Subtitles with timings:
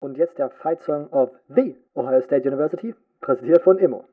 [0.00, 4.04] Und jetzt der Fight Song of The Ohio State University, präsentiert von Immo.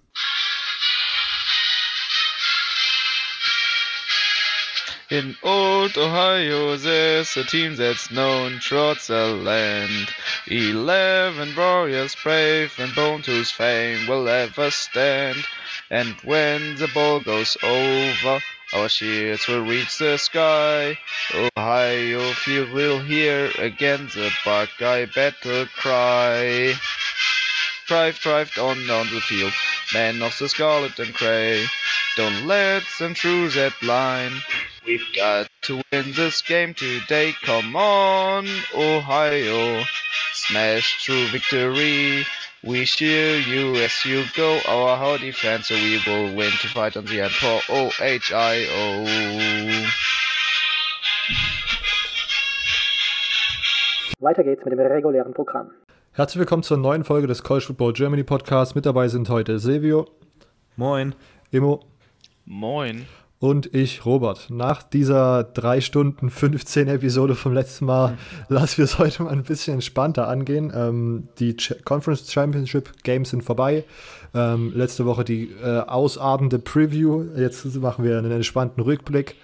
[5.11, 10.09] In old Ohio there's a team that's known throughout the land.
[10.47, 15.37] Eleven warriors brave and born whose fame will ever stand.
[15.91, 18.41] And when the ball goes over,
[18.75, 20.97] Oh, our shields will reach the sky.
[21.33, 26.73] Ohio oh, field will hear again the Buckeye battle cry.
[27.87, 29.53] Drive, drive on down the field,
[29.93, 31.65] men of the scarlet and gray.
[32.17, 34.41] Don't let them through that line.
[34.85, 37.33] We've got to win this game today.
[37.43, 39.79] Come on, Ohio.
[39.79, 39.83] Oh,
[40.33, 42.25] smash through victory.
[42.67, 44.59] We cheer you as you go.
[44.67, 49.05] Our whole defense, so we will win to fight on the end for O-H-I-O.
[54.19, 55.69] Weiter geht's mit dem regulären Programm.
[56.13, 58.73] Herzlich willkommen zur neuen Folge des College Football Germany Podcasts.
[58.73, 60.07] Mit dabei sind heute Silvio.
[60.75, 61.13] Moin.
[61.51, 61.85] Immo.
[62.45, 63.05] Moin.
[63.45, 64.47] Und ich, Robert.
[64.49, 68.17] Nach dieser 3 Stunden 15 Episode vom letzten Mal mhm.
[68.49, 70.73] lassen wir es heute mal ein bisschen entspannter angehen.
[70.75, 73.83] Ähm, die Ch Conference Championship Games sind vorbei.
[74.33, 77.25] Ähm, letzte Woche die äh, ausabende Preview.
[77.37, 79.35] Jetzt machen wir einen entspannten Rückblick.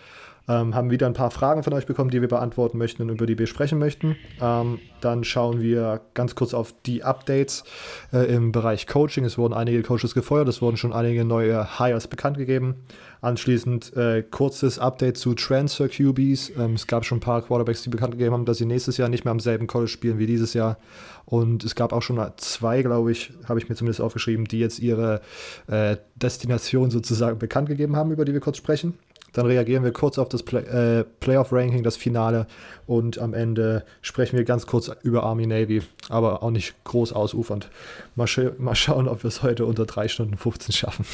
[0.48, 3.28] Ähm, haben wieder ein paar Fragen von euch bekommen, die wir beantworten möchten und über
[3.28, 4.16] die wir sprechen möchten.
[4.42, 7.64] Ähm, dann schauen wir ganz kurz auf die Updates
[8.12, 9.24] äh, im Bereich Coaching.
[9.26, 12.76] Es wurden einige Coaches gefeuert, es wurden schon einige neue Hires bekannt gegeben.
[13.22, 16.54] Anschließend äh, kurzes Update zu Transfer QBs.
[16.58, 19.10] Ähm, es gab schon ein paar Quarterbacks, die bekannt gegeben haben, dass sie nächstes Jahr
[19.10, 20.78] nicht mehr am selben College spielen wie dieses Jahr.
[21.26, 24.80] Und es gab auch schon zwei, glaube ich, habe ich mir zumindest aufgeschrieben, die jetzt
[24.80, 25.22] ihre
[25.68, 28.98] äh, Destination sozusagen bekannt gegeben haben, über die wir kurz sprechen.
[29.34, 32.48] Dann reagieren wir kurz auf das Play äh, Playoff-Ranking, das Finale.
[32.86, 37.70] Und am Ende sprechen wir ganz kurz über Army Navy, aber auch nicht groß ausufernd.
[38.16, 41.06] Mal, sch mal schauen, ob wir es heute unter 3 Stunden 15 schaffen.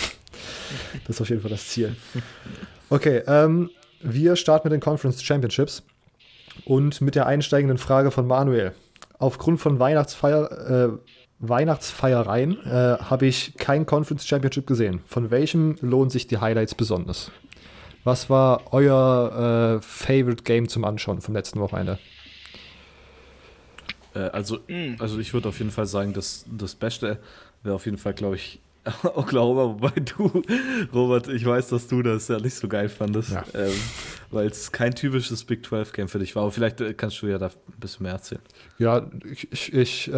[1.06, 1.96] das ist auf jeden Fall das Ziel.
[2.90, 3.70] Okay, ähm,
[4.02, 5.84] wir starten mit den Conference Championships
[6.66, 8.74] und mit der einsteigenden Frage von Manuel.
[9.20, 10.90] Aufgrund von Weihnachtsfeier, äh,
[11.40, 15.02] Weihnachtsfeiereien äh, habe ich kein Conference Championship gesehen.
[15.06, 17.32] Von welchem lohnen sich die Highlights besonders?
[18.08, 22.00] Was war euer äh, Favorite Game zum Anschauen vom letzten Wochenende?
[24.16, 24.96] Äh, also, mm.
[25.00, 27.20] also ich würde auf jeden Fall sagen, dass das Beste
[27.64, 28.62] wäre auf jeden Fall, glaube ich,
[29.04, 30.42] Oklahoma, wobei du,
[30.94, 33.44] Robert, ich weiß, dass du das ja nicht so geil fandest, ja.
[33.54, 33.74] ähm,
[34.32, 36.44] weil es kein typisches Big 12-Game für dich war.
[36.44, 38.42] Aber vielleicht äh, kannst du ja da ein bisschen mehr erzählen.
[38.80, 39.08] Ja,
[39.50, 40.16] ich, ich äh,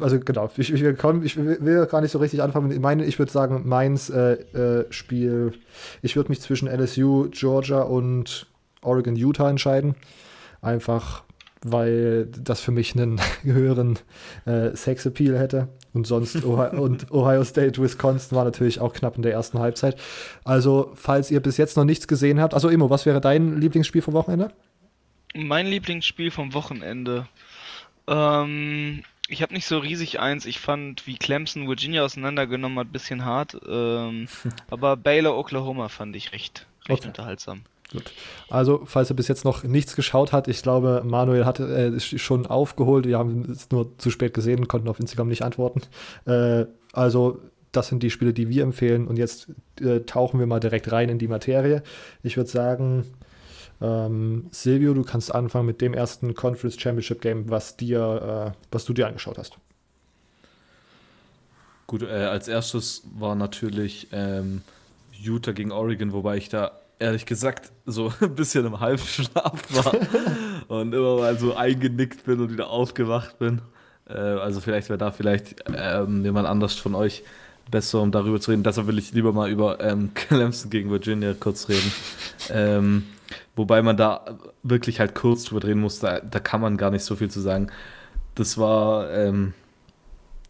[0.00, 2.70] also genau, ich, ich, komm, ich, will gar nicht so richtig anfangen.
[2.70, 5.54] Ich meine, ich würde sagen, meins äh, äh, Spiel,
[6.02, 8.46] ich würde mich zwischen LSU, Georgia und
[8.82, 9.94] Oregon, Utah entscheiden.
[10.60, 11.22] Einfach,
[11.62, 13.98] weil das für mich einen höheren
[14.44, 15.68] äh, Sexappeal hätte.
[15.94, 19.96] Und sonst Ohio, und Ohio State, Wisconsin war natürlich auch knapp in der ersten Halbzeit.
[20.44, 24.02] Also, falls ihr bis jetzt noch nichts gesehen habt, also Imo, was wäre dein Lieblingsspiel
[24.02, 24.50] vom Wochenende?
[25.34, 27.26] Mein Lieblingsspiel vom Wochenende.
[28.06, 30.46] Ähm, ich habe nicht so riesig eins.
[30.46, 33.56] Ich fand, wie Clemson Virginia auseinandergenommen hat, ein bisschen hart.
[33.66, 34.28] Ähm,
[34.70, 37.08] aber Baylor Oklahoma fand ich recht, recht okay.
[37.08, 37.62] unterhaltsam.
[37.92, 38.10] Gut.
[38.48, 42.46] Also, falls er bis jetzt noch nichts geschaut hat, ich glaube, Manuel hat äh, schon
[42.46, 43.06] aufgeholt.
[43.06, 45.82] Wir haben es nur zu spät gesehen, konnten auf Instagram nicht antworten.
[46.24, 49.06] Äh, also, das sind die Spiele, die wir empfehlen.
[49.06, 49.48] Und jetzt
[49.80, 51.82] äh, tauchen wir mal direkt rein in die Materie.
[52.22, 53.04] Ich würde sagen,
[53.82, 58.84] ähm, Silvio, du kannst anfangen mit dem ersten Conference Championship Game, was dir, äh, was
[58.84, 59.56] du dir angeschaut hast.
[61.86, 64.62] Gut, äh, als erstes war natürlich ähm,
[65.12, 69.94] Utah gegen Oregon, wobei ich da ehrlich gesagt so ein bisschen im Halbschlaf war
[70.68, 73.62] und immer mal so eingenickt bin und wieder aufgewacht bin.
[74.08, 77.24] Äh, also vielleicht wäre da vielleicht ähm, jemand anders von euch
[77.70, 78.62] besser, um darüber zu reden.
[78.62, 81.92] Deshalb will ich lieber mal über ähm, Clemson gegen Virginia kurz reden.
[82.50, 83.04] ähm,
[83.56, 87.04] wobei man da wirklich halt kurz drüber reden muss, da, da kann man gar nicht
[87.04, 87.68] so viel zu sagen.
[88.34, 89.52] Das war, ähm,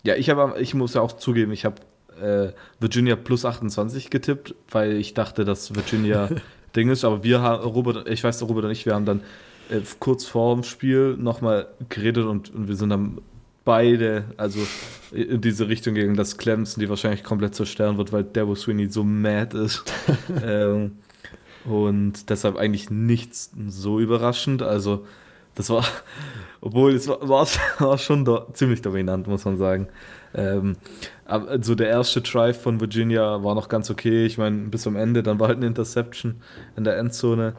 [0.05, 1.77] ja, ich habe, ich muss ja auch zugeben, ich habe
[2.21, 6.29] äh, Virginia plus 28 getippt, weil ich dachte, dass Virginia
[6.77, 7.05] Ding ist.
[7.05, 9.21] Aber wir haben, Robert, ich weiß, Robert und ich, wir haben dann
[9.71, 13.19] äh, kurz vor dem Spiel nochmal geredet und, und wir sind dann
[13.65, 14.61] beide, also
[15.13, 19.05] in diese Richtung gegangen, dass Clemson die wahrscheinlich komplett zerstören wird, weil Debo Sweeney so
[19.05, 19.85] mad ist.
[20.45, 20.99] ähm,
[21.65, 24.63] und deshalb eigentlich nichts so überraschend.
[24.63, 25.05] Also
[25.55, 25.85] das war,
[26.61, 27.47] obwohl es war,
[27.79, 29.89] war, schon do, ziemlich dominant, muss man sagen.
[30.35, 30.77] Ähm,
[31.27, 34.27] also der erste Drive von Virginia war noch ganz okay.
[34.27, 36.37] Ich meine, bis zum Ende, dann war halt eine Interception
[36.77, 37.55] in der Endzone.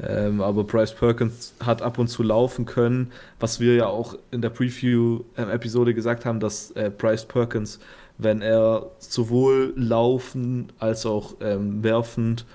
[0.00, 4.42] Ähm, aber Bryce Perkins hat ab und zu laufen können, was wir ja auch in
[4.42, 7.80] der Preview-Episode gesagt haben, dass äh, Bryce Perkins,
[8.18, 12.46] wenn er sowohl laufen als auch ähm, werfend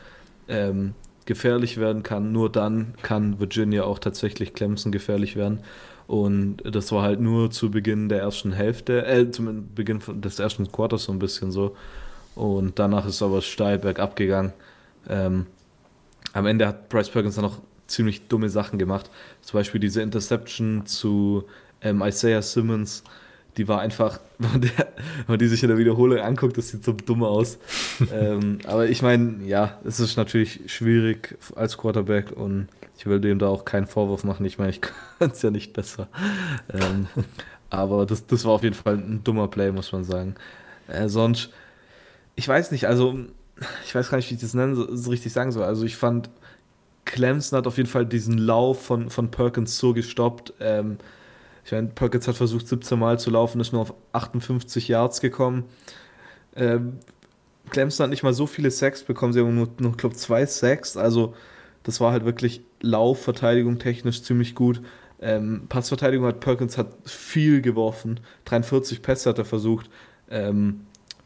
[0.48, 0.94] ähm,
[1.26, 5.60] gefährlich werden kann, nur dann kann Virginia auch tatsächlich Clemson gefährlich werden.
[6.06, 10.70] Und das war halt nur zu Beginn der ersten Hälfte, äh, zum Beginn des ersten
[10.72, 11.76] Quarters so ein bisschen so.
[12.36, 14.54] Und danach ist aber steil bergab gegangen.
[15.08, 15.46] Ähm,
[16.34, 19.10] am Ende hat Bryce Perkins dann noch ziemlich dumme Sachen gemacht.
[19.42, 21.46] Zum Beispiel diese Interception zu
[21.82, 23.04] ähm, Isaiah Simmons
[23.58, 24.62] die war einfach, wenn
[25.28, 27.60] man, die sich in der Wiederholung anguckt, das sieht so dumm aus.
[28.12, 32.68] ähm, aber ich meine, ja, es ist natürlich schwierig als Quarterback und
[32.98, 34.46] ich will dem da auch keinen Vorwurf machen.
[34.46, 34.82] Ich meine, ich
[35.20, 36.08] kann es ja nicht besser.
[36.72, 37.08] Ähm,
[37.70, 40.36] aber das, das war auf jeden Fall ein dummer Play, muss man sagen.
[40.88, 41.50] Äh, sonst,
[42.36, 43.18] ich weiß nicht, also
[43.86, 45.64] ich weiß gar nicht, wie ich das nennen so richtig sagen soll.
[45.64, 46.30] Also ich fand,
[47.06, 50.54] Clemson hat auf jeden Fall diesen Lauf von, von Perkins so gestoppt.
[50.60, 50.98] Ähm,
[51.66, 55.66] ich meine, Perkins hat versucht 17 Mal zu laufen, ist nur auf 58 Yards gekommen.
[56.56, 57.00] Ähm,
[57.70, 60.98] Clemson hat nicht mal so viele Sacks bekommen, sie haben nur, nur glaube zwei Sacks,
[60.98, 61.34] also
[61.84, 64.82] das war halt wirklich Laufverteidigung technisch ziemlich gut.
[65.22, 69.90] Ähm, Passverteidigung hat Perkins hat viel geworfen, 43 Pässe hat er versucht.
[70.30, 70.82] Ähm,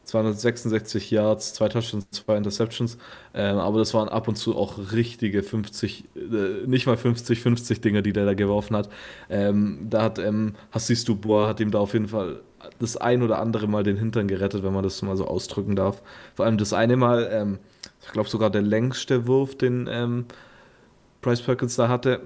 [0.07, 2.98] 266 Yards, zwei Touchdowns, zwei Interceptions.
[3.33, 7.81] Ähm, aber das waren ab und zu auch richtige 50, äh, nicht mal 50, 50
[7.81, 8.89] Dinger, die der da geworfen hat.
[9.30, 12.39] Ähm, da hat ähm, Hassis Dubois hat ihm da auf jeden Fall
[12.80, 16.01] das ein oder andere Mal den Hintern gerettet, wenn man das mal so ausdrücken darf.
[16.36, 17.60] Vor allem das eine Mal, ähm,
[18.01, 20.25] ich glaube sogar der längste Wurf, den ähm,
[21.21, 22.21] Bryce Perkins da hatte,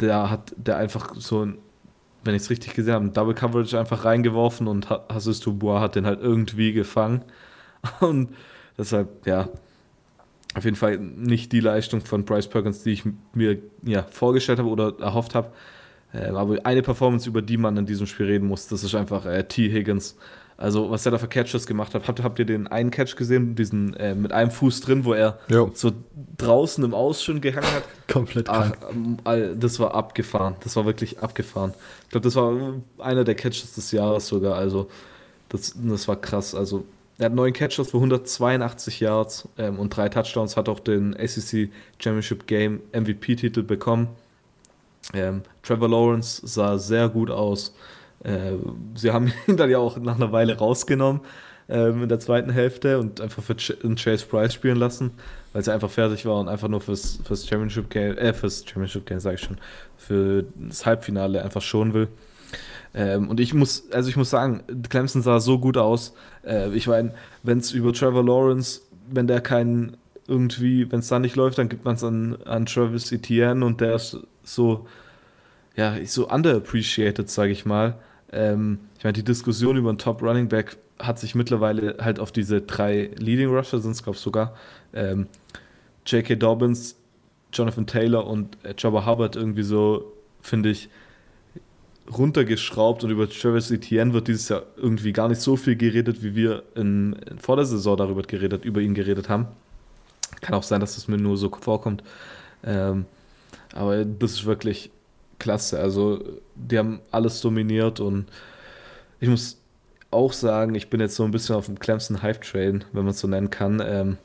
[0.00, 1.58] der hat der einfach so ein
[2.26, 6.06] wenn ich es richtig gesehen habe, Double Coverage einfach reingeworfen und Hassus Dubois hat den
[6.06, 7.22] halt irgendwie gefangen.
[8.00, 8.34] Und
[8.76, 9.48] deshalb, ja,
[10.54, 14.68] auf jeden Fall nicht die Leistung von Bryce Perkins, die ich mir ja, vorgestellt habe
[14.68, 15.52] oder erhofft habe.
[16.12, 19.26] Äh, aber eine Performance, über die man in diesem Spiel reden muss, das ist einfach
[19.26, 19.70] äh, T.
[19.70, 20.16] Higgins.
[20.58, 22.08] Also, was er da für Catches gemacht hat.
[22.08, 25.38] Habt, habt ihr den einen Catch gesehen, diesen äh, mit einem Fuß drin, wo er
[25.48, 25.70] jo.
[25.74, 25.92] so
[26.38, 27.82] draußen im Aus schon gehangen hat?
[28.10, 30.56] Komplett Ach, ähm, Das war abgefahren.
[30.60, 31.74] Das war wirklich abgefahren.
[32.04, 32.54] Ich glaube, das war
[32.98, 34.54] einer der Catches des Jahres sogar.
[34.54, 34.88] Also,
[35.50, 36.54] das, das war krass.
[36.54, 36.86] Also,
[37.18, 41.70] er hat neun Catches für 182 Yards ähm, und drei Touchdowns, hat auch den ACC
[41.98, 44.08] Championship Game MVP-Titel bekommen.
[45.14, 47.74] Ähm, Trevor Lawrence sah sehr gut aus.
[48.24, 48.52] Äh,
[48.94, 51.20] sie haben ihn dann ja auch nach einer Weile rausgenommen
[51.68, 55.12] ähm, in der zweiten Hälfte und einfach für Ch Chase Price spielen lassen,
[55.52, 59.06] weil sie einfach fertig war und einfach nur fürs, fürs Championship Game, äh, fürs Championship
[59.06, 59.58] Game, sage ich schon,
[59.96, 62.08] für das Halbfinale einfach schonen will.
[62.94, 66.14] Ähm, und ich muss, also ich muss sagen, Clemson sah so gut aus.
[66.44, 68.80] Äh, ich meine, wenn es über Trevor Lawrence,
[69.10, 69.96] wenn der keinen
[70.28, 73.80] irgendwie, wenn es da nicht läuft, dann gibt man es an, an Travis Etienne und
[73.80, 74.86] der ist so,
[75.76, 77.98] ja, so underappreciated, sage ich mal.
[78.32, 82.32] Ähm, ich meine, die Diskussion über einen Top Running Back hat sich mittlerweile halt auf
[82.32, 84.54] diese drei Leading Rusher, sind es glaube ich sogar,
[84.94, 85.26] ähm,
[86.06, 86.36] J.K.
[86.36, 86.96] Dobbins,
[87.52, 90.88] Jonathan Taylor und äh, Jabba Hubbard irgendwie so, finde ich,
[92.10, 96.34] runtergeschraubt und über Travis Etienne wird dieses Jahr irgendwie gar nicht so viel geredet, wie
[96.36, 99.48] wir in, in, vor der Saison darüber geredet, über ihn geredet haben.
[100.40, 102.04] Kann auch sein, dass es mir nur so vorkommt.
[102.64, 103.06] Ähm,
[103.74, 104.90] aber das ist wirklich
[105.38, 105.78] klasse.
[105.78, 106.22] Also,
[106.54, 108.26] die haben alles dominiert und
[109.20, 109.58] ich muss
[110.10, 113.10] auch sagen, ich bin jetzt so ein bisschen auf dem Clemson Hype Train, wenn man
[113.10, 113.82] es so nennen kann.
[113.84, 114.18] Ähm,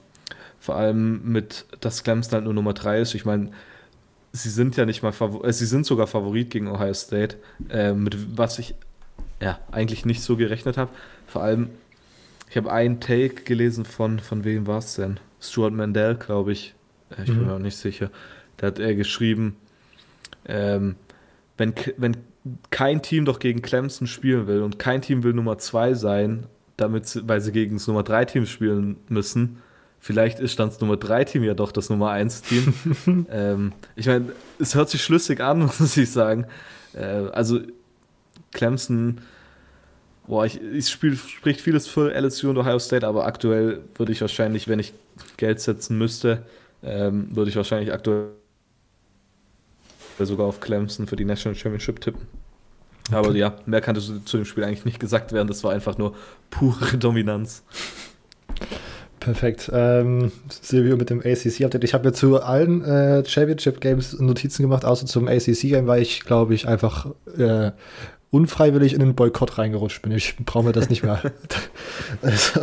[0.60, 3.16] vor allem mit, dass Clemson halt nur Nummer 3 ist.
[3.16, 3.52] Ich meine,
[4.32, 7.38] sie sind ja nicht mal Favorit, äh, sie sind sogar Favorit gegen Ohio State,
[7.70, 8.76] äh, mit was ich
[9.42, 10.92] ja eigentlich nicht so gerechnet habe.
[11.28, 11.70] Vor allem,
[12.50, 15.20] ich habe einen Take gelesen von, von wem war es denn?
[15.40, 16.76] Stuart Mandel, glaube ich.
[17.10, 17.38] Äh, ich mhm.
[17.38, 18.12] bin mir auch nicht sicher.
[18.58, 19.56] Da hat er geschrieben,
[20.46, 20.96] ähm,
[21.62, 22.18] wenn, wenn
[22.72, 27.22] kein Team doch gegen Clemson spielen will und kein Team will Nummer 2 sein, damit,
[27.28, 29.62] weil sie gegen das Nummer 3 Team spielen müssen,
[30.00, 32.74] vielleicht ist dann das Nummer 3 Team ja doch das Nummer 1 Team.
[33.32, 36.48] ähm, ich meine, es hört sich schlüssig an, muss ich sagen.
[36.94, 37.60] Äh, also
[38.52, 39.22] Clemson,
[40.28, 44.22] boah, ich, ich spiel, spricht vieles für LSU und Ohio State, aber aktuell würde ich
[44.22, 44.94] wahrscheinlich, wenn ich
[45.38, 46.44] Geld setzen müsste,
[46.84, 48.32] ähm, würde ich wahrscheinlich aktuell
[50.26, 52.28] sogar auf Clemson für die National Championship tippen.
[53.08, 53.16] Okay.
[53.16, 55.48] Aber ja, mehr kann zu dem Spiel eigentlich nicht gesagt werden.
[55.48, 56.16] Das war einfach nur
[56.50, 57.64] pure Dominanz.
[59.20, 59.70] Perfekt.
[59.72, 61.84] Ähm, Silvio mit dem ACC-Update.
[61.84, 66.56] Ich habe mir zu allen äh, Championship-Games Notizen gemacht, außer zum ACC-Game, weil ich, glaube
[66.56, 67.72] ich, einfach äh,
[68.32, 70.14] unfreiwillig in den Boykott reingerutscht bin.
[70.14, 71.22] Ich brauche mir das nicht mehr.
[72.22, 72.62] also,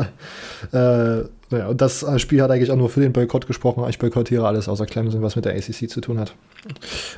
[0.73, 3.85] äh, naja, und das Spiel hat eigentlich auch nur für den Boykott gesprochen.
[3.89, 6.35] Ich boykottiere alles außer Clemson, was mit der ACC zu tun hat.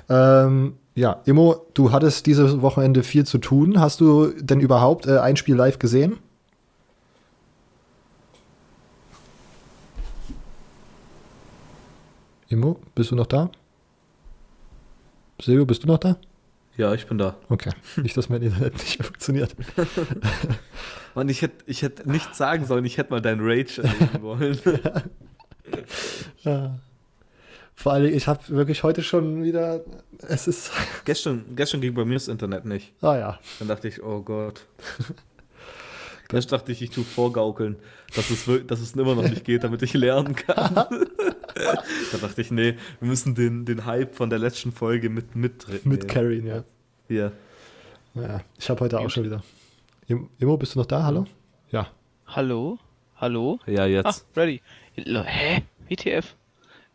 [0.09, 3.81] Ähm, ja, Immo, du hattest dieses Wochenende viel zu tun.
[3.81, 6.19] Hast du denn überhaupt äh, ein Spiel live gesehen?
[12.49, 13.49] Immo, bist du noch da?
[15.41, 16.17] Silvio, bist du noch da?
[16.81, 17.37] Ja, ich bin da.
[17.51, 17.69] Okay.
[17.97, 19.55] Nicht, dass mein Internet nicht funktioniert.
[21.15, 24.59] Mann, ich hätte ich hätt nichts sagen sollen, ich hätte mal deinen Rage erleben wollen.
[26.41, 26.79] ja.
[27.75, 29.85] Vor allem, ich habe wirklich heute schon wieder.
[30.27, 30.71] Es ist.
[31.05, 32.95] Gestern, gestern ging bei mir das Internet nicht.
[33.03, 33.39] Ah ja.
[33.59, 34.65] Dann dachte ich, oh Gott.
[36.33, 37.77] Erst dachte ich, ich tue vorgaukeln,
[38.15, 40.75] dass es, dass es immer noch nicht geht, damit ich lernen kann.
[42.13, 45.85] da dachte ich, nee, wir müssen den, den Hype von der letzten Folge mit mit
[45.85, 46.65] Mit carryen, ja.
[47.09, 47.33] Ja.
[48.15, 49.43] Ja, ich habe heute auch schon wieder.
[50.39, 51.05] Immo, bist du noch da?
[51.05, 51.27] Hallo?
[51.71, 51.89] Ja.
[52.27, 52.79] Hallo?
[53.17, 53.59] Hallo?
[53.67, 54.27] Ja, jetzt.
[54.35, 54.61] Ah, ready.
[54.97, 55.63] Hä?
[55.89, 56.35] WTF?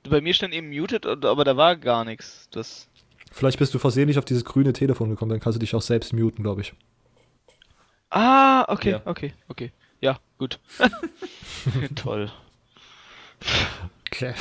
[0.09, 2.47] Bei mir stand eben muted, aber da war gar nichts.
[2.51, 2.87] Das
[3.31, 6.13] Vielleicht bist du versehentlich auf dieses grüne Telefon gekommen, dann kannst du dich auch selbst
[6.13, 6.73] muten, glaube ich.
[8.15, 9.01] Ah, okay, ja.
[9.03, 9.71] okay, okay.
[9.99, 10.59] Ja, gut.
[11.95, 12.31] Toll.
[14.07, 14.33] Okay.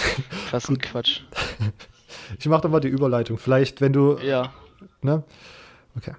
[0.50, 1.21] Was ein Quatsch.
[2.38, 3.37] Ich mache doch mal die Überleitung.
[3.37, 4.16] Vielleicht, wenn du.
[4.19, 4.52] Ja.
[5.02, 5.25] Ne?
[5.95, 6.14] Okay.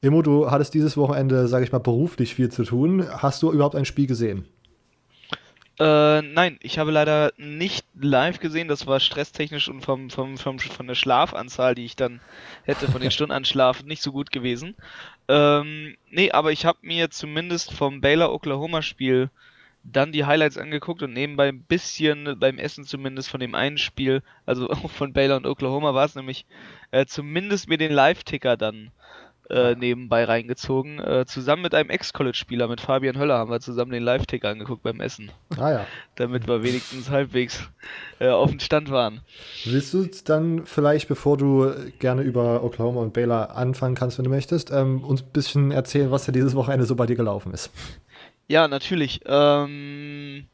[0.00, 3.06] Immo, du hattest dieses Wochenende, sage ich mal, beruflich viel zu tun.
[3.08, 4.48] Hast du überhaupt ein Spiel gesehen?
[5.78, 8.68] Äh, nein, ich habe leider nicht live gesehen.
[8.68, 12.20] Das war stresstechnisch und vom, vom, vom, von der Schlafanzahl, die ich dann
[12.62, 14.76] hätte, von den Stunden an Schlaf, nicht so gut gewesen.
[15.28, 19.30] Ähm, nee, aber ich habe mir zumindest vom Baylor-Oklahoma-Spiel
[19.84, 24.22] dann die Highlights angeguckt und nebenbei ein bisschen beim Essen zumindest von dem einen Spiel,
[24.46, 26.46] also von Baylor und Oklahoma war es nämlich,
[26.90, 28.90] äh, zumindest mir den Live-Ticker dann
[29.50, 30.98] äh, nebenbei reingezogen.
[30.98, 35.00] Äh, zusammen mit einem Ex-College-Spieler, mit Fabian Höller, haben wir zusammen den Live-Ticker angeguckt beim
[35.00, 35.30] Essen.
[35.58, 35.86] Ah ja.
[36.16, 37.68] Damit wir wenigstens halbwegs
[38.20, 39.20] äh, auf dem Stand waren.
[39.64, 44.30] Willst du dann vielleicht, bevor du gerne über Oklahoma und Baylor anfangen kannst, wenn du
[44.30, 47.70] möchtest, ähm, uns ein bisschen erzählen, was ja dieses Wochenende so bei dir gelaufen ist?
[48.48, 49.20] Ja, natürlich.
[49.26, 50.46] Ähm,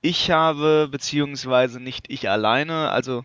[0.00, 3.24] ich habe, beziehungsweise nicht ich alleine, also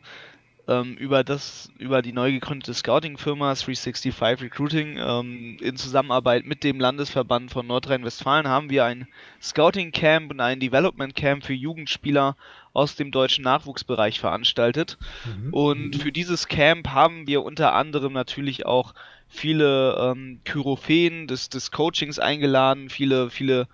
[0.67, 6.79] ähm, über das, über die neu gegründete Scouting-Firma 365 Recruiting ähm, in Zusammenarbeit mit dem
[6.79, 9.07] Landesverband von Nordrhein-Westfalen haben wir ein
[9.41, 12.35] Scouting-Camp und ein Development-Camp für Jugendspieler
[12.73, 14.97] aus dem deutschen Nachwuchsbereich veranstaltet.
[15.25, 15.53] Mhm.
[15.53, 18.93] Und für dieses Camp haben wir unter anderem natürlich auch
[19.27, 23.67] viele ähm, Kyrophäen des, des Coachings eingeladen, viele, viele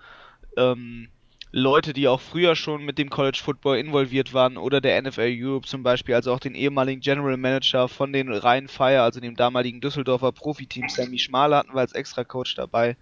[0.56, 1.08] ähm,
[1.50, 5.66] Leute, die auch früher schon mit dem College Football involviert waren oder der NFL Europe
[5.66, 9.80] zum Beispiel, also auch den ehemaligen General Manager von den Rhein Fire, also dem damaligen
[9.80, 12.96] Düsseldorfer Profiteam, Sammy Schmaler hatten wir als Extra Coach dabei.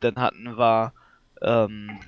[0.00, 0.92] Dann hatten wir
[1.42, 1.98] ähm,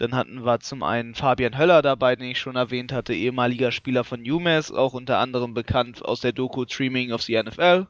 [0.00, 4.02] dann hatten wir zum einen Fabian Höller dabei, den ich schon erwähnt hatte, ehemaliger Spieler
[4.02, 7.86] von UMass, auch unter anderem bekannt aus der Doku Streaming of the NFL.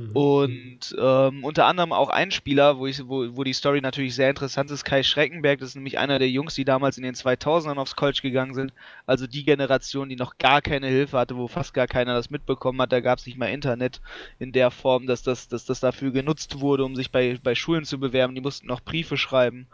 [0.00, 0.16] Mhm.
[0.16, 4.30] Und ähm, unter anderem auch ein Spieler, wo, ich, wo, wo die Story natürlich sehr
[4.30, 7.76] interessant ist, Kai Schreckenberg, das ist nämlich einer der Jungs, die damals in den 2000ern
[7.76, 8.72] aufs College gegangen sind.
[9.04, 12.80] Also die Generation, die noch gar keine Hilfe hatte, wo fast gar keiner das mitbekommen
[12.80, 12.92] hat.
[12.92, 14.00] Da gab es nicht mal Internet
[14.38, 17.84] in der Form, dass das, dass das dafür genutzt wurde, um sich bei, bei Schulen
[17.84, 18.34] zu bewerben.
[18.34, 19.66] Die mussten noch Briefe schreiben.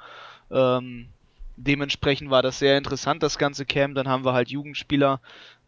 [0.51, 1.09] Ähm,
[1.57, 3.95] dementsprechend war das sehr interessant, das ganze Camp.
[3.95, 5.21] Dann haben wir halt Jugendspieler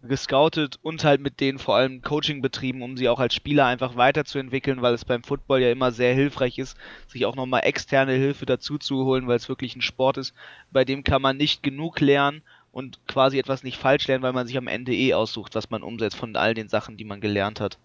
[0.02, 3.96] gescoutet und halt mit denen vor allem Coaching betrieben, um sie auch als Spieler einfach
[3.96, 6.76] weiterzuentwickeln, weil es beim Football ja immer sehr hilfreich ist,
[7.08, 10.34] sich auch nochmal externe Hilfe dazu zu holen, weil es wirklich ein Sport ist,
[10.70, 12.42] bei dem kann man nicht genug lernen
[12.72, 15.82] und quasi etwas nicht falsch lernen, weil man sich am Ende eh aussucht, was man
[15.82, 17.78] umsetzt von all den Sachen, die man gelernt hat.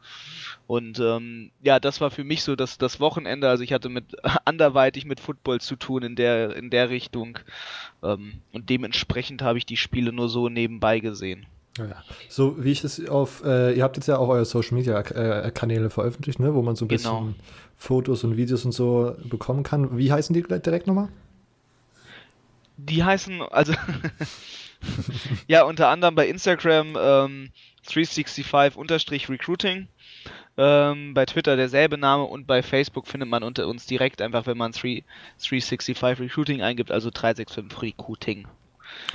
[0.68, 3.50] Und ähm, ja, das war für mich so das, das Wochenende.
[3.50, 4.06] Also ich hatte mit
[4.46, 7.40] anderweitig mit Football zu tun in der in der Richtung
[8.02, 11.46] ähm, und dementsprechend habe ich die Spiele nur so nebenbei gesehen.
[11.78, 12.04] Ja.
[12.30, 15.50] So wie ich das auf, äh, ihr habt jetzt ja auch eure Social Media äh,
[15.52, 17.34] Kanäle veröffentlicht, ne, wo man so ein bisschen genau.
[17.76, 19.98] Fotos und Videos und so bekommen kann.
[19.98, 21.10] Wie heißen die direkt nochmal?
[22.78, 23.74] Die heißen, also
[25.48, 27.50] ja, unter anderem bei Instagram ähm,
[27.88, 29.88] 365-Recruiting.
[30.56, 34.58] Ähm, bei Twitter derselbe Name und bei Facebook findet man unter uns direkt einfach, wenn
[34.58, 38.48] man 365 Recruiting eingibt, also 365 Recruiting.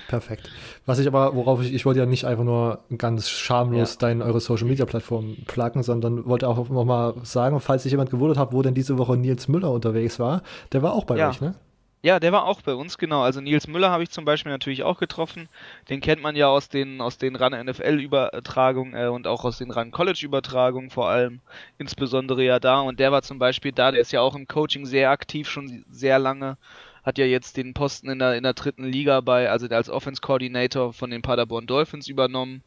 [0.08, 0.50] Perfekt.
[0.86, 3.98] Was ich aber, worauf ich, ich wollte ja nicht einfach nur ganz schamlos ja.
[4.00, 8.38] deine, eure Social Media Plattform plagen, sondern wollte auch nochmal sagen, falls sich jemand gewundert
[8.38, 11.30] hat, wo denn diese Woche Nils Müller unterwegs war, der war auch bei ja.
[11.30, 11.54] euch, ne?
[12.00, 13.22] Ja, der war auch bei uns, genau.
[13.22, 15.48] Also Nils Müller habe ich zum Beispiel natürlich auch getroffen.
[15.88, 19.72] Den kennt man ja aus den, aus den RAN NFL-Übertragungen äh, und auch aus den
[19.72, 21.40] RAN College-Übertragungen vor allem.
[21.76, 22.80] Insbesondere ja da.
[22.80, 25.84] Und der war zum Beispiel da, der ist ja auch im Coaching sehr aktiv, schon
[25.90, 26.56] sehr lange.
[27.02, 30.20] Hat ja jetzt den Posten in der, in der dritten Liga bei, also als Offense
[30.20, 32.62] Coordinator von den Paderborn Dolphins übernommen.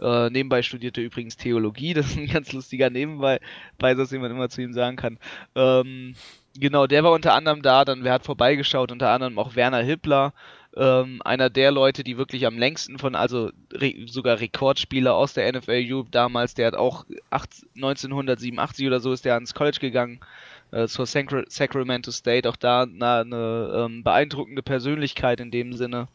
[0.00, 3.40] Äh, nebenbei studierte übrigens Theologie, das ist ein ganz lustiger Nebenbei,
[3.78, 5.18] den man immer zu ihm sagen kann.
[5.54, 6.14] Ähm,
[6.58, 10.32] Genau, der war unter anderem da, dann wer hat vorbeigeschaut, unter anderem auch Werner Hippler,
[10.76, 15.52] ähm, einer der Leute, die wirklich am längsten von, also re sogar Rekordspieler aus der
[15.52, 20.20] NFL damals, der hat auch 8, 1987 oder so ist der ans College gegangen,
[20.72, 26.08] äh, zur Sacra Sacramento State, auch da eine, eine ähm, beeindruckende Persönlichkeit in dem Sinne.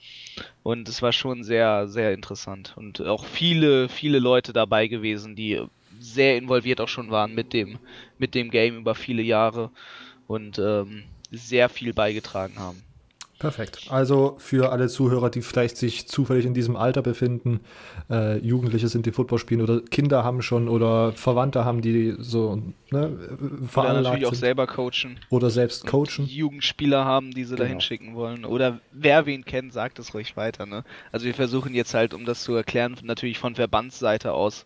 [0.63, 2.73] Und es war schon sehr, sehr interessant.
[2.77, 5.61] Und auch viele, viele Leute dabei gewesen, die
[5.99, 7.79] sehr involviert auch schon waren mit dem,
[8.17, 9.71] mit dem Game über viele Jahre
[10.27, 12.81] und ähm, sehr viel beigetragen haben.
[13.37, 13.87] Perfekt.
[13.89, 17.59] Also für alle Zuhörer, die vielleicht sich zufällig in diesem Alter befinden,
[18.09, 22.61] äh, Jugendliche sind, die Football spielen oder Kinder haben schon oder Verwandte haben, die so
[22.91, 23.11] ne,
[23.67, 25.19] veranlagt oder natürlich auch selber coachen.
[25.29, 26.25] Oder selbst coachen.
[26.27, 27.63] Jugendspieler haben, die sie genau.
[27.63, 28.45] dahin schicken wollen.
[28.45, 30.65] Oder wer wen kennt, sagt es ruhig weiter.
[30.65, 30.85] Ne?
[31.11, 34.65] Also wir versuchen jetzt halt, um das zu erklären, natürlich von Verbandsseite aus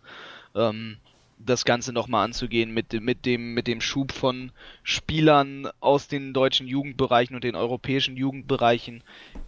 [0.54, 0.98] ähm,
[1.40, 4.52] das Ganze nochmal anzugehen mit, mit, dem, mit dem Schub von
[4.84, 9.04] Spielern aus den deutschen Jugendbereichen und den europäischen Jugendbereichen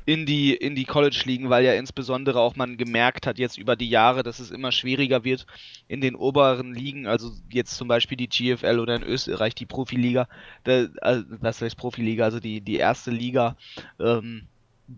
[0.06, 3.90] in die, in die College-Ligen, weil ja insbesondere auch man gemerkt hat jetzt über die
[3.90, 5.46] Jahre, dass es immer schwieriger wird
[5.90, 10.30] in den oberen Ligen, also jetzt zum Beispiel die GFL oder in Österreich die Profiliga,
[10.64, 13.58] da, also, was heißt Profiliga, also die, die erste Liga,
[14.00, 14.48] ähm,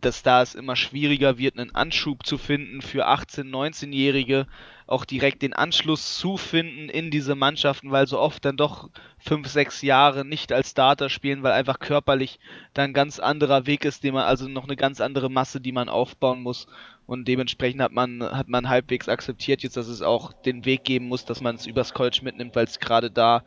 [0.01, 4.47] dass da es immer schwieriger wird, einen Anschub zu finden für 18-, 19-Jährige,
[4.87, 9.47] auch direkt den Anschluss zu finden in diese Mannschaften, weil so oft dann doch 5,
[9.47, 12.39] 6 Jahre nicht als Starter spielen, weil einfach körperlich
[12.73, 15.71] dann ein ganz anderer Weg ist, den man, also noch eine ganz andere Masse, die
[15.71, 16.67] man aufbauen muss.
[17.05, 21.07] Und dementsprechend hat man, hat man halbwegs akzeptiert jetzt, dass es auch den Weg geben
[21.07, 23.43] muss, dass man es übers College mitnimmt, weil es gerade da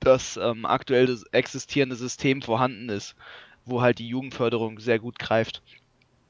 [0.00, 3.14] das ähm, aktuell existierende System vorhanden ist
[3.64, 5.62] wo halt die Jugendförderung sehr gut greift.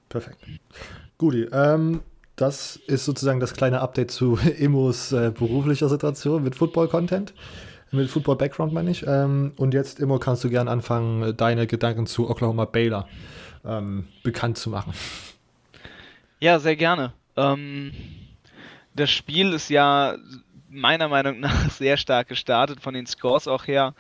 [0.09, 0.39] Perfekt.
[1.19, 2.01] Guti, ähm,
[2.37, 7.35] das ist sozusagen das kleine Update zu Immos äh, beruflicher Situation mit Football-Content.
[7.91, 9.07] Mit Football-Background meine ich.
[9.07, 13.07] Ähm, und jetzt, Immo, kannst du gern anfangen, deine Gedanken zu Oklahoma Baylor
[13.67, 14.95] ähm, bekannt zu machen.
[16.41, 17.13] Ja, sehr gerne.
[17.37, 17.93] Ähm,
[18.95, 20.17] das Spiel ist ja
[20.69, 23.95] meiner Meinung nach sehr stark gestartet, von den Scores auch her.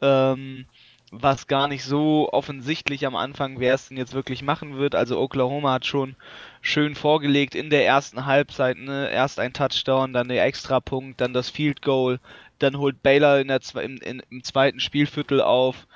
[0.00, 0.66] Ähm,
[1.14, 4.94] was gar nicht so offensichtlich am Anfang, wer es denn jetzt wirklich machen wird.
[4.94, 6.16] Also Oklahoma hat schon
[6.62, 9.10] schön vorgelegt in der ersten Halbzeit, ne?
[9.10, 12.18] erst ein Touchdown, dann der Extrapunkt, dann das Field Goal,
[12.58, 15.86] dann holt Baylor in der, im, in, im zweiten Spielviertel auf,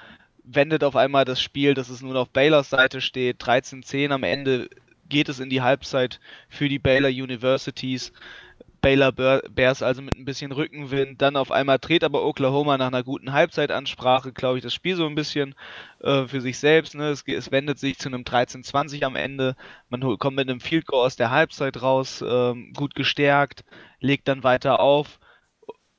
[0.44, 4.68] wendet auf einmal das Spiel, dass es nun auf Baylors Seite steht, 13-10 am Ende
[5.08, 8.12] geht es in die Halbzeit für die Baylor Universities.
[8.80, 11.20] Baylor Bears also mit ein bisschen Rückenwind.
[11.22, 15.06] Dann auf einmal dreht aber Oklahoma nach einer guten Halbzeitansprache, glaube ich, das Spiel so
[15.06, 15.54] ein bisschen
[16.00, 16.94] äh, für sich selbst.
[16.94, 17.08] Ne?
[17.08, 19.56] Es, es, wendet sich zu einem 13-20 am Ende.
[19.88, 23.64] Man kommt mit einem Field Goal aus der Halbzeit raus, ähm, gut gestärkt,
[24.00, 25.18] legt dann weiter auf.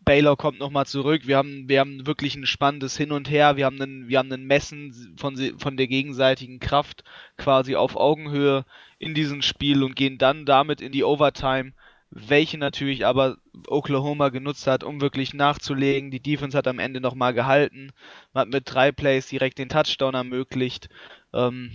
[0.08, 1.24] Baylor kommt nochmal zurück.
[1.26, 3.58] Wir haben, wir haben wirklich ein spannendes Hin und Her.
[3.58, 7.04] Wir haben einen, wir haben einen Messen von, von der gegenseitigen Kraft
[7.36, 8.63] quasi auf Augenhöhe
[9.00, 11.74] in diesem Spiel und gehen dann damit in die Overtime
[12.10, 16.12] welche natürlich aber Oklahoma genutzt hat, um wirklich nachzulegen.
[16.12, 17.91] Die Defense hat am Ende nochmal gehalten,
[18.34, 20.89] man hat mit drei Plays direkt den Touchdown ermöglicht.
[21.34, 21.72] Ähm,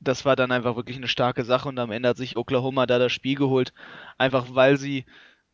[0.00, 2.98] das war dann einfach wirklich eine starke Sache und am Ende hat sich Oklahoma da
[2.98, 3.72] das Spiel geholt,
[4.18, 5.04] einfach weil sie,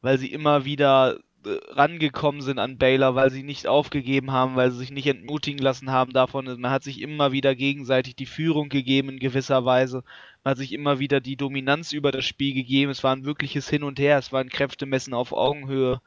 [0.02, 4.78] weil sie immer wieder rangekommen sind an Baylor, weil sie nicht aufgegeben haben, weil sie
[4.78, 6.44] sich nicht entmutigen lassen haben davon.
[6.60, 10.04] Man hat sich immer wieder gegenseitig die Führung gegeben in gewisser Weise.
[10.44, 12.90] Man hat sich immer wieder die Dominanz über das Spiel gegeben.
[12.90, 14.18] Es war ein wirkliches Hin und Her.
[14.18, 16.00] Es war ein Kräftemessen auf Augenhöhe.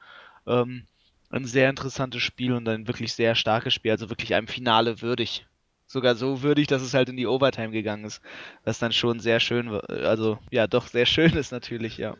[0.47, 0.83] Ähm,
[1.29, 3.91] ein sehr interessantes Spiel und ein wirklich sehr starkes Spiel.
[3.91, 5.45] Also wirklich einem Finale würdig.
[5.87, 8.21] Sogar so würdig, dass es halt in die Overtime gegangen ist.
[8.63, 9.69] Was dann schon sehr schön.
[9.69, 12.15] Also ja, doch sehr schön ist natürlich, ja.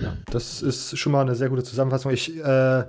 [0.00, 2.12] Ja, das ist schon mal eine sehr gute Zusammenfassung.
[2.12, 2.84] Ich, äh,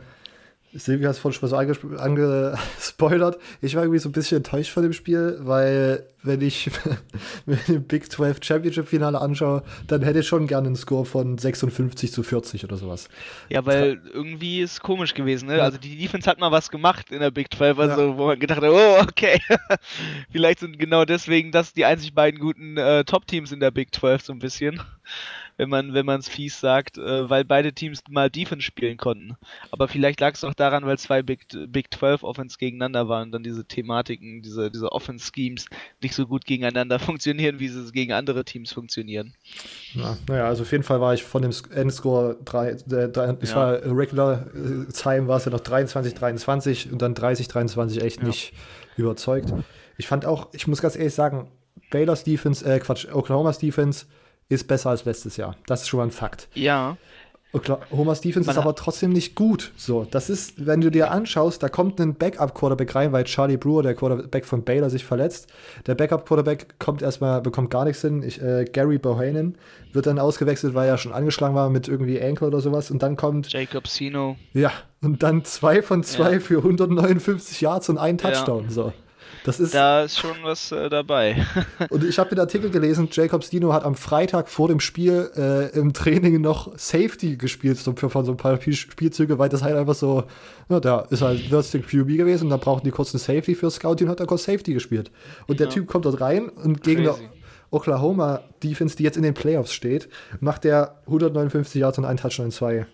[0.75, 3.37] Silvia hat es vorhin schon mal so angespoilert.
[3.61, 6.69] Ich war irgendwie so ein bisschen enttäuscht von dem Spiel, weil, wenn ich
[7.45, 11.37] mir den Big 12 Championship Finale anschaue, dann hätte ich schon gerne einen Score von
[11.37, 13.07] 56 zu 40 oder sowas.
[13.49, 15.61] Ja, weil irgendwie ist komisch gewesen, ne?
[15.61, 18.17] Also, die Defense hat mal was gemacht in der Big 12, also, ja.
[18.17, 19.39] wo man gedacht hat, oh, okay.
[20.31, 24.23] Vielleicht sind genau deswegen das die einzig beiden guten äh, Top-Teams in der Big 12
[24.23, 24.81] so ein bisschen.
[25.57, 29.35] Wenn man wenn man es fies sagt, äh, weil beide Teams mal Defense spielen konnten.
[29.71, 33.31] Aber vielleicht lag es auch daran, weil zwei Big, Big 12 Offense gegeneinander waren und
[33.31, 35.65] dann diese Thematiken, diese, diese Offense Schemes
[36.01, 39.33] nicht so gut gegeneinander funktionieren, wie sie gegen andere Teams funktionieren.
[39.95, 43.49] Ja, naja, also auf jeden Fall war ich von dem Endscore 3, äh, 3 ich
[43.49, 43.55] Ja.
[43.55, 48.21] war Regular äh, Time war es ja noch 23, 23 und dann 30, 23 echt
[48.21, 48.27] Ja.
[48.27, 48.53] nicht
[48.97, 49.53] überzeugt.
[49.97, 51.51] Ich fand auch, ich muss ganz ehrlich sagen,
[51.91, 54.05] Baylor's Defense, äh Quatsch, Oklahoma's Defense
[54.49, 55.55] ist besser als letztes Jahr.
[55.67, 56.47] Das ist schon mal ein Fakt.
[56.53, 56.97] Ja,
[57.53, 59.73] Defense Man ist aber trotzdem nicht gut.
[59.77, 63.83] So, das ist, wenn du dir anschaust, da kommt ein Backup-Quarterback rein, weil Charlie Brewer,
[63.83, 65.47] der Quarterback von Baylor, sich verletzt.
[65.85, 68.23] Der Backup-Quarterback kommt erstmal, bekommt gar nichts hin.
[68.23, 69.55] Ich, äh, Gary Bohannon
[69.91, 72.89] wird dann ausgewechselt, weil er schon angeschlagen war mit irgendwie Ankle oder sowas.
[72.89, 74.35] Und dann kommt, Jacob Sino.
[74.53, 76.39] ja, und dann zwei von zwei Ja.
[76.39, 78.31] für 159 Yards und einen Ja.
[78.31, 78.69] Touchdown.
[78.69, 78.93] So.
[79.45, 81.45] Das ist, Da ist schon was äh, dabei.
[81.89, 85.77] und ich habe den Artikel gelesen, Jacob Stino hat am Freitag vor dem Spiel äh,
[85.77, 89.61] im Training noch Safety gespielt so für, von so ein paar Spiel- Spielzüge, weil das
[89.63, 90.23] halt einfach so,
[90.69, 93.69] ja, der ist halt Versing QB gewesen und dann brauchten die kurz einen Safety für
[93.69, 95.11] Scouting und hat dann kurz Safety gespielt.
[95.47, 95.73] Und der Ja.
[95.73, 97.29] Typ kommt dort rein und gegen Crazy.
[97.71, 100.07] Oklahoma Defense, die jetzt in den Playoffs steht,
[100.39, 102.85] macht der 159 Yards und einen Touchdown in zwei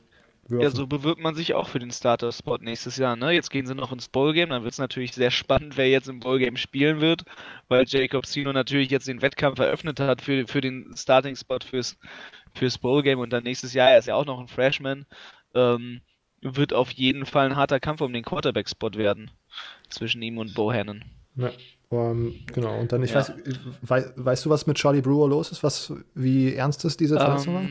[0.50, 0.64] Würfen.
[0.64, 3.16] Ja, so bewirbt man sich auch für den Starter-Spot nächstes Jahr.
[3.16, 3.32] Ne?
[3.32, 6.20] Jetzt gehen sie noch ins Bowl-Game, dann wird es natürlich sehr spannend, wer jetzt im
[6.20, 7.24] Bowl-Game spielen wird,
[7.68, 11.98] weil Jacob Sino natürlich jetzt den Wettkampf eröffnet hat für, für den Starting-Spot fürs,
[12.54, 15.06] fürs Bowl-Game und dann nächstes Jahr, er ist ja auch noch ein Freshman,
[15.54, 16.02] ähm,
[16.42, 19.32] wird auf jeden Fall ein harter Kampf um den Quarterback-Spot werden
[19.90, 21.04] zwischen ihm und Bohannon.
[21.36, 21.52] Ja,
[21.92, 23.18] ähm, genau, und dann, ich Ja.
[23.18, 23.34] weiß,
[23.82, 25.64] wei, weißt du, was mit Charlie Brewer los ist?
[25.64, 27.70] Was, wie ernst ist diese Verletzung war?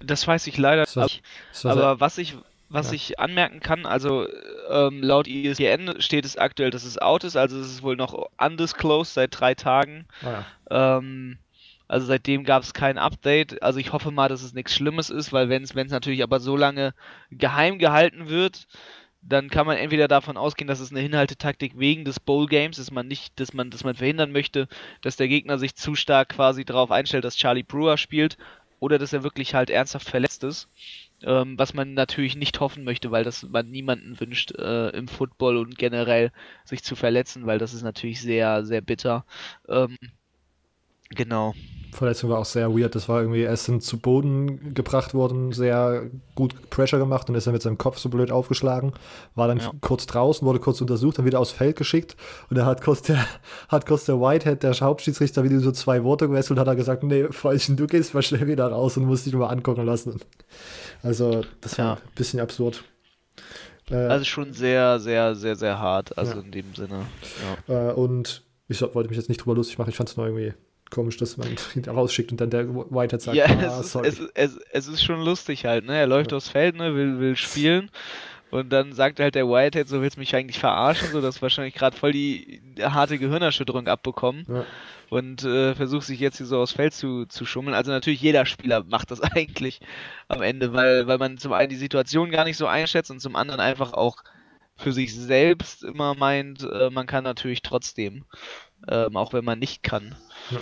[0.00, 1.22] Das weiß ich leider Ist das- nicht.
[1.52, 2.36] Ist das- Aber was ich,
[2.68, 2.94] was Ja.
[2.94, 4.26] ich anmerken kann, also
[4.70, 8.28] ähm, laut ESPN steht es aktuell, dass es out ist, also es ist wohl noch
[8.38, 10.06] undisclosed seit drei Tagen.
[10.22, 10.98] ah, ja.
[10.98, 11.38] Ähm,
[11.88, 13.62] also seitdem gab es kein Update.
[13.62, 16.56] Also ich hoffe mal, dass es nichts Schlimmes ist, weil wenn es natürlich aber so
[16.56, 16.94] lange
[17.30, 18.66] geheim gehalten wird,
[19.22, 22.90] dann kann man entweder davon ausgehen, dass es eine Hinhaltetaktik wegen des Bowl Games, dass
[22.90, 24.66] man nicht, dass man, dass man verhindern möchte,
[25.00, 28.36] dass der Gegner sich zu stark quasi darauf einstellt, dass Charlie Brewer spielt,
[28.80, 30.68] oder dass er wirklich halt ernsthaft verletzt ist.
[31.22, 35.56] Ähm, was man natürlich nicht hoffen möchte, weil das man niemanden wünscht, äh, im Football
[35.56, 36.30] und generell
[36.64, 39.24] sich zu verletzen, weil das ist natürlich sehr, sehr bitter.
[39.68, 39.96] Ähm,
[41.10, 41.54] genau.
[41.92, 42.94] Verletzung war auch sehr weird.
[42.94, 47.36] Das war irgendwie, er ist dann zu Boden gebracht worden, sehr gut Pressure gemacht und
[47.36, 48.92] ist dann mit seinem Kopf so blöd aufgeschlagen.
[49.34, 49.70] War dann Ja.
[49.80, 52.14] kurz draußen, wurde kurz untersucht, dann wieder aufs Feld geschickt.
[52.50, 53.24] Und da hat kurz der,
[53.70, 57.28] hat kurz der Whitehead, der Hauptschiedsrichter, wieder so zwei Worte gewechselt, hat er gesagt, nee,
[57.30, 60.20] Freundchen, du gehst mal schnell wieder raus und musst dich mal angucken lassen.
[61.02, 61.92] Also, das war Ja.
[61.94, 62.84] ein bisschen absurd.
[63.90, 66.40] Äh, Also schon sehr, sehr, sehr, sehr hart, also Ja.
[66.40, 67.06] in dem Sinne.
[67.68, 69.88] Äh, und ich wollte mich jetzt nicht drüber lustig machen.
[69.88, 70.52] Ich fand es nur irgendwie
[70.90, 74.08] komisch, dass man ihn rausschickt und dann der Whitehead sagt, Ja, ah, es, ist, sorry.
[74.08, 75.96] es, ist- es, es ist schon lustig halt, ne?
[75.96, 77.90] Er läuft aufs Feld, ne, will, will spielen
[78.50, 81.74] und dann sagt halt der Whitehead, so willst du mich eigentlich verarschen, so dass wahrscheinlich
[81.74, 84.64] gerade voll die harte Gehirnerschütterung abbekommen ja.
[85.10, 87.74] und äh, versucht sich jetzt hier so aufs Feld zu, zu schummeln.
[87.74, 89.80] Also natürlich jeder Spieler macht das eigentlich
[90.28, 93.36] am Ende, weil, weil man zum einen die Situation gar nicht so einschätzt und zum
[93.36, 94.22] anderen einfach auch
[94.76, 98.24] für sich selbst immer meint, äh, man kann natürlich trotzdem,
[98.88, 100.14] ähm, auch wenn man nicht kann.
[100.50, 100.58] Ja.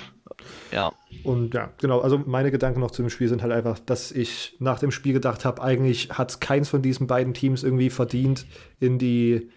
[0.72, 0.92] Ja.
[1.22, 4.57] Und ja, genau, also meine Gedanken noch zu dem Spiel sind halt einfach, dass ich
[4.59, 8.46] nach dem Spiel gedacht habe, eigentlich hat keins von diesen beiden Teams irgendwie verdient,
[8.81, 9.50] in die,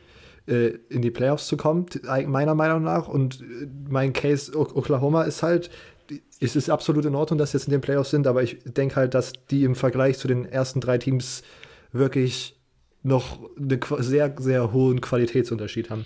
[0.47, 1.87] äh, in die Playoffs zu kommen,
[2.27, 3.07] meiner Meinung nach.
[3.07, 5.69] Und äh, mein Case Oklahoma ist halt,
[6.39, 8.95] es ist absolut in Ordnung, dass sie jetzt in den Playoffs sind, aber ich denke
[8.95, 11.43] halt, dass die im Vergleich zu den ersten drei Teams
[11.91, 12.55] wirklich
[13.03, 16.05] noch einen sehr, sehr hohen Qualitätsunterschied haben.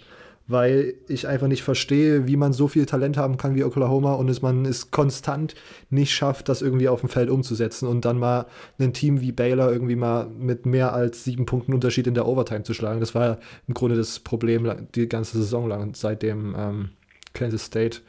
[0.52, 4.30] Weil ich einfach nicht verstehe, wie man so viel Talent haben kann wie Oklahoma und
[4.30, 5.56] es man es konstant
[5.90, 8.48] nicht schafft, das irgendwie auf dem Feld umzusetzen und dann mal
[8.80, 12.64] ein Team wie Baylor irgendwie mal mit mehr als sieben Punkten Unterschied in der Overtime
[12.64, 13.00] zu schlagen.
[13.00, 13.38] Das war
[13.68, 16.90] im Grunde das Problem die ganze Saison lang, seit dem ähm,
[17.34, 18.00] Kansas State,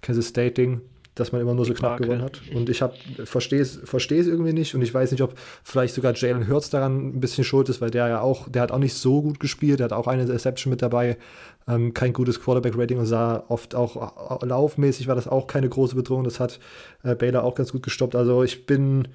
[0.00, 0.80] Kansas State Ding,
[1.14, 2.40] dass man immer nur so knapp gewonnen hat.
[2.54, 2.82] Und ich
[3.24, 6.70] verstehe es verstehe es irgendwie nicht und ich weiß nicht, ob vielleicht sogar Jalen Hurts
[6.70, 9.40] daran ein bisschen schuld ist, weil der ja auch, der hat auch nicht so gut
[9.40, 11.18] gespielt, der hat auch eine Interception mit dabei,
[11.68, 15.94] ähm, kein gutes Quarterback-Rating und sah oft auch äh, laufmäßig war das auch keine große
[15.94, 16.24] Bedrohung.
[16.24, 16.58] Das hat
[17.02, 18.14] äh, Baylor auch ganz gut gestoppt.
[18.14, 19.08] Also ich bin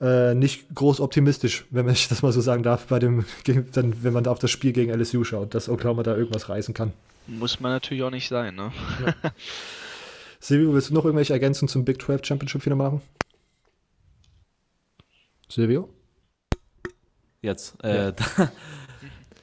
[0.00, 3.24] äh, nicht groß optimistisch, wenn man ich das mal so sagen darf, bei dem,
[3.72, 6.74] dann, wenn man da auf das Spiel gegen LSU schaut, dass Oklahoma da irgendwas reißen
[6.74, 6.92] kann.
[7.26, 8.72] Muss man natürlich auch nicht sein, ne?
[10.40, 13.02] Silvio, willst du noch irgendwelche Ergänzungen zum Big 12 Championship wieder machen?
[15.48, 15.88] Silvio?
[17.42, 17.76] Jetzt.
[17.82, 18.12] Ja.
[18.38, 18.48] Äh,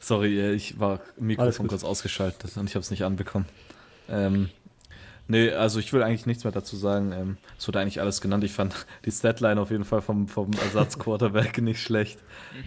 [0.08, 3.46] sorry, äh, ich war Mikrofon kurz ausgeschaltet und ich habe es nicht anbekommen.
[4.10, 4.50] Ähm,
[5.28, 7.12] Nee, also ich will eigentlich nichts mehr dazu sagen.
[7.12, 8.44] Ähm, es wurde eigentlich alles genannt.
[8.44, 12.20] Ich fand die Statline auf jeden Fall vom, vom Ersatz-Quarterback nicht schlecht.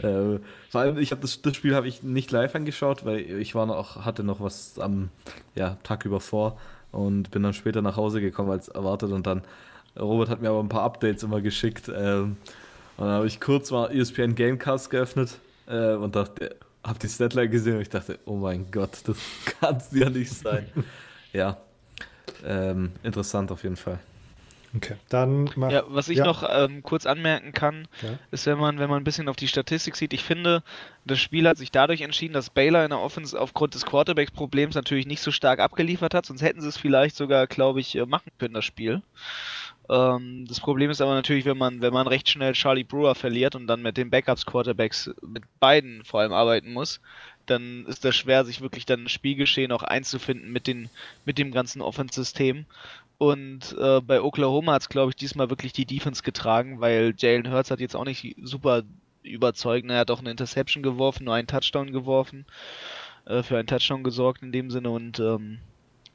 [0.03, 3.55] Äh, vor allem, ich habe das, das Spiel habe ich nicht live angeschaut, weil ich
[3.55, 5.11] war noch, hatte noch was am
[5.55, 6.59] ja, Tag über vor
[6.91, 9.43] und bin dann später nach Hause gekommen als erwartet und dann
[9.97, 11.89] Robert hat mir aber ein paar Updates immer geschickt.
[11.89, 12.37] Ähm,
[12.97, 17.49] und dann habe ich kurz mal ESPN Gamecast geöffnet äh, und dachte, habe die Statline
[17.49, 19.19] gesehen und ich dachte, oh mein Gott, das
[19.61, 20.67] kann es ja nicht sein.
[21.33, 21.57] ja,
[22.45, 23.99] ähm, interessant auf jeden Fall.
[24.77, 26.25] Okay, dann mach, ja, was ich ja.
[26.25, 28.19] noch ähm, kurz anmerken kann, ja.
[28.31, 30.63] ist, wenn man, wenn man ein bisschen auf die Statistik sieht, ich finde,
[31.07, 35.07] das Spiel hat sich dadurch entschieden, dass Baylor in der Offense aufgrund des Quarterbacks-Problems natürlich
[35.07, 38.31] nicht so stark abgeliefert hat, sonst hätten sie es vielleicht sogar, glaube ich, äh, machen
[38.39, 39.03] können, das Spiel.
[39.89, 43.55] Ähm, das Problem ist aber natürlich, wenn man, wenn man recht schnell Charlie Brewer verliert
[43.55, 47.01] und dann mit den Backups-Quarterbacks mit beiden vor allem arbeiten muss,
[47.47, 50.91] dann ist das schwer, sich wirklich dann ein Spielgeschehen auch einzufinden mit, den,
[51.25, 52.67] mit dem ganzen Offense-System.
[53.17, 57.51] Und äh, bei Oklahoma hat es, glaube ich, diesmal wirklich die Defense getragen, weil Jalen
[57.51, 58.83] Hurts hat jetzt auch nicht super
[59.23, 59.89] überzeugt.
[59.91, 62.47] Er hat auch eine Interception geworfen, nur einen Touchdown geworfen,
[63.25, 65.59] äh, für einen Touchdown gesorgt in dem Sinne und ähm,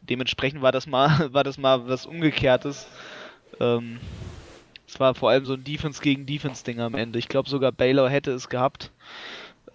[0.02, 2.88] dementsprechend war das mal, war das mal was Umgekehrtes.
[3.60, 4.00] Ähm,
[4.88, 7.20] es war vor allem so ein Defense gegen Defense-Ding am Ende.
[7.20, 8.92] Ich glaube sogar Baylor hätte es gehabt.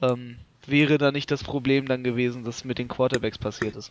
[0.01, 0.37] Ähm,
[0.67, 3.91] wäre da nicht das Problem dann gewesen, dass mit den Quarterbacks passiert ist.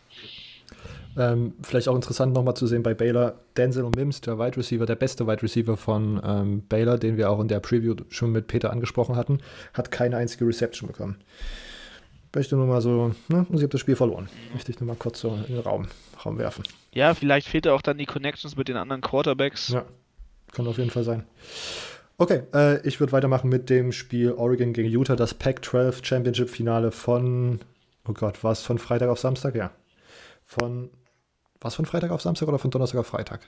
[1.18, 4.86] Ähm, vielleicht auch interessant nochmal zu sehen bei Baylor, Denzel und Mims, der Wide Receiver,
[4.86, 8.48] der beste Wide Receiver von ähm, Baylor, den wir auch in der Preview schon mit
[8.48, 9.40] Peter angesprochen hatten,
[9.74, 11.18] hat keine einzige Reception bekommen.
[12.34, 14.30] Möchte nur mal so, ne, sie hat das Spiel verloren.
[14.54, 15.88] Möchte ich nur mal kurz so in den Raum,
[16.24, 16.64] Raum werfen.
[16.94, 19.70] Ja, vielleicht fehlt auch dann die Connections mit den anderen Quarterbacks.
[19.70, 19.86] Ja,
[20.52, 21.26] kann auf jeden Fall sein.
[22.18, 26.92] Okay, äh, ich würde weitermachen mit dem Spiel Oregon gegen Utah, das Pac-12 Championship Finale
[26.92, 27.60] von,
[28.08, 29.56] oh Gott, war es von Freitag auf Samstag?
[29.56, 29.72] Ja.
[30.44, 30.90] Von
[31.60, 33.42] was von Freitag auf Samstag oder von Donnerstag auf Freitag?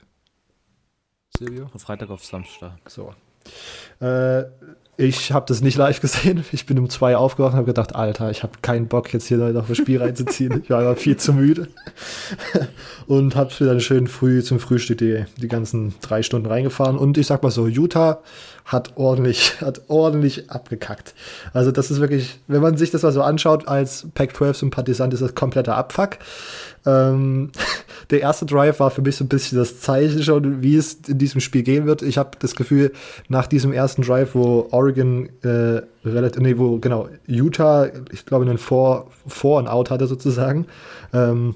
[1.36, 1.68] Silvio?
[1.68, 2.78] Von Freitag auf Samstag.
[2.88, 3.14] So.
[4.00, 4.44] Äh,
[4.96, 6.44] ich habe das nicht live gesehen.
[6.52, 9.38] Ich bin um zwei aufgewacht und habe gedacht, Alter, ich habe keinen Bock, jetzt hier
[9.38, 10.60] noch ein Spiel reinzuziehen.
[10.62, 11.68] Ich war aber viel zu müde.
[13.06, 16.98] und habe dann schön früh zum Frühstück die, die ganzen drei Stunden reingefahren.
[16.98, 18.20] Und ich sag mal so, Utah
[18.66, 21.14] hat ordentlich, hat ordentlich abgekackt.
[21.52, 25.34] Also das ist wirklich, wenn man sich das mal so anschaut als Pac-12-Sympathisant, ist das
[25.34, 26.18] kompletter Abfuck.
[26.86, 27.52] Ähm,
[28.10, 31.18] der erste Drive war für mich so ein bisschen das Zeichen schon, wie es in
[31.18, 32.02] diesem Spiel gehen wird.
[32.02, 32.92] Ich habe das Gefühl,
[33.28, 38.58] nach diesem ersten Drive, wo Oregon äh, relativ, nee, wo genau Utah, ich glaube, einen
[38.58, 40.66] Vor, Vor und Out hatte sozusagen.
[41.12, 41.54] Ähm,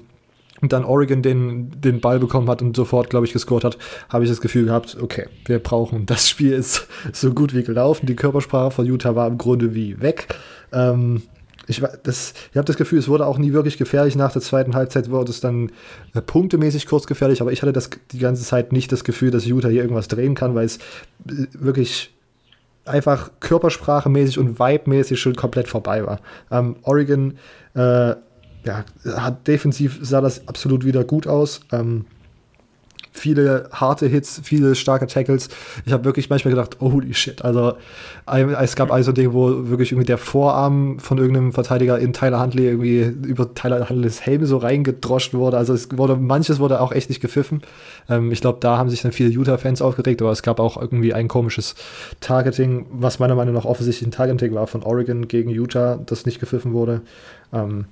[0.61, 4.23] und dann Oregon den, den Ball bekommen hat und sofort, glaube ich, gescored hat, habe
[4.23, 8.05] ich das Gefühl gehabt, okay, wir brauchen, das Spiel ist so gut wie gelaufen.
[8.05, 10.27] Die Körpersprache von Utah war im Grunde wie weg.
[10.71, 11.23] Ähm,
[11.67, 14.15] ich, das, ich habe das Gefühl, es wurde auch nie wirklich gefährlich.
[14.15, 15.71] Nach der zweiten Halbzeit wurde es dann
[16.13, 19.45] äh, punktemäßig kurz gefährlich, aber ich hatte das die ganze Zeit nicht das Gefühl, dass
[19.45, 20.77] Utah hier irgendwas drehen kann, weil es
[21.27, 22.13] äh, wirklich
[22.85, 26.19] einfach körpersprachemäßig und vibe-mäßig schon komplett vorbei war.
[26.51, 27.37] Ähm, Oregon
[27.73, 28.15] äh,
[28.65, 28.83] ja,
[29.15, 31.61] hat defensiv sah das absolut wieder gut aus.
[31.71, 32.05] Ähm,
[33.15, 35.49] viele harte Hits, viele starke Tackles.
[35.85, 37.43] Ich habe wirklich manchmal gedacht, holy shit.
[37.43, 37.73] Also
[38.25, 42.67] es gab also Dinge, wo wirklich irgendwie der Vorarm von irgendeinem Verteidiger in Tyler Huntley
[42.67, 45.57] irgendwie über Tyler Huntleys Helm so reingedroscht wurde.
[45.57, 47.61] Also es wurde, manches wurde auch echt nicht gepfiffen.
[48.09, 51.13] Ähm, ich glaube, da haben sich dann viele Utah-Fans aufgeregt, aber es gab auch irgendwie
[51.13, 51.75] ein komisches
[52.19, 56.39] Targeting, was meiner Meinung nach offensichtlich ein Targeting war von Oregon gegen Utah, das nicht
[56.39, 57.01] gepfiffen wurde.
[57.53, 57.85] Ähm,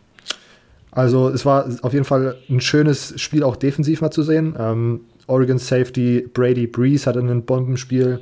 [0.96, 4.56] also es war auf jeden Fall ein schönes Spiel auch defensiv mal zu sehen.
[4.60, 8.20] Ähm, Oregon Safety Brady Breeze hat ein Bombenspiel.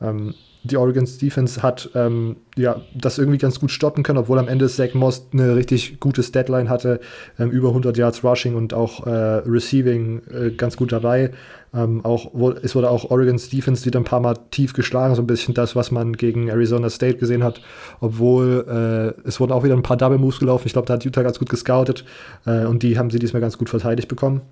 [0.00, 4.48] Ähm, die Oregon's Defense hat ähm, ja, das irgendwie ganz gut stoppen können, obwohl am
[4.48, 7.00] Ende Zach Moss eine richtig gute Deadline hatte,
[7.38, 11.30] ähm, über 100 Yards Rushing und auch äh, Receiving äh, ganz gut dabei.
[11.72, 15.22] Ähm, auch, wo, es wurde auch Oregon's Defense wieder ein paar Mal tief geschlagen, so
[15.22, 17.62] ein bisschen das, was man gegen Arizona State gesehen hat,
[18.00, 20.66] obwohl äh, es wurden auch wieder ein paar Double Moves gelaufen.
[20.66, 22.04] Ich glaube, da hat Utah ganz gut gescoutet
[22.44, 24.42] äh, und die haben sie diesmal ganz gut verteidigt bekommen.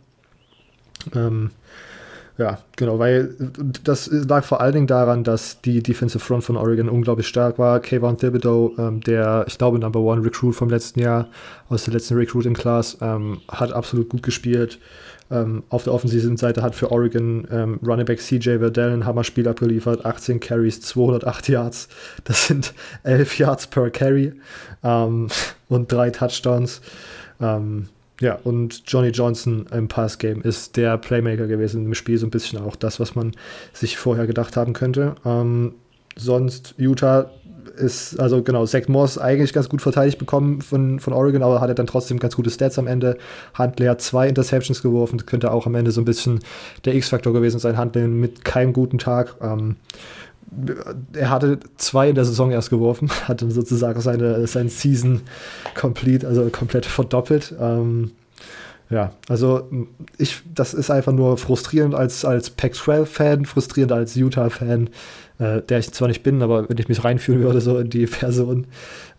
[1.15, 1.51] Ähm,
[2.39, 3.35] ja, genau, weil
[3.83, 7.81] das lag vor allen Dingen daran, dass die Defensive Front von Oregon unglaublich stark war.
[7.81, 11.27] Kayvon Thibodeau, ähm, der, ich glaube, Number One Recruit vom letzten Jahr,
[11.69, 14.79] aus der letzten Recruiting Class, ähm, hat absolut gut gespielt.
[15.33, 19.49] Ähm, auf der offensiven Seite hat für Oregon ähm, Running Back CJ Verdell ein Hammerspiel
[19.49, 21.89] abgeliefert, 18 Carries, 208 Yards.
[22.23, 22.73] Das sind
[23.03, 24.33] 11 Yards per Carry
[24.85, 25.27] ähm,
[25.69, 26.83] und drei Touchdowns.
[27.41, 27.89] Ähm,
[28.21, 32.61] ja, und Johnny Johnson im Passgame ist der Playmaker gewesen im Spiel, so ein bisschen
[32.61, 33.33] auch das, was man
[33.73, 35.15] sich vorher gedacht haben könnte.
[35.25, 35.75] Ähm,
[36.17, 37.31] sonst Utah
[37.77, 41.75] ist, also genau, Zach Moss eigentlich ganz gut verteidigt bekommen von, von Oregon, aber hatte
[41.75, 43.17] dann trotzdem ganz gute Stats am Ende.
[43.57, 46.41] Huntley hat zwei Interceptions geworfen, könnte auch am Ende so ein bisschen
[46.85, 47.79] der X-Faktor gewesen sein.
[47.79, 49.37] Huntley mit keinem guten Tag.
[49.41, 49.77] Ähm,
[51.13, 55.23] er hatte zwei in der Saison erst geworfen, hatte sozusagen seine, seine Season
[55.75, 57.55] complete, also komplett verdoppelt.
[57.61, 58.13] Ähm,
[58.91, 59.69] ja, also
[60.17, 64.89] ich, das ist einfach nur frustrierend als, als Pac-12-Fan, frustrierend als Utah-Fan,
[65.39, 68.07] äh, der ich zwar nicht bin, aber wenn ich mich reinfühlen würde, so in die
[68.07, 68.67] Person.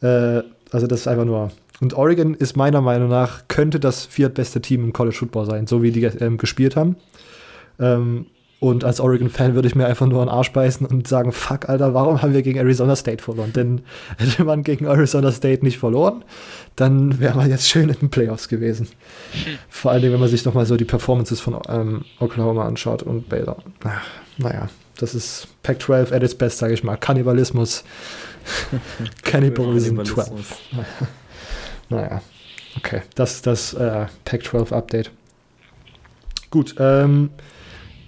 [0.01, 1.51] Äh, also das ist einfach nur.
[1.81, 5.83] Und Oregon ist meiner Meinung nach, könnte das viertbeste Team im College Football sein, so
[5.83, 6.95] wie die ähm, gespielt haben.
[7.79, 8.25] Ähm,
[8.59, 11.93] und als Oregon-Fan würde ich mir einfach nur einen Arsch beißen und sagen, fuck, Alter,
[11.93, 13.53] warum haben wir gegen Arizona State verloren?
[13.53, 13.81] Denn
[14.17, 16.25] hätte man gegen Arizona State nicht verloren,
[16.75, 18.89] dann wäre man jetzt schön in den Playoffs gewesen.
[19.69, 23.57] Vor allem, wenn man sich nochmal so die Performances von ähm, Oklahoma anschaut und Baylor.
[23.85, 24.05] Ach,
[24.37, 24.67] naja,
[24.97, 26.97] das ist Pac-12 at its best, sage ich mal.
[26.97, 27.85] Kannibalismus.
[29.23, 30.57] Kannibalism 12.
[31.89, 32.21] naja,
[32.75, 35.11] okay, das ist das äh, Pac-12-Update.
[36.49, 37.29] Gut, ähm,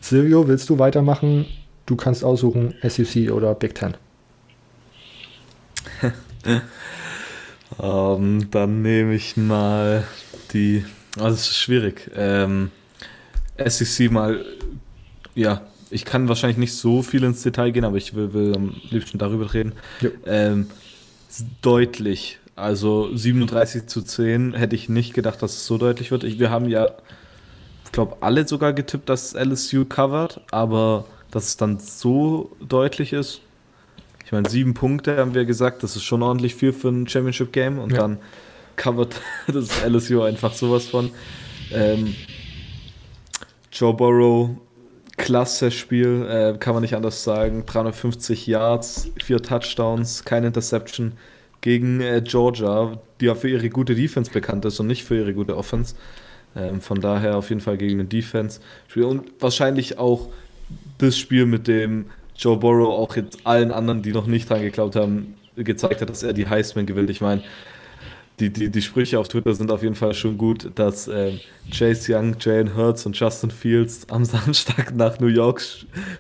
[0.02, 1.46] Silvio, willst du weitermachen?
[1.86, 3.96] Du kannst aussuchen SEC oder Big Ten.
[7.78, 10.04] um, ähm, dann nehme ich mal
[10.54, 10.84] die.
[11.18, 12.10] Also es ist schwierig.
[12.16, 12.72] Ähm,
[13.64, 14.44] SEC mal,
[15.36, 15.62] ja,
[15.92, 19.18] ich kann wahrscheinlich nicht so viel ins Detail gehen, aber ich will, will am liebsten
[19.18, 19.74] darüber reden.
[20.26, 20.68] Ähm,
[21.62, 22.40] deutlich.
[22.56, 26.24] Also 37 zu 10 hätte ich nicht gedacht, dass es so deutlich wird.
[26.24, 26.90] Ich, wir haben ja
[27.92, 33.42] glaube, alle sogar getippt, dass LSU covert, aber dass es dann so deutlich ist.
[34.26, 37.80] Ich meine, sieben Punkte haben wir gesagt, das ist schon ordentlich viel für ein Championship-Game
[37.80, 38.00] und ja.
[38.00, 38.18] dann
[38.76, 41.12] covert das LSU einfach sowas von.
[41.74, 42.16] Ähm,
[43.72, 44.50] Joe Burrow,
[45.18, 47.66] klasse Spiel, äh, kann man nicht anders sagen.
[47.66, 51.14] 350 Yards, vier Touchdowns, keine Interception
[51.62, 55.34] gegen äh, Georgia, die ja für ihre gute Defense bekannt ist und nicht für ihre
[55.34, 55.96] gute Offense.
[56.56, 58.60] Ähm, von daher auf jeden Fall gegen den Defense.
[58.96, 60.30] Und wahrscheinlich auch
[60.98, 62.06] das Spiel, mit dem
[62.38, 66.24] Joe Burrow auch jetzt allen anderen, die noch nicht dran geglaubt haben, gezeigt hat, dass
[66.24, 67.10] er die Heisman gewinnt.
[67.10, 67.44] Ich meine,
[68.40, 71.34] die, die, die Sprüche auf Twitter sind auf jeden Fall schon gut, dass äh,
[71.72, 75.62] Chase Young, Jalen Hurts und Justin Fields am Samstag nach New York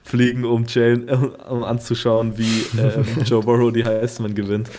[0.04, 1.16] fliegen, um, Jalen, äh,
[1.50, 4.70] um anzuschauen, wie äh, Joe Burrow die Heisman gewinnt.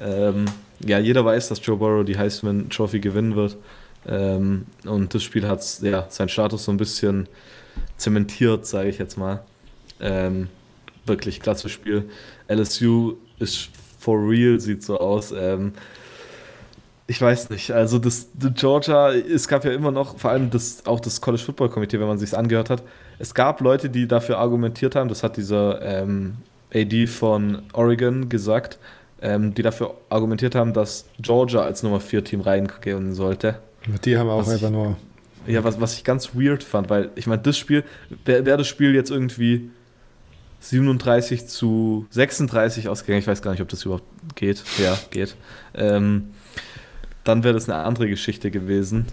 [0.00, 0.44] Ähm,
[0.86, 3.56] ja, jeder weiß, dass Joe Burrow die Heisman Trophy gewinnen wird.
[4.08, 7.28] Ähm, und das Spiel hat ja, seinen Status so ein bisschen
[7.96, 9.42] zementiert, sage ich jetzt mal.
[10.00, 10.48] Ähm,
[11.04, 12.08] wirklich klasse Spiel.
[12.48, 15.32] LSU ist for real, sieht so aus.
[15.32, 15.72] Ähm,
[17.06, 20.84] ich weiß nicht, also das, das, Georgia, es gab ja immer noch, vor allem das,
[20.86, 22.82] auch das College Football Komitee, wenn man sich angehört hat,
[23.18, 26.36] es gab Leute, die dafür argumentiert haben, das hat dieser ähm,
[26.72, 28.78] AD von Oregon gesagt,
[29.22, 33.58] ähm, die dafür argumentiert haben, dass Georgia als Nummer 4 Team reingehen sollte.
[34.04, 34.96] Die haben auch was einfach ich, nur.
[35.46, 37.84] Ja, was, was ich ganz weird fand, weil ich meine, das Spiel,
[38.24, 39.70] wäre wär das Spiel jetzt irgendwie
[40.60, 44.62] 37 zu 36 ausgegangen, ich weiß gar nicht, ob das überhaupt geht.
[44.78, 45.36] Ja, geht.
[45.74, 46.30] Ähm,
[47.24, 49.06] dann wäre das eine andere Geschichte gewesen.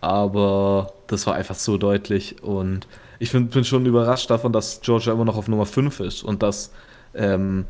[0.00, 2.86] Aber das war einfach so deutlich und
[3.18, 6.42] ich find, bin schon überrascht davon, dass Georgia immer noch auf Nummer 5 ist und
[6.42, 6.72] dass
[7.14, 7.64] ähm,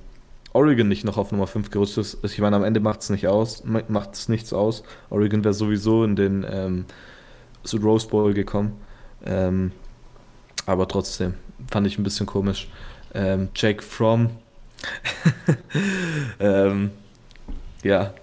[0.54, 3.26] Oregon nicht noch auf Nummer 5 gerutscht ist, ich meine, am Ende macht es nicht
[3.26, 4.84] aus, macht es nichts aus.
[5.10, 6.84] Oregon wäre sowieso in den ähm,
[7.82, 8.80] Rose Bowl gekommen.
[9.26, 9.72] Ähm,
[10.64, 11.34] aber trotzdem,
[11.70, 12.68] fand ich ein bisschen komisch.
[13.14, 14.30] Ähm, Jake Fromm,
[16.40, 16.90] ähm,
[17.82, 18.14] ja,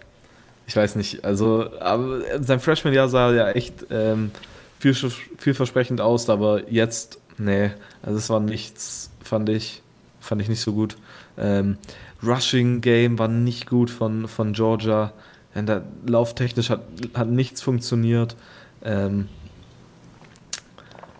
[0.67, 4.31] ich weiß nicht, also, aber sein Freshman-Jahr sah ja echt ähm,
[4.79, 4.95] viel,
[5.37, 9.81] vielversprechend aus, aber jetzt, nee, also es war nichts, fand ich,
[10.21, 10.95] fand ich nicht so gut.
[11.37, 11.77] Ähm,
[12.23, 15.13] Rushing Game war nicht gut von, von Georgia.
[15.55, 16.81] Ja, da, lauftechnisch hat,
[17.13, 18.35] hat nichts funktioniert.
[18.83, 19.27] Ähm,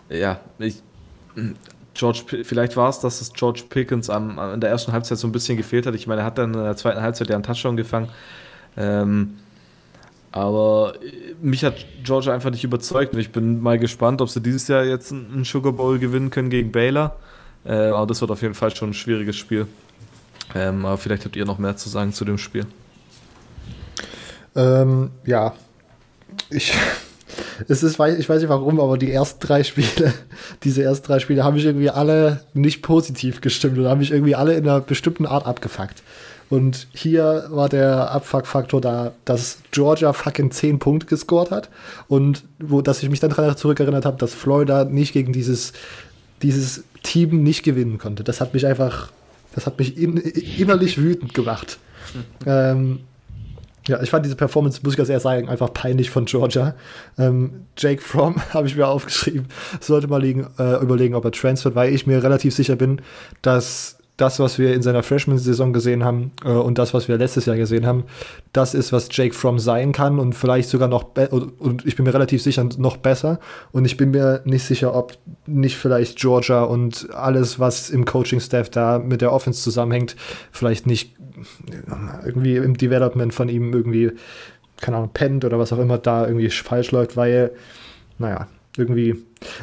[0.09, 0.81] ja, ich,
[1.93, 5.31] George, vielleicht war es, dass es George Pickens am, in der ersten Halbzeit so ein
[5.31, 5.95] bisschen gefehlt hat.
[5.95, 8.09] Ich meine, er hat dann in der zweiten Halbzeit ja einen Touchdown gefangen.
[8.77, 9.37] Ähm,
[10.31, 10.93] aber
[11.41, 14.85] mich hat Georgia einfach nicht überzeugt und ich bin mal gespannt, ob sie dieses Jahr
[14.85, 17.17] jetzt einen Sugar Bowl gewinnen können gegen Baylor.
[17.65, 19.67] Äh, aber das wird auf jeden Fall schon ein schwieriges Spiel.
[20.55, 22.65] Ähm, aber vielleicht habt ihr noch mehr zu sagen zu dem Spiel.
[24.55, 25.53] Ähm, ja,
[26.49, 26.73] ich,
[27.67, 30.13] es ist, ich weiß nicht warum, aber die ersten drei Spiele,
[30.63, 34.35] diese ersten drei Spiele haben mich irgendwie alle nicht positiv gestimmt und haben mich irgendwie
[34.35, 36.03] alle in einer bestimmten Art abgefuckt.
[36.49, 41.69] Und hier war der Abfuck-Faktor da, dass Georgia fucking 10 Punkte gescored hat
[42.09, 45.71] und wo, dass ich mich dann daran zurückerinnert habe, dass Florida nicht gegen dieses,
[46.41, 48.25] dieses Team nicht gewinnen konnte.
[48.25, 49.11] Das hat mich einfach
[49.53, 51.79] Das hat mich in, innerlich wütend gemacht.
[52.45, 52.99] ähm,
[53.87, 56.75] ja, ich fand diese Performance, muss ich ganz ehrlich sagen, einfach peinlich von Georgia.
[57.17, 59.47] Ähm, Jake Fromm habe ich mir aufgeschrieben,
[59.79, 63.01] sollte mal liegen, äh, überlegen, ob er transfert, weil ich mir relativ sicher bin,
[63.41, 67.45] dass das, was wir in seiner Freshman-Saison gesehen haben äh, und das, was wir letztes
[67.45, 68.03] Jahr gesehen haben,
[68.53, 72.13] das ist, was Jake Fromm sein kann und vielleicht sogar noch, und ich bin mir
[72.13, 73.39] relativ sicher, noch besser.
[73.71, 78.69] Und ich bin mir nicht sicher, ob nicht vielleicht Georgia und alles, was im Coaching-Staff
[78.69, 80.15] da mit der Offense zusammenhängt,
[80.51, 81.15] vielleicht nicht
[82.25, 84.11] irgendwie im Development von ihm irgendwie,
[84.79, 87.51] keine Ahnung, pennt oder was auch immer da irgendwie falsch läuft, weil,
[88.19, 88.47] naja,
[88.77, 89.15] irgendwie.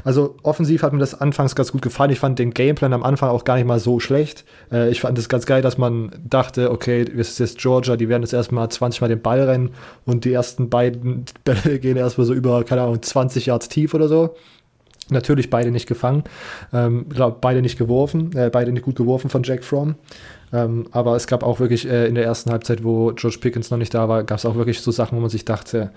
[0.04, 2.10] Also offensiv hat mir das anfangs ganz gut gefallen.
[2.10, 4.44] Ich fand den Gameplan am Anfang auch gar nicht mal so schlecht.
[4.70, 8.08] Äh, ich fand es ganz geil, dass man dachte, okay, es ist jetzt Georgia, die
[8.08, 9.70] werden jetzt erstmal 20 Mal den Ball rennen
[10.04, 14.08] und die ersten beiden Bälle gehen erstmal so über, keine Ahnung, 20 Yards tief oder
[14.08, 14.34] so.
[15.10, 16.24] Natürlich beide nicht gefangen,
[16.70, 19.94] ähm, glaub, beide nicht geworfen, äh, beide nicht gut geworfen von Jack Fromm.
[20.52, 23.78] Ähm, aber es gab auch wirklich äh, in der ersten Halbzeit, wo George Pickens noch
[23.78, 25.92] nicht da war, gab es auch wirklich so Sachen, wo man sich dachte,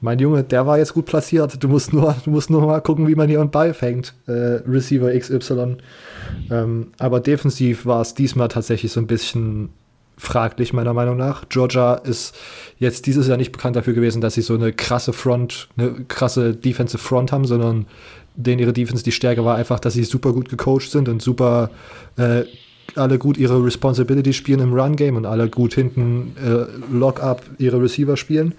[0.00, 1.62] mein Junge, der war jetzt gut platziert.
[1.62, 4.14] Du musst nur, du musst nur mal gucken, wie man hier einen Ball fängt.
[4.26, 5.76] Äh, Receiver XY.
[6.50, 9.70] Ähm, aber defensiv war es diesmal tatsächlich so ein bisschen
[10.18, 11.48] fraglich, meiner Meinung nach.
[11.48, 12.34] Georgia ist
[12.78, 16.54] jetzt dieses Jahr nicht bekannt dafür gewesen, dass sie so eine krasse Front, eine krasse
[16.54, 17.86] Defensive Front haben, sondern
[18.34, 21.70] denen ihre Defense die Stärke war einfach, dass sie super gut gecoacht sind und super
[22.16, 22.44] äh,
[22.94, 28.16] alle gut ihre Responsibility spielen im Run-Game und alle gut hinten äh, Lock-up ihre Receiver
[28.16, 28.54] spielen.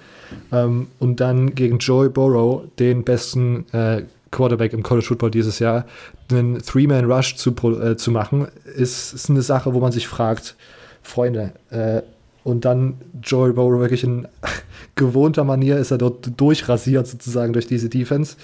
[0.52, 5.86] Ähm, und dann gegen Joey Burrow, den besten äh, Quarterback im College Football dieses Jahr,
[6.30, 10.56] einen Three-Man-Rush zu, äh, zu machen, ist, ist eine Sache, wo man sich fragt,
[11.02, 12.02] Freunde, äh,
[12.48, 14.26] und dann Joey Burrow wirklich in
[14.96, 18.38] gewohnter Manier ist er dort durchrasiert sozusagen durch diese Defense.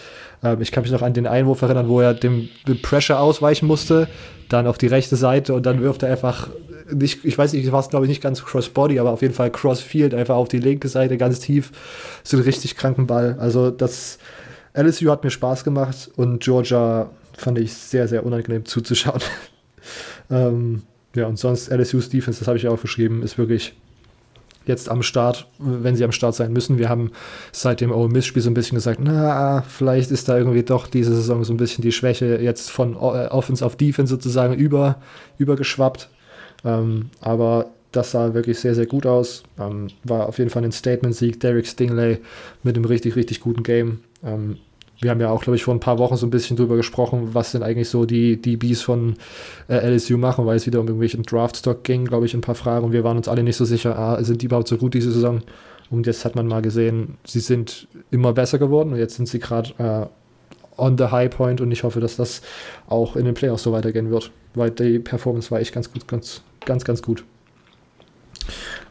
[0.44, 3.66] Ähm, ich kann mich noch an den Einwurf erinnern, wo er dem, dem Pressure ausweichen
[3.66, 4.10] musste,
[4.50, 6.50] dann auf die rechte Seite und dann wirft er einfach
[6.92, 9.52] nicht, ich weiß nicht, war es glaube ich nicht ganz Crossbody, aber auf jeden Fall
[9.52, 11.72] Crossfield einfach auf die linke Seite ganz tief.
[12.24, 13.38] So einen richtig kranken Ball.
[13.40, 14.20] Also das
[14.74, 19.22] LSU hat mir Spaß gemacht und Georgia fand ich sehr, sehr unangenehm zuzuschauen.
[20.30, 20.84] ähm,
[21.16, 23.76] ja, und sonst LSU's Defense, das habe ich auch geschrieben, ist wirklich
[24.66, 26.78] jetzt am Start, wenn sie am Start sein müssen.
[26.78, 27.12] Wir haben
[27.52, 30.88] seit dem Ole Miss Spiel so ein bisschen gesagt, na, vielleicht ist da irgendwie doch
[30.88, 35.02] diese Saison so ein bisschen die Schwäche jetzt von äh, Offense auf Defense sozusagen über,
[35.38, 36.10] übergeschwappt.
[36.66, 39.43] Ähm, aber das sah wirklich sehr, sehr gut aus.
[39.59, 41.39] Ähm, war auf jeden Fall ein Statement-Sieg.
[41.39, 42.20] Derek Stingley
[42.64, 43.99] mit einem richtig, richtig guten Game.
[44.24, 44.57] Ähm,
[44.99, 47.30] wir haben ja auch, glaube ich, vor ein paar Wochen so ein bisschen drüber gesprochen,
[47.34, 49.16] was denn eigentlich so die DBs von
[49.68, 52.86] äh, LSU machen, weil es wieder um irgendwelchen Draftstock ging, glaube ich, ein paar Fragen.
[52.86, 55.11] Und wir waren uns alle nicht so sicher, ah, sind die überhaupt so gut diese
[55.11, 55.41] Saison?
[55.89, 59.39] Und jetzt hat man mal gesehen, sie sind immer besser geworden und jetzt sind sie
[59.39, 62.41] gerade äh, on the high point und ich hoffe, dass das
[62.88, 66.41] auch in den Playoffs so weitergehen wird, weil die Performance war echt ganz gut, ganz,
[66.66, 67.24] ganz, ganz gut.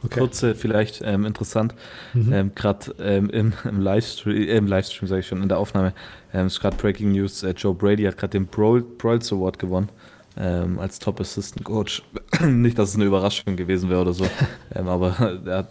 [0.04, 0.18] Okay.
[0.18, 1.74] Kurze, vielleicht ähm, interessant,
[2.12, 2.32] mhm.
[2.32, 5.92] ähm, gerade ähm, im, im, Livestream, äh, im Livestream sage ich schon, in der Aufnahme,
[6.34, 9.90] ähm, ist gerade Breaking News, äh, Joe Brady hat gerade den Broyles Award gewonnen
[10.36, 12.02] ähm, als Top Assistant Coach.
[12.44, 14.26] Nicht, dass es eine Überraschung gewesen wäre oder so,
[14.74, 15.68] ähm, aber er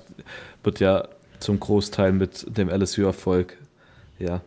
[0.63, 1.07] wird ja
[1.39, 3.57] zum Großteil mit dem LSU-Erfolg,
[4.17, 4.41] ja,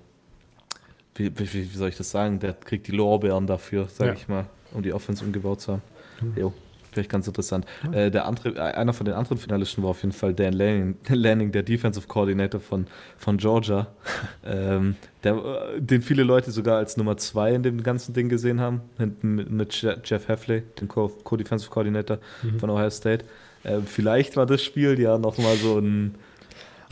[1.16, 4.16] wie, wie, wie, soll ich das sagen, der kriegt die Lorbeeren dafür, sage ja.
[4.16, 5.82] ich mal, um die Offense umgebaut zu haben.
[6.22, 6.40] Mhm.
[6.40, 6.52] Jo.
[6.94, 7.66] Vielleicht ganz interessant.
[7.92, 8.04] Ja.
[8.04, 10.96] Äh, der andere, äh, einer von den anderen Finalisten war auf jeden Fall Dan Lanning,
[11.08, 12.86] Lanning der Defensive Coordinator von,
[13.18, 13.88] von Georgia,
[14.46, 18.60] ähm, der, äh, den viele Leute sogar als Nummer zwei in dem ganzen Ding gesehen
[18.60, 22.60] haben, hinten mit, mit Jeff Heffley, dem Co-Defensive Coordinator mhm.
[22.60, 23.24] von Ohio State.
[23.64, 26.14] Äh, vielleicht war das Spiel ja nochmal so ein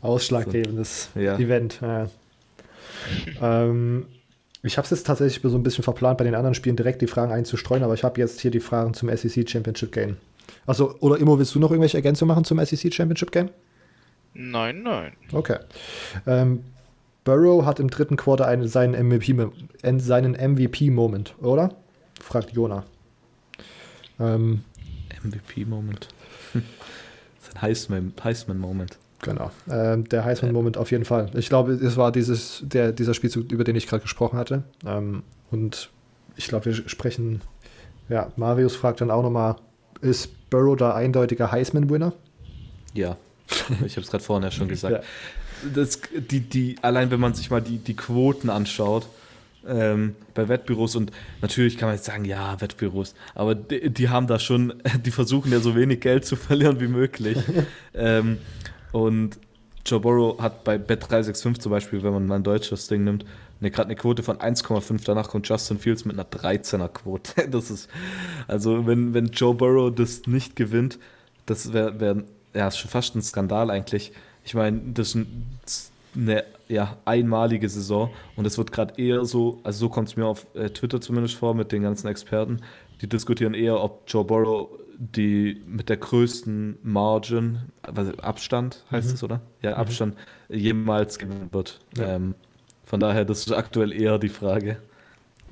[0.00, 1.38] ausschlaggebendes so, ja.
[1.38, 1.80] Event.
[1.80, 2.08] Ja.
[3.40, 4.06] ähm,
[4.62, 7.06] ich habe es jetzt tatsächlich so ein bisschen verplant, bei den anderen Spielen direkt die
[7.06, 10.16] Fragen einzustreuen, aber ich habe jetzt hier die Fragen zum SEC Championship Game.
[10.66, 13.50] Also, oder Immo, willst du noch irgendwelche Ergänzungen machen zum SEC Championship Game?
[14.34, 15.12] Nein, nein.
[15.32, 15.58] Okay.
[16.26, 16.64] Ähm,
[17.24, 20.90] Burrow hat im dritten Quarter einen, seinen MVP-Moment, seinen MVP
[21.40, 21.74] oder?
[22.20, 22.84] Fragt Jona.
[24.18, 24.64] Ähm,
[25.22, 26.08] MVP-Moment.
[26.52, 27.62] Sein
[28.24, 28.98] Heisman-Moment.
[29.22, 29.50] Genau.
[29.70, 31.30] Ähm, der Heisman-Moment auf jeden Fall.
[31.34, 34.64] Ich glaube, es war dieses, der, dieser Spielzug, über den ich gerade gesprochen hatte.
[34.84, 35.90] Ähm, und
[36.36, 37.40] ich glaube, wir sprechen,
[38.08, 39.56] ja, Marius fragt dann auch nochmal,
[40.00, 42.12] ist Burrow da eindeutiger Heisman-Winner?
[42.94, 43.16] Ja,
[43.86, 44.92] ich habe es gerade vorhin ja schon gesagt.
[44.92, 45.00] ja.
[45.72, 49.06] Das, die, die, allein wenn man sich mal die, die Quoten anschaut,
[49.64, 54.26] ähm, bei Wettbüros und natürlich kann man jetzt sagen, ja, Wettbüros, aber die, die, haben
[54.26, 57.38] da schon, die versuchen ja so wenig Geld zu verlieren wie möglich.
[57.94, 58.38] ähm,
[58.92, 59.38] und
[59.84, 63.24] Joe Burrow hat bei Bet365 zum Beispiel, wenn man mal ein deutsches Ding nimmt,
[63.60, 65.02] ne, gerade eine Quote von 1,5.
[65.04, 67.48] Danach kommt Justin Fields mit einer 13er Quote.
[67.50, 67.88] Das ist,
[68.46, 70.98] also wenn, wenn Joe Burrow das nicht gewinnt,
[71.46, 72.22] das wäre, wär,
[72.54, 74.12] ja, schon fast ein Skandal eigentlich.
[74.44, 79.86] Ich meine, das ist eine ja, einmalige Saison und es wird gerade eher so, also
[79.86, 82.60] so kommt es mir auf äh, Twitter zumindest vor mit den ganzen Experten,
[83.00, 84.68] die diskutieren eher, ob Joe Burrow
[84.98, 89.14] die mit der größten Margin, also Abstand heißt mhm.
[89.14, 89.40] es, oder?
[89.62, 89.76] Ja, mhm.
[89.76, 90.16] Abstand
[90.48, 90.56] mhm.
[90.56, 91.80] jemals gewinnen wird.
[91.96, 92.16] Ja.
[92.16, 92.34] Ähm,
[92.84, 94.76] von daher, das ist aktuell eher die Frage.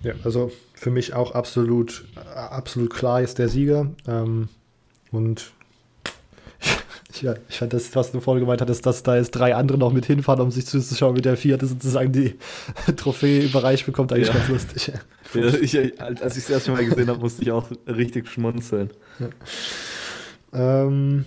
[0.03, 3.91] Ja, also für mich auch absolut, absolut klar ist der Sieger.
[4.07, 4.49] Ähm,
[5.11, 5.53] und
[7.21, 9.93] ja, ich fand das, was du vorhin gemeint hattest, dass da jetzt drei andere noch
[9.93, 12.37] mit hinfahren, um sich zuzuschauen, wie der vierte sozusagen die
[12.97, 14.35] Trophäe überreicht bekommt, eigentlich ja.
[14.35, 14.93] ganz lustig.
[15.33, 18.91] Ja, ich, als ich es erst Mal gesehen habe, musste ich auch richtig schmunzeln.
[19.21, 19.29] Ja.
[20.83, 21.25] Ähm,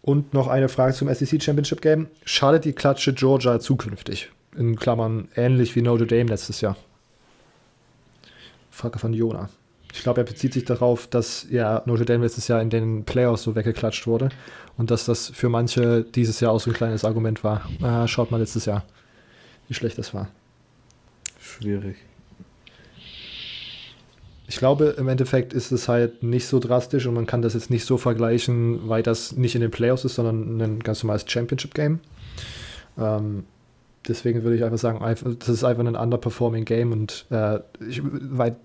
[0.00, 2.06] und noch eine Frage zum SEC Championship Game.
[2.24, 4.30] Schadet die Klatsche Georgia zukünftig?
[4.56, 6.76] In Klammern ähnlich wie Notre Dame letztes Jahr.
[8.70, 9.48] Frage von Jona.
[9.92, 13.42] Ich glaube, er bezieht sich darauf, dass ja Notre Dame letztes Jahr in den Playoffs
[13.42, 14.30] so weggeklatscht wurde
[14.78, 17.68] und dass das für manche dieses Jahr auch so ein kleines Argument war.
[17.82, 18.84] Ah, schaut mal letztes Jahr,
[19.68, 20.28] wie schlecht das war.
[21.38, 21.96] Schwierig.
[24.48, 27.70] Ich glaube, im Endeffekt ist es halt nicht so drastisch und man kann das jetzt
[27.70, 32.00] nicht so vergleichen, weil das nicht in den Playoffs ist, sondern ein ganz normales Championship-Game.
[32.98, 33.44] Ähm,
[34.06, 35.00] deswegen würde ich einfach sagen,
[35.38, 38.56] das ist einfach ein underperforming Game und äh, ich, weil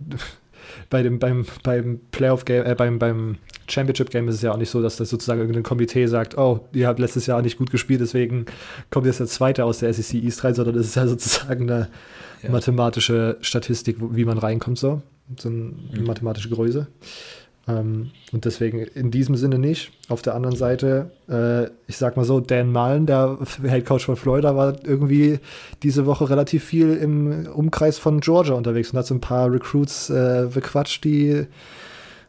[0.89, 3.37] bei dem, beim, beim Playoff-Game, äh, beim, beim
[3.67, 6.87] Championship-Game ist es ja auch nicht so, dass das sozusagen irgendein Komitee sagt, oh, ihr
[6.87, 8.45] habt letztes Jahr nicht gut gespielt, deswegen
[8.89, 11.89] kommt jetzt der Zweite aus der SEC East rein, sondern es ist ja sozusagen eine
[12.43, 12.49] ja.
[12.49, 15.01] mathematische Statistik, wie man reinkommt, so.
[15.37, 16.05] So eine mhm.
[16.05, 16.87] mathematische Größe.
[17.67, 19.91] Ähm, und deswegen in diesem Sinne nicht.
[20.07, 24.15] Auf der anderen Seite, äh, ich sag mal so, Dan Mullen, der Head Coach von
[24.15, 25.39] Florida, war irgendwie
[25.83, 30.09] diese Woche relativ viel im Umkreis von Georgia unterwegs und hat so ein paar Recruits
[30.09, 31.45] äh, bequatscht, die,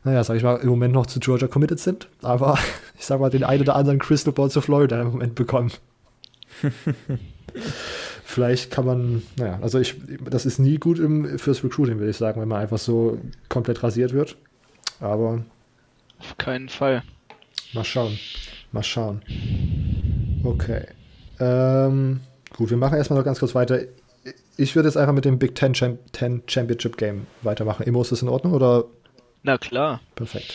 [0.03, 2.09] naja, sag ich mal, im Moment noch zu Georgia committed sind.
[2.23, 2.59] Aber
[2.99, 5.71] ich sag mal, den einen oder anderen Crystal Ball zu Florida im Moment bekommen.
[8.25, 9.97] Vielleicht kann man, naja, also ich,
[10.29, 13.19] das ist nie gut im, fürs Recruiting, würde ich sagen, wenn man einfach so
[13.49, 14.37] komplett rasiert wird.
[15.01, 15.45] Aber.
[16.19, 17.03] Auf keinen Fall.
[17.73, 18.19] Mal schauen.
[18.73, 19.23] Mal schauen.
[20.45, 20.87] Okay.
[21.41, 22.21] Ähm,
[22.57, 23.81] gut, wir machen erstmal noch ganz kurz weiter.
[24.57, 27.87] Ich würde jetzt einfach mit dem Big Ten, Champ Ten Championship Game weitermachen.
[27.87, 28.85] Imo, ist das in Ordnung oder?
[29.43, 30.01] Na klar.
[30.17, 30.53] Perfekt.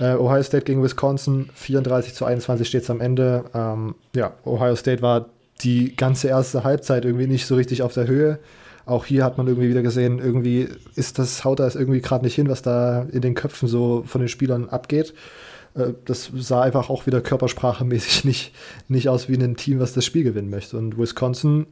[0.00, 3.44] Äh, Ohio State gegen Wisconsin, 34 zu 21 steht es am Ende.
[3.54, 5.26] Ähm, ja, Ohio State war
[5.62, 8.38] die ganze erste Halbzeit irgendwie nicht so richtig auf der Höhe.
[8.88, 12.34] Auch hier hat man irgendwie wieder gesehen, irgendwie ist das, haut das irgendwie gerade nicht
[12.34, 15.12] hin, was da in den Köpfen so von den Spielern abgeht.
[15.74, 18.54] Äh, das sah einfach auch wieder körpersprachemäßig nicht,
[18.88, 20.78] nicht aus wie ein Team, was das Spiel gewinnen möchte.
[20.78, 21.66] Und Wisconsin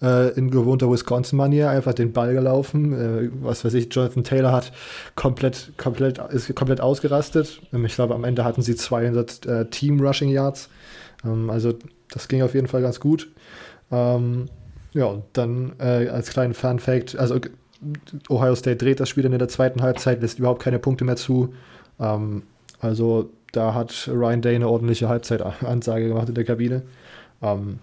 [0.00, 2.92] äh, in gewohnter Wisconsin-Manier einfach den Ball gelaufen.
[2.92, 4.72] Äh, was weiß ich, Jonathan Taylor hat
[5.16, 7.62] komplett, komplett, ist komplett ausgerastet.
[7.72, 10.68] Ähm, ich glaube, am Ende hatten sie 200 äh, Team-Rushing-Yards.
[11.24, 11.74] Ähm, also
[12.12, 13.28] das ging auf jeden Fall ganz gut.
[13.90, 14.46] Ähm,
[14.92, 17.40] ja, und dann äh, als kleinen Fun-Fact, also
[18.28, 21.16] Ohio State dreht das Spiel dann in der zweiten Halbzeit, lässt überhaupt keine Punkte mehr
[21.16, 21.54] zu.
[21.98, 22.42] Ähm,
[22.80, 26.82] also da hat Ryan Day eine ordentliche Halbzeitansage gemacht in der Kabine.
[27.42, 27.78] Ähm,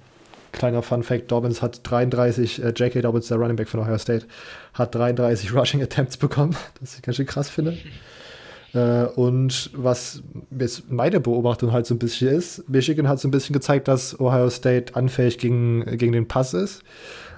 [0.51, 3.01] kleiner Fun-Fact: Dobbins hat 33, äh, J.K.
[3.01, 4.25] Dobbins, der Running Back von Ohio State,
[4.73, 7.77] hat 33 Rushing Attempts bekommen, das ich ganz schön krass finde.
[8.77, 10.21] Äh, und was
[10.57, 14.19] jetzt meine Beobachtung halt so ein bisschen ist, Michigan hat so ein bisschen gezeigt, dass
[14.19, 16.83] Ohio State anfällig gegen, gegen den Pass ist.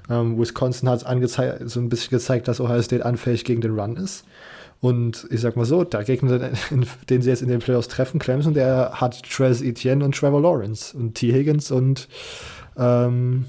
[0.10, 4.26] Ähm, Wisconsin hat so ein bisschen gezeigt, dass Ohio State anfällig gegen den Run ist.
[4.82, 6.52] Und ich sag mal so, der Gegner,
[7.10, 10.98] den sie jetzt in den Playoffs treffen, Clemson, der hat Trez Etienne und Trevor Lawrence
[10.98, 11.32] und T.
[11.32, 12.10] Higgins und
[12.78, 13.46] ähm,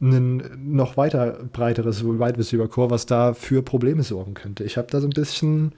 [0.00, 0.42] ein
[0.72, 4.64] noch weiter breiteres Wide Receiver Core, was da für Probleme sorgen könnte.
[4.64, 5.72] Ich habe da so ein bisschen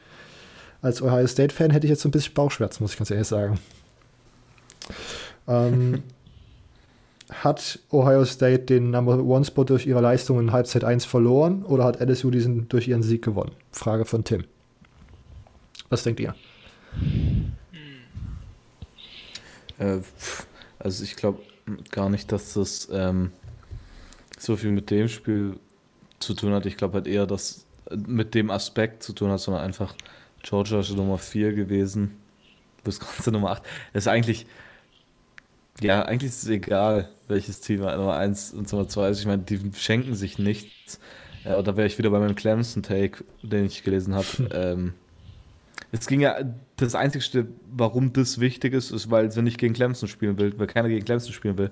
[0.83, 3.59] als Ohio State-Fan hätte ich jetzt so ein bisschen Bauchschmerzen, muss ich ganz ehrlich sagen.
[5.49, 6.03] Ähm,
[7.33, 11.85] hat Ohio State den Number One Spot durch ihre Leistung in Halbzeit 1 verloren oder
[11.85, 13.53] hat LSU diesen durch ihren Sieg gewonnen?
[13.70, 14.45] Frage von Tim.
[15.89, 16.35] Was denkt ihr?
[19.78, 19.99] Äh,
[20.78, 21.41] also ich glaube
[21.91, 23.30] gar nicht, dass das ähm,
[24.39, 25.59] so viel mit dem Spiel
[26.18, 26.66] zu tun hat.
[26.66, 29.95] Ich glaube halt eher, dass mit dem Aspekt zu tun hat, sondern einfach
[30.43, 32.16] Georgia ist Nummer 4 gewesen.
[32.84, 33.62] Wisconsin Nummer 8.
[33.93, 34.47] Das ist eigentlich,
[35.80, 39.20] ja, eigentlich ist es egal, welches Team Nummer 1 und Nummer 2 ist.
[39.20, 41.01] Ich meine, die schenken sich nichts.
[41.45, 44.26] Ja, und da wäre ich wieder bei meinem Clemson-Take, den ich gelesen habe.
[44.53, 44.95] ähm,
[45.90, 46.36] es ging ja,
[46.76, 50.66] das Einzige, warum das wichtig ist, ist, weil sie nicht gegen Clemson spielen will, weil
[50.66, 51.70] keiner gegen Clemson spielen will.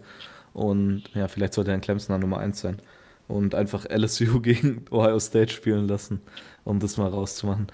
[0.53, 2.83] Und ja, vielleicht sollte ein Clemson an Nummer 1 sein.
[3.29, 6.21] und einfach LSU gegen Ohio State spielen lassen,
[6.65, 7.69] um das mal rauszumachen.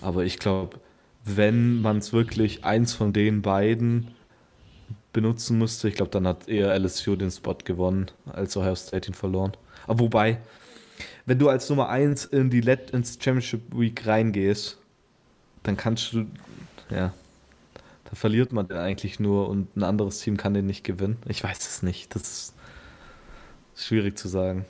[0.00, 0.78] Aber ich glaube,
[1.24, 4.12] wenn man es wirklich eins von den beiden
[5.12, 9.14] benutzen musste, ich glaube, dann hat eher LSU den Spot gewonnen, als Ohio State ihn
[9.14, 9.52] verloren.
[9.86, 10.38] Aber wobei,
[11.24, 14.78] wenn du als Nummer 1 in die Let ins Championship Week reingehst,
[15.62, 16.26] dann kannst du,
[16.90, 17.12] ja,
[18.04, 21.16] da verliert man den eigentlich nur und ein anderes Team kann den nicht gewinnen.
[21.26, 22.14] Ich weiß es nicht.
[22.14, 22.22] Das
[23.74, 24.64] ist schwierig zu sagen.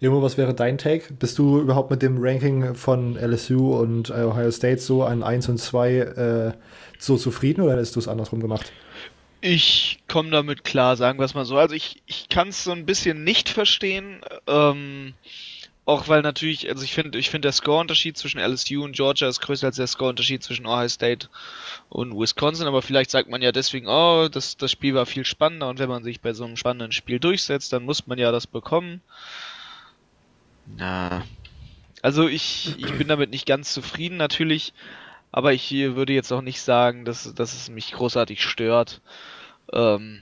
[0.00, 1.12] Irgendwo, was wäre dein Take?
[1.14, 5.58] Bist du überhaupt mit dem Ranking von LSU und Ohio State so an 1 und
[5.58, 6.52] 2 äh,
[6.98, 8.72] so zufrieden oder hättest du es andersrum gemacht?
[9.40, 11.56] Ich komme damit klar, sagen wir es mal so.
[11.56, 14.20] Also ich, ich kann es so ein bisschen nicht verstehen.
[14.46, 15.14] Ähm,
[15.84, 19.40] auch weil natürlich, also ich finde, ich finde der Score-Unterschied zwischen LSU und Georgia ist
[19.40, 21.28] größer als der Score-Unterschied zwischen Ohio State
[21.88, 25.68] und Wisconsin, aber vielleicht sagt man ja deswegen, oh, das, das Spiel war viel spannender
[25.68, 28.46] und wenn man sich bei so einem spannenden Spiel durchsetzt, dann muss man ja das
[28.46, 29.00] bekommen.
[30.76, 31.22] Na.
[32.02, 34.72] Also ich, ich bin damit nicht ganz zufrieden natürlich,
[35.30, 39.00] aber ich würde jetzt auch nicht sagen, dass, dass es mich großartig stört.
[39.72, 40.20] Ähm,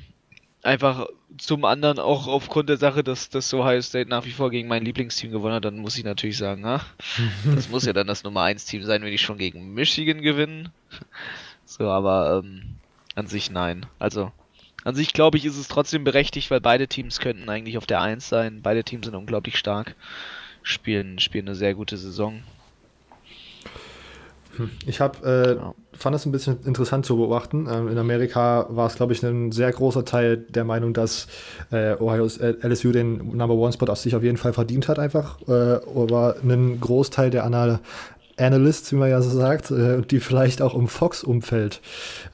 [0.62, 1.06] einfach
[1.38, 4.84] zum anderen auch aufgrund der Sache, dass das Ohio State nach wie vor gegen mein
[4.84, 6.84] Lieblingsteam gewonnen hat, dann muss ich natürlich sagen, ha,
[7.54, 10.68] das muss ja dann das Nummer 1 Team sein, wenn die schon gegen Michigan gewinnen.
[11.64, 12.76] So, aber ähm,
[13.14, 13.86] an sich nein.
[13.98, 14.32] Also
[14.84, 18.02] an sich glaube ich, ist es trotzdem berechtigt, weil beide Teams könnten eigentlich auf der
[18.02, 18.60] 1 sein.
[18.60, 19.94] Beide Teams sind unglaublich stark
[20.62, 22.42] spielen, spielen eine sehr gute Saison.
[24.56, 24.70] Hm.
[24.86, 25.74] Ich habe, äh, ja.
[25.92, 27.68] fand es ein bisschen interessant zu beobachten.
[27.70, 31.28] Ähm, in Amerika war es, glaube ich, ein sehr großer Teil der Meinung, dass
[31.70, 34.98] äh, Ohio äh, LSU den Number One Spot auf sich auf jeden Fall verdient hat,
[34.98, 35.40] einfach.
[35.48, 37.80] Äh, aber ein Großteil der Anal
[38.36, 41.80] Analysts, wie man ja so sagt, äh, die vielleicht auch im Fox-Umfeld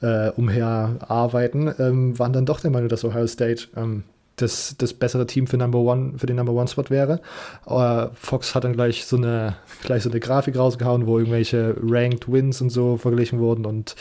[0.01, 4.03] äh, umher arbeiten, ähm, waren dann doch der Meinung, dass Ohio State ähm,
[4.37, 7.19] das, das bessere Team für Number One, für den Number One Spot wäre.
[7.65, 12.31] Aber Fox hat dann gleich so eine, gleich so eine Grafik rausgehauen, wo irgendwelche Ranked
[12.31, 13.95] Wins und so verglichen wurden und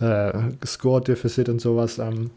[0.00, 0.32] äh,
[0.64, 1.98] Score Deficit und sowas.
[1.98, 2.30] Ähm,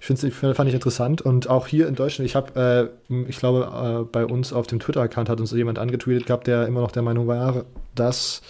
[0.00, 1.20] ich finde es fand ich interessant.
[1.20, 4.80] Und auch hier in Deutschland, ich habe, äh, ich glaube, äh, bei uns auf dem
[4.80, 8.40] Twitter-Account hat uns jemand angetweetet gehabt, der immer noch der Meinung war, dass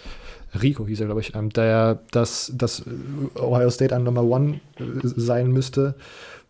[0.63, 2.85] Rico hieß er, glaube ich, ähm, der, dass, dass
[3.35, 5.97] Ohio State ein Number One äh, sein müsste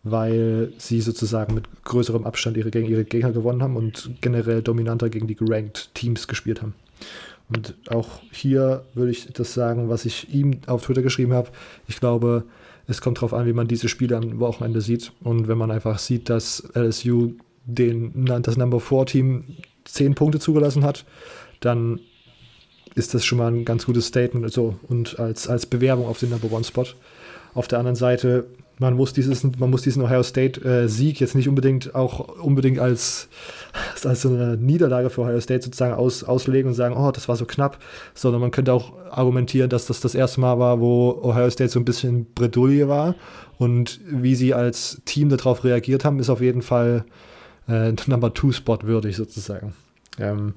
[0.05, 5.09] weil sie sozusagen mit größerem Abstand ihre, gegen ihre Gegner gewonnen haben und generell dominanter
[5.09, 6.75] gegen die geranked Teams gespielt haben.
[7.49, 11.49] Und auch hier würde ich das sagen, was ich ihm auf Twitter geschrieben habe.
[11.87, 12.43] Ich glaube,
[12.87, 15.11] es kommt darauf an, wie man diese Spiele am Wochenende sieht.
[15.21, 17.33] Und wenn man einfach sieht, dass LSU
[17.65, 19.43] den, das Number 4 Team
[19.85, 21.03] 10 Punkte zugelassen hat,
[21.61, 21.99] dann
[22.93, 26.29] ist das schon mal ein ganz gutes Statement so, und als, als Bewerbung auf den
[26.29, 26.85] Number One Spot.
[27.55, 28.45] Auf der anderen Seite
[28.77, 33.29] man muss dieses, man muss diesen Ohio State äh, jetzt nicht unbedingt auch unbedingt als,
[34.03, 37.45] als eine Niederlage für Ohio State sozusagen aus, auslegen und sagen, oh, das war so
[37.45, 37.77] knapp,
[38.13, 41.79] sondern man könnte auch argumentieren, dass das das erste Mal war, wo Ohio State so
[41.79, 43.15] ein bisschen Bredouille war
[43.57, 47.05] und wie sie als Team darauf reagiert haben, ist auf jeden Fall
[47.69, 49.73] äh, Number Two Spot würdig sozusagen.
[50.19, 50.53] Ähm,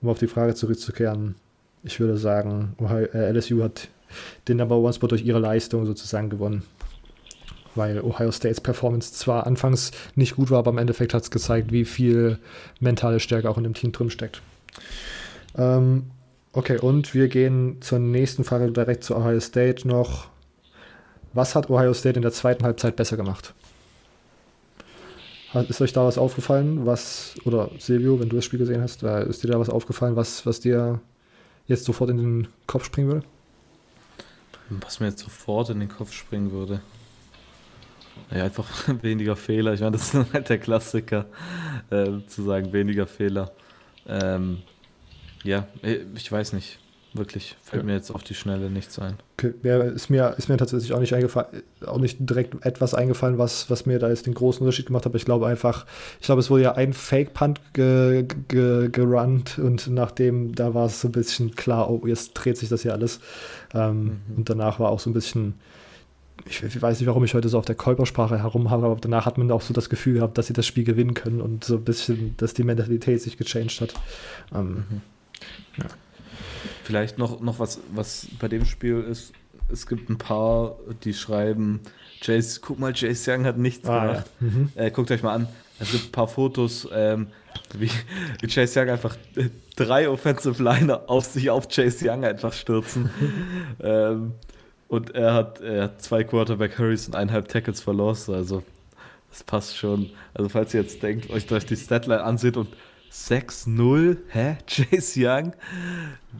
[0.00, 1.34] um auf die Frage zurückzukehren,
[1.82, 3.88] ich würde sagen, Ohio, äh, LSU hat
[4.48, 6.62] den Number One Spot durch ihre Leistung sozusagen gewonnen
[7.74, 11.72] weil Ohio States Performance zwar anfangs nicht gut war, aber im Endeffekt hat es gezeigt,
[11.72, 12.38] wie viel
[12.80, 14.42] mentale Stärke auch in dem Team drin steckt.
[15.56, 16.10] Ähm,
[16.52, 20.28] okay, und wir gehen zur nächsten Frage direkt zu Ohio State noch.
[21.32, 23.54] Was hat Ohio State in der zweiten Halbzeit besser gemacht?
[25.68, 29.42] Ist euch da was aufgefallen, was, oder Silvio, wenn du das Spiel gesehen hast, ist
[29.42, 31.00] dir da was aufgefallen, was, was dir
[31.66, 33.26] jetzt sofort in den Kopf springen würde?
[34.68, 36.80] Was mir jetzt sofort in den Kopf springen würde.
[38.30, 38.68] Ja, einfach
[39.02, 39.74] weniger Fehler.
[39.74, 41.26] Ich meine, das ist halt der Klassiker,
[41.90, 43.52] äh, zu sagen, weniger Fehler.
[44.06, 44.58] Ähm,
[45.42, 46.78] ja, äh, ich weiß nicht.
[47.12, 47.86] Wirklich, fällt ja.
[47.86, 49.16] mir jetzt auf die Schnelle nichts ein.
[49.36, 49.52] Okay.
[49.64, 53.68] Ja, ist, mir, ist mir tatsächlich auch nicht eingefallen, auch nicht direkt etwas eingefallen, was,
[53.68, 55.14] was mir da jetzt den großen Unterschied gemacht hat.
[55.16, 55.86] Ich glaube einfach,
[56.20, 61.00] ich glaube, es wurde ja ein Fake-Punt ge, ge, gerannt und nachdem, da war es
[61.00, 63.18] so ein bisschen klar, oh, jetzt dreht sich das hier alles.
[63.74, 64.20] Ähm, mhm.
[64.36, 65.54] Und danach war auch so ein bisschen
[66.50, 69.38] ich, ich, weiß nicht, warum ich heute so auf der Kolpersprache herumhabe, aber danach hat
[69.38, 71.84] man auch so das Gefühl gehabt, dass sie das Spiel gewinnen können und so ein
[71.84, 73.94] bisschen, dass die Mentalität sich gechanged hat.
[74.54, 75.00] Ähm, mhm.
[75.78, 75.86] ja.
[76.84, 79.32] Vielleicht noch, noch was, was bei dem Spiel ist,
[79.68, 81.80] es gibt ein paar, die schreiben,
[82.22, 84.30] Jace, guck mal, Jace Young hat nichts ah, gemacht.
[84.40, 84.46] Ja.
[84.46, 84.68] Mhm.
[84.74, 85.48] Äh, guckt euch mal an.
[85.78, 87.28] Es gibt ein paar Fotos, ähm,
[87.74, 87.90] wie,
[88.40, 89.16] wie Chase Young einfach
[89.76, 93.10] drei Offensive Liner auf sich auf Chase Young einfach stürzen.
[93.80, 94.34] ähm,
[94.90, 98.28] und er hat, er hat zwei Quarterback Hurries und eineinhalb Tackles verlost.
[98.28, 98.62] Also
[99.30, 100.10] Das passt schon.
[100.34, 102.68] Also falls ihr jetzt denkt, euch durch die Statline anseht und
[103.12, 104.56] 6-0, hä?
[104.66, 105.52] Chase Young?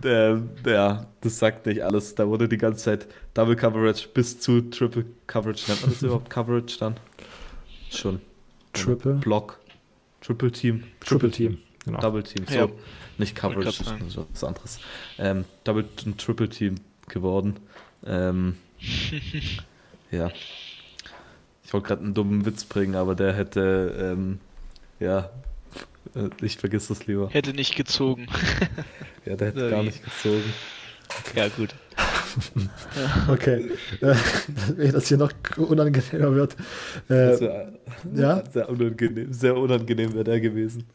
[0.03, 2.15] Der, der, das sagt nicht alles.
[2.15, 5.65] Da wurde die ganze Zeit Double Coverage bis zu Triple Coverage.
[5.69, 6.97] Nennt man das überhaupt Coverage dann?
[7.91, 8.21] Schon.
[8.73, 9.15] Triple?
[9.15, 9.59] Block.
[10.21, 10.85] Triple Team.
[11.05, 11.59] Triple Team.
[11.85, 12.01] Genau.
[12.01, 12.45] Double Team.
[12.49, 12.69] So, Ja.
[13.19, 14.79] nicht Coverage, ist was anderes.
[15.19, 16.77] Ähm, Double und Triple Team
[17.09, 17.57] geworden.
[18.07, 18.57] Ähm,
[20.11, 20.31] ja.
[21.65, 24.41] Ich wollte gerade einen dummen Witz bringen, aber der hätte, ähm,
[24.99, 25.31] ja,
[26.15, 27.29] äh, ich vergiss das lieber.
[27.31, 28.27] Hätte nicht gezogen.
[29.27, 30.51] Ja, der hätte gar nicht gezogen.
[31.35, 31.75] ja, gut.
[33.29, 33.71] Okay.
[34.01, 34.15] Äh,
[34.79, 36.57] Ehe das hier noch unangenehmer wird.
[37.11, 37.33] Äh,
[38.15, 38.43] ja?
[38.51, 40.87] Sehr unangenehm, sehr unangenehm wäre der gewesen.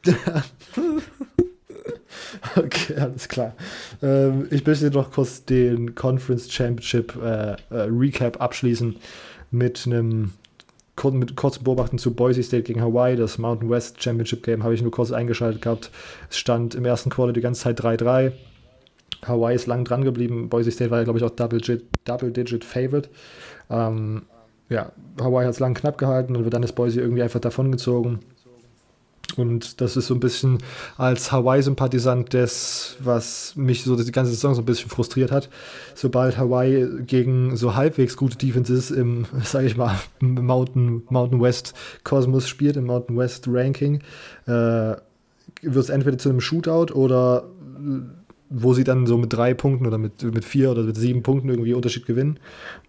[2.76, 3.53] Okay, alles klar.
[4.01, 8.95] Ähm, ich möchte noch kurz den Conference Championship äh, äh, Recap abschließen
[9.51, 10.34] mit einem
[10.95, 13.15] kur mit kurzen Beobachten zu Boise State gegen Hawaii.
[13.15, 15.91] Das Mountain West Championship Game habe ich nur kurz eingeschaltet gehabt.
[16.30, 18.32] Es stand im ersten Quarter die ganze Zeit 3-3.
[19.26, 20.49] Hawaii ist lang dran geblieben.
[20.49, 23.09] Boise State war, glaube ich, auch Double-Digit Double Favorite.
[23.69, 24.23] Ähm,
[24.69, 28.19] ja, Hawaii hat es lang knapp gehalten und dann ist Boise irgendwie einfach davongezogen.
[29.38, 30.59] Und das ist so ein bisschen
[30.97, 35.49] als Hawaii-Sympathisant das, was mich so die ganze Saison so ein bisschen frustriert hat.
[35.93, 41.73] Sobald Hawaii gegen so halbwegs gute Defenses im, sage ich mal, Mountain, Mountain West
[42.03, 44.01] Kosmos spielt, im Mountain West Ranking,
[44.47, 44.95] äh,
[45.61, 47.45] wird es entweder zu einem Shootout oder
[47.77, 48.01] äh,
[48.49, 51.49] wo sie dann so mit drei Punkten oder mit, mit vier oder mit sieben Punkten
[51.49, 52.39] irgendwie Unterschied gewinnen.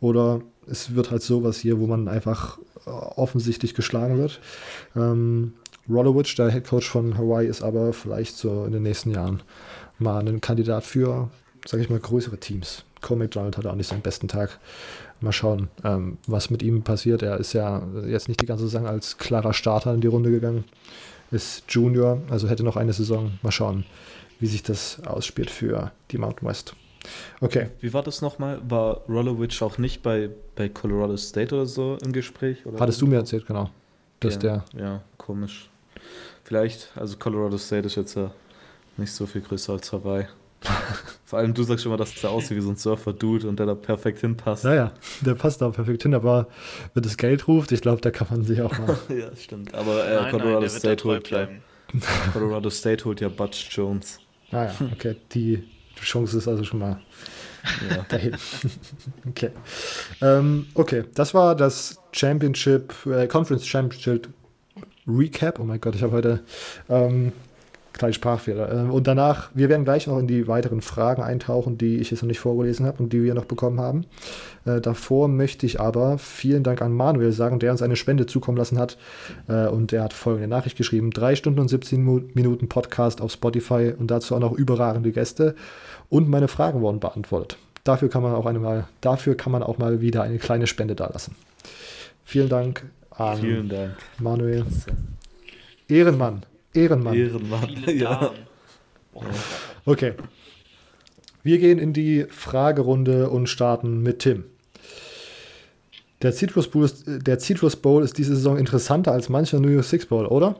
[0.01, 4.40] Oder es wird halt sowas hier, wo man einfach äh, offensichtlich geschlagen wird.
[4.94, 5.55] Ähm,
[5.89, 9.43] Rolowitz, der Headcoach von Hawaii, ist aber vielleicht so in den nächsten Jahren
[9.99, 11.30] mal ein Kandidat für,
[11.64, 12.84] sage ich mal, größere Teams.
[13.01, 14.59] Cole McDonald hat auch nicht seinen besten Tag.
[15.20, 17.22] Mal schauen, ähm, was mit ihm passiert.
[17.22, 20.64] Er ist ja jetzt nicht die ganze Saison als klarer Starter in die Runde gegangen.
[21.30, 23.39] Ist Junior, also hätte noch eine Saison.
[23.43, 23.84] Mal schauen,
[24.41, 26.74] wie sich das ausspielt für die Mountain West.
[27.41, 28.61] Okay, Wie war das nochmal?
[28.68, 32.66] War Rollovich auch nicht bei, bei Colorado State oder so im Gespräch?
[32.66, 32.80] Oder?
[32.80, 33.70] hattest du mir erzählt, genau.
[34.20, 35.70] Dass ja, der, Ja, komisch.
[36.44, 38.30] Vielleicht, also Colorado State ist jetzt ja
[38.97, 40.26] nicht so viel größer als Hawaii.
[41.24, 43.66] Vor allem du sagst schon mal, dass der aussieht wie so ein Surfer-Dude und der
[43.66, 44.64] da perfekt hinpasst.
[44.64, 46.49] naja, der passt da perfekt hin, aber
[46.94, 48.97] wenn das Geld ruft, ich glaube, da kann man sich auch mal.
[49.16, 49.74] ja, stimmt.
[49.74, 51.62] Aber äh, nein, Colorado nein, State holt ja, bleiben.
[52.01, 54.18] Ah Colorado State holt ja Butch Jones.
[54.51, 55.64] Naja, okay, die
[56.01, 57.01] Chance ist also schon mal
[57.90, 58.05] Ja.
[58.09, 58.34] dahin.
[59.28, 59.51] okay.
[60.22, 64.28] Ähm, okay, das war das Championship, äh, Conference Championship
[65.07, 65.59] Recap.
[65.61, 66.40] Oh mein Gott, ich habe heute
[66.88, 67.32] ähm,
[67.92, 68.72] kleine Sprachfehler.
[68.72, 72.22] Ähm, und danach, wir werden gleich noch in die weiteren Fragen eintauchen, die ich jetzt
[72.22, 74.04] noch nicht vorgelesen habe und die wir noch bekommen haben.
[74.64, 78.59] Äh, davor möchte ich aber vielen Dank an Manuel sagen, der uns eine Spende zukommen
[78.59, 78.98] lassen hat.
[79.48, 83.32] Äh, und der hat folgende Nachricht geschrieben: drei Stunden und 17 Mu- Minuten Podcast auf
[83.32, 85.54] Spotify und dazu auch noch überragende Gäste.
[86.09, 87.59] Und meine Fragen wurden beantwortet.
[87.84, 91.36] Dafür kann man auch einmal, dafür kann man auch mal wieder eine kleine Spende dalassen.
[92.24, 92.84] Vielen Dank
[93.19, 93.97] an Vielen Dank.
[94.19, 94.64] Manuel.
[95.89, 96.45] Ehrenmann.
[96.75, 97.14] Ehrenmann.
[97.14, 97.85] Ehrenmann.
[97.89, 98.33] Ja.
[99.85, 100.14] Okay.
[101.43, 104.45] Wir gehen in die Fragerunde und starten mit Tim.
[106.23, 109.85] Der Citrus Bowl ist, der Citrus Bowl ist diese Saison interessanter als mancher New York
[109.85, 110.59] Six Bowl, oder?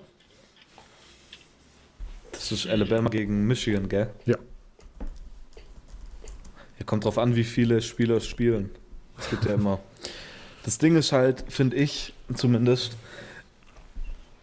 [2.33, 4.11] Das ist Alabama gegen Michigan, gell?
[4.27, 4.37] Ja.
[6.79, 8.71] Ja, kommt drauf an, wie viele Spieler spielen.
[9.17, 9.81] Das gibt ja immer.
[10.63, 12.97] Das Ding ist halt, finde ich zumindest,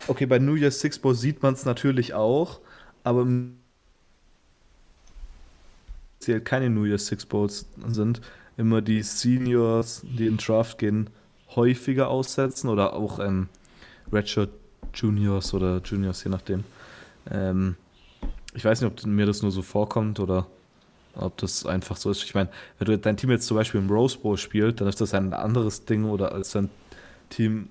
[0.07, 2.59] okay, bei New Year's Six Bowl sieht man es natürlich auch,
[3.03, 3.25] aber
[6.27, 8.21] die halt keine New Year's Six Bowls sind,
[8.57, 11.09] immer die Seniors, die in Draft gehen,
[11.55, 13.49] häufiger aussetzen oder auch ähm,
[14.11, 14.49] Redshirt
[14.93, 16.63] Juniors oder Juniors, je nachdem.
[17.29, 17.75] Ähm,
[18.53, 20.47] ich weiß nicht, ob mir das nur so vorkommt oder
[21.15, 22.23] ob das einfach so ist.
[22.23, 25.01] Ich meine, wenn du dein Team jetzt zum Beispiel im Rose Bowl spielt, dann ist
[25.01, 26.69] das ein anderes Ding oder als dein
[27.29, 27.69] Team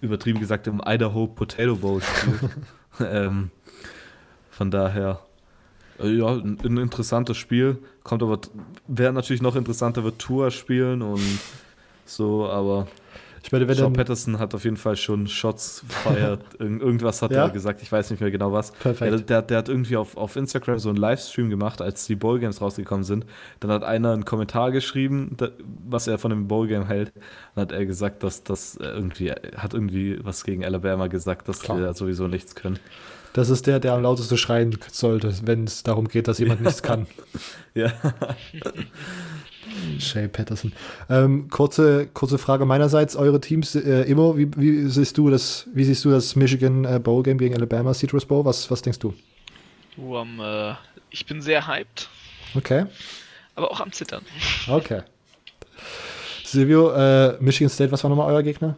[0.00, 2.50] übertrieben gesagt im Idaho Potato Bowl spielt.
[3.00, 3.50] ähm,
[4.50, 5.20] von daher,
[5.98, 7.78] äh, ja, ein, ein interessantes Spiel.
[8.02, 8.40] Kommt aber,
[8.88, 11.40] wäre natürlich noch interessanter, wird Tour spielen und
[12.04, 12.88] so, aber
[13.42, 16.42] Ich meine, wenn Sean Patterson hat auf jeden Fall schon Shots feiert.
[16.58, 17.44] Irgend, irgendwas hat Ja?
[17.44, 18.72] er gesagt, ich weiß nicht mehr genau was.
[18.72, 19.12] Perfekt.
[19.12, 22.60] Ja, der, der hat irgendwie auf, auf Instagram so einen Livestream gemacht, als die Bowl-Games
[22.60, 23.24] rausgekommen sind.
[23.60, 25.48] Dann hat einer einen Kommentar geschrieben, da,
[25.88, 27.12] was er von dem Bowl-Game hält.
[27.54, 31.78] Dann hat er gesagt, dass das irgendwie, hat irgendwie was gegen Alabama gesagt, dass Klar.
[31.78, 32.78] wir sowieso nichts können.
[33.32, 36.82] das ist der, der am lautesten schreien sollte, wenn es darum geht, dass jemand nichts
[36.84, 37.06] kann.
[37.74, 37.90] Ja.
[39.98, 40.72] Shay Patterson.
[41.08, 45.84] Ähm, kurze, kurze Frage meinerseits, eure Teams, äh, Immo, wie, wie siehst du das, wie
[45.84, 48.44] siehst du das Michigan äh, Bowl Game gegen Alabama Citrus Bowl?
[48.44, 49.14] Was, was denkst du?
[49.96, 50.74] Du, um, äh,
[51.10, 52.08] ich bin sehr hyped,
[52.54, 52.86] Okay,
[53.54, 54.22] aber auch am Zittern.
[54.68, 55.02] okay.
[56.44, 58.76] Silvio, äh, Michigan State, was war nochmal euer Gegner?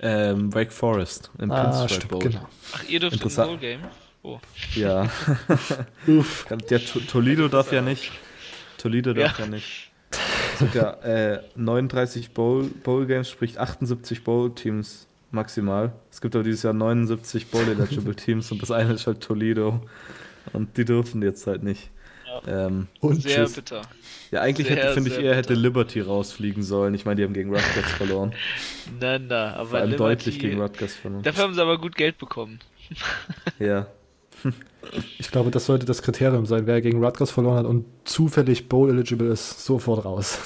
[0.00, 2.22] Ähm, Wake Forest im Ah, Pinstripe stimmt, Bowl.
[2.22, 2.48] genau.
[2.74, 3.48] Ach, ihr dürft im Interessant.
[3.50, 3.80] Bowl-Game?
[4.22, 4.38] Oh.
[4.74, 5.08] Ja.
[6.06, 6.46] Uff.
[6.70, 8.12] Der To- Toledo darf ja nicht.
[8.78, 9.90] Toledo darf ja, nicht.
[10.56, 15.92] Es sind ja äh, 39 Bowl, Bowl Games, sprich 78 Bowl Teams maximal.
[16.10, 19.82] Es gibt aber dieses Jahr 79 Bowl Eligible Teams und das eine ist halt Toledo.
[20.54, 21.90] Und die dürfen jetzt halt nicht.
[22.46, 23.54] Ähm, Und Sehr tschüss.
[23.54, 23.82] bitter.
[24.30, 25.60] ja, eigentlich Sehr, hätte, finde ich, eher hätte bitter.
[25.60, 26.94] Liberty rausfliegen sollen.
[26.94, 28.32] Ich meine, die haben gegen Rutgers verloren.
[29.00, 31.22] Na, na, aber Vor allem Liberty, deutlich gegen Rutgers verloren.
[31.22, 32.60] Dafür haben sie aber gut Geld bekommen.
[33.58, 33.86] Ja.
[35.18, 36.66] Ich glaube, das sollte das Kriterium sein.
[36.66, 40.38] Wer gegen Rutgers verloren hat und zufällig Bowl eligible ist, sofort raus.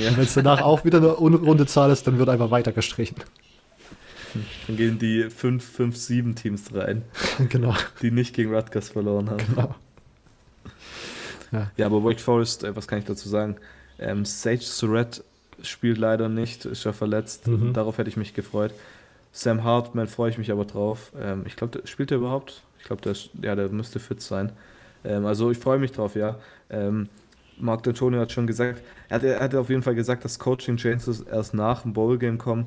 [0.00, 0.16] ja.
[0.16, 3.16] Wenn es danach auch wieder eine unrunde Zahl ist, dann wird einfach weiter gestrichen.
[4.66, 7.02] Dann gehen die 5, 5, 7 Teams rein,
[7.48, 7.74] genau.
[8.02, 9.44] die nicht gegen Rutgers verloren haben.
[9.46, 9.74] genau.
[11.76, 13.56] Ja, aber Wake Forest, äh, was kann ich dazu sagen?
[14.00, 15.22] Ähm, Sage Surratt
[15.62, 17.46] spielt leider nicht, ist ja verletzt.
[17.46, 17.72] Mhm.
[17.72, 18.74] Darauf hätte ich mich gefreut.
[19.30, 21.12] Sam Hartman freue ich mich aber drauf.
[21.20, 22.62] Ähm, ich glaube, spielt er überhaupt?
[22.84, 24.52] Ich glaube, der, ja, der müsste fit sein.
[25.04, 26.38] Ähm, also ich freue mich drauf, ja.
[26.68, 27.08] Ähm,
[27.56, 30.76] Mark D'Antonio hat schon gesagt, er hat, er hat auf jeden Fall gesagt, dass Coaching
[30.76, 32.66] Changes erst nach dem Bowl-Game kommen.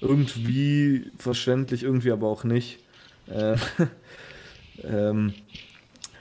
[0.00, 2.78] Irgendwie verständlich, irgendwie aber auch nicht.
[3.26, 3.56] Äh,
[4.84, 5.34] ähm,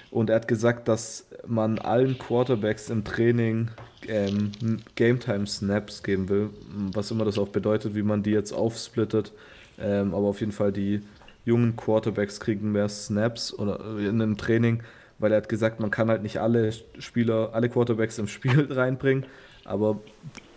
[0.09, 3.69] und er hat gesagt, dass man allen Quarterbacks im Training
[4.07, 4.53] ähm,
[4.95, 6.49] Game Time Snaps geben will,
[6.95, 9.33] was immer das auch bedeutet, wie man die jetzt aufsplittet.
[9.79, 11.03] Ähm, aber auf jeden Fall die
[11.45, 14.83] jungen Quarterbacks kriegen mehr Snaps oder äh, in einem Training,
[15.17, 19.25] weil er hat gesagt, man kann halt nicht alle Spieler, alle Quarterbacks im Spiel reinbringen.
[19.65, 19.99] Aber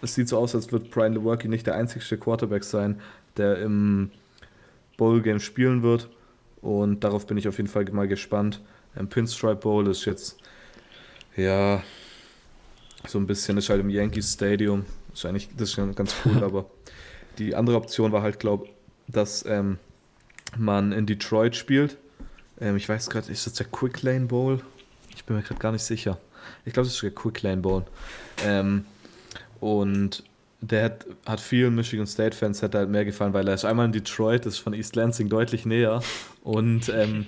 [0.00, 3.00] es sieht so aus, als wird Brian Lewerke nicht der einzige Quarterback sein,
[3.36, 4.10] der im
[4.96, 6.08] Bowl Game spielen wird.
[6.60, 8.60] Und darauf bin ich auf jeden Fall mal gespannt.
[8.94, 10.38] Ein Pinstripe Bowl ist jetzt,
[11.36, 11.82] ja,
[13.06, 14.84] so ein bisschen, ist halt im Yankees Stadium.
[15.12, 16.66] Ist eigentlich, das ist schon ganz cool, aber
[17.38, 18.68] die andere Option war halt, glaube
[19.08, 19.78] dass ähm,
[20.56, 21.96] man in Detroit spielt.
[22.60, 24.60] Ähm, ich weiß gerade, ist das der Quick Lane Bowl?
[25.14, 26.18] Ich bin mir gerade gar nicht sicher.
[26.64, 27.84] Ich glaube, das ist der Quick Lane Bowl.
[28.44, 28.84] Ähm,
[29.60, 30.24] und
[30.60, 33.86] der hat, hat vielen Michigan State Fans hat halt mehr gefallen, weil er ist einmal
[33.86, 36.02] in Detroit, das ist von East Lansing deutlich näher.
[36.42, 37.26] Und ähm,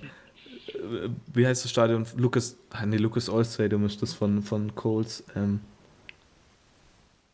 [0.69, 2.07] äh, wie heißt das Stadion?
[2.17, 5.25] Lucas, ah, nee, Lucas Oil Stadium ist das von, von Coles.
[5.35, 5.61] Ähm,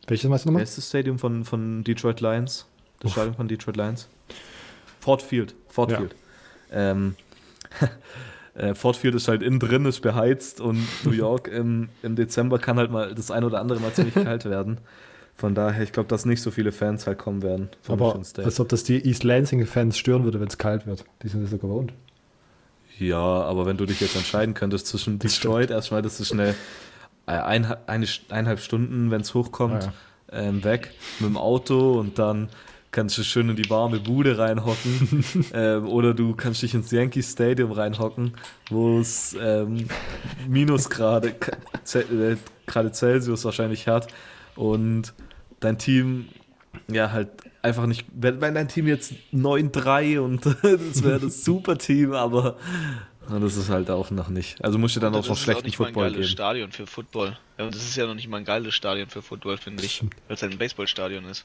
[0.06, 0.62] Welches meinst du nochmal?
[0.62, 2.66] ist das Stadium von, von Detroit Lions?
[3.00, 3.12] Das Uff.
[3.12, 4.08] Stadion von Detroit Lions?
[5.00, 5.54] Ford Field.
[5.70, 5.98] Ford Ja.
[5.98, 6.14] Field.
[6.72, 7.14] Ähm,
[8.54, 12.58] äh, Ford Field ist halt innen drin, ist beheizt und New York im, im Dezember
[12.58, 14.78] kann halt mal das ein oder andere mal ziemlich kalt werden.
[15.34, 18.60] Von daher, ich glaube, dass nicht so viele Fans halt kommen werden von Aber als
[18.60, 21.06] ob das die East Lansing-Fans stören würde, wenn es kalt wird.
[21.22, 21.94] Die sind das so gewohnt.
[22.98, 26.54] Ja, aber wenn du dich jetzt entscheiden könntest zwischen Das Detroit, erstmal, das ist schnell
[27.26, 29.92] äh, ein, eine, eineinhalb Stunden, wenn es hochkommt, Ah,
[30.32, 30.90] ähm, weg
[31.20, 32.50] mit dem Auto und dann
[32.90, 35.24] kannst du schön in die warme Bude reinhocken.
[35.52, 38.34] Ähm, oder du kannst dich ins Yankee Stadium reinhocken,
[38.68, 39.88] wo es ähm,
[40.48, 41.34] Minusgrade
[41.94, 42.36] äh,
[42.66, 44.08] gerade Celsius wahrscheinlich hat
[44.54, 45.12] und
[45.58, 46.28] dein Team
[46.88, 47.30] ja halt
[47.62, 52.56] einfach nicht, wenn, wenn dein Team jetzt 9-3 und das wäre das super Team, aber
[53.38, 54.62] das ist halt auch noch nicht.
[54.64, 56.28] Also musst du dann auch noch das ist schlechten nicht mal ein Football geiles geben.
[56.32, 57.38] Stadion für Football.
[57.58, 60.02] Ja, und das ist ja noch nicht mal ein geiles Stadion für Football, finde ich.
[60.02, 61.44] Weil es halt ein Baseballstadion ist.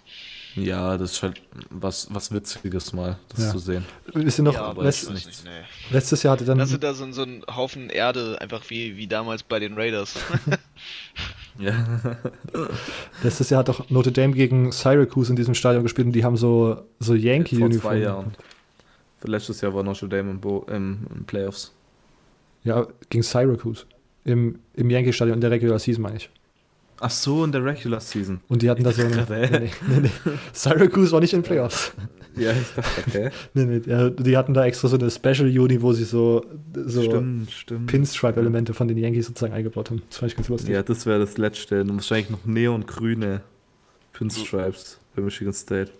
[0.55, 3.51] Ja, das ist halt was, was Witziges mal, das Ja.
[3.51, 3.86] zu sehen.
[4.13, 5.49] Ihr noch, ja, aber letzt, nicht, nee.
[5.91, 6.57] letztes Jahr hatte dann.
[6.57, 10.15] Lass du da so, so einen Haufen Erde, einfach wie, wie damals bei den Raiders.
[11.57, 11.86] Ja.
[13.23, 16.36] Letztes Jahr hat doch Notre Dame gegen Syracuse in diesem Stadion gespielt und die haben
[16.36, 18.36] so, so Vor Yankee-Uniformen.
[19.28, 21.73] Letztes Jahr war Notre Dame im, Bo im, im Playoffs.
[22.63, 23.86] Ja, gegen Syracuse.
[24.23, 26.30] Im, im Yankee-Stadion in der Regular Season, meine ich.
[26.99, 28.39] Ach so, in der Regular Season.
[28.47, 29.26] Und die hatten da so eine.
[29.30, 30.09] nee, nee, nee.
[30.53, 31.93] Syracuse war nicht in Playoffs.
[32.38, 33.30] Ja, ich dachte, okay.
[33.53, 37.23] Nee, nee, ja, die hatten da extra so eine Special Uni, wo sie so, so.
[37.88, 40.01] Pinstripe-Elemente von den Yankees sozusagen eingebaut haben.
[40.09, 40.69] Das fand ich ganz lustig.
[40.71, 41.80] Ja, das wäre das letzte.
[41.80, 43.39] Und wahrscheinlich noch neongrüne
[44.11, 45.91] Pinstripes bei Michigan State.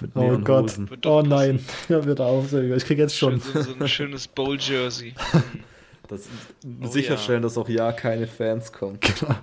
[0.00, 0.38] Mit oh.
[0.38, 0.76] Gott.
[1.00, 1.64] Doch Oh nein.
[1.88, 2.52] Ja, wird auf.
[2.52, 3.40] Ich krieg jetzt schon.
[3.40, 5.14] So, so ein schönes Bowl-Jersey.
[6.06, 6.28] Das
[6.82, 8.98] Oh sicherstellen, dass auch ja keine Fans kommen.
[9.00, 9.34] Genau.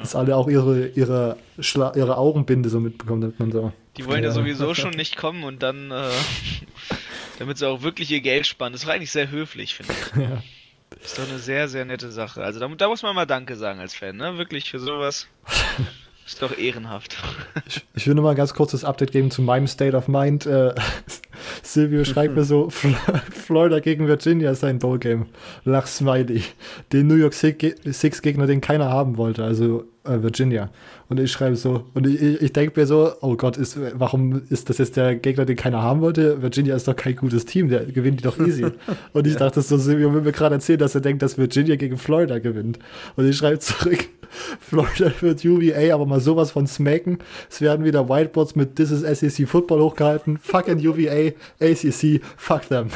[0.00, 3.72] Dass alle auch ihre, ihre, Schla ihre Augenbinde so mitbekommen, damit man so.
[3.96, 4.34] Die wollen ja, Ja.
[4.34, 6.08] sowieso schon nicht kommen und dann, äh,
[7.40, 8.72] damit sie auch wirklich ihr Geld sparen.
[8.72, 10.22] Das war eigentlich sehr höflich, finde ich.
[10.22, 10.42] Ja.
[10.90, 12.44] Das ist doch eine sehr, sehr nette Sache.
[12.44, 14.38] Also da, da muss man mal Danke sagen als Fan, ne?
[14.38, 15.26] Wirklich für sowas.
[16.26, 17.16] Ist doch ehrenhaft.
[17.66, 20.46] Ich, ich will nur mal ein ganz kurzes Update geben zu meinem State of Mind.
[20.46, 20.74] Äh,
[21.62, 25.26] Silvio schreibt mir so: Florida gegen Virginia ist ein Bowl-Game.
[25.64, 26.42] Lach Smiley.
[26.92, 30.70] Den New York Six-Gegner, den keiner haben wollte, also Virginia.
[31.08, 34.68] Und ich schreibe so, und ich, ich denke mir so: Oh Gott, ist, warum ist
[34.68, 36.42] das jetzt der Gegner, den keiner haben wollte?
[36.42, 38.66] Virginia ist doch kein gutes Team, der gewinnt die doch easy.
[39.12, 41.96] Und ich dachte so: Silvio will mir gerade erzählen, dass er denkt, dass Virginia gegen
[41.98, 42.78] Florida gewinnt.
[43.16, 44.08] Und ich schreibe zurück:
[44.60, 47.18] Florida wird UVA aber mal sowas von smacken.
[47.50, 50.38] Es werden wieder Whiteboards mit This is SEC Football hochgehalten.
[50.38, 52.88] Fucking UVA, ACC, fuck them.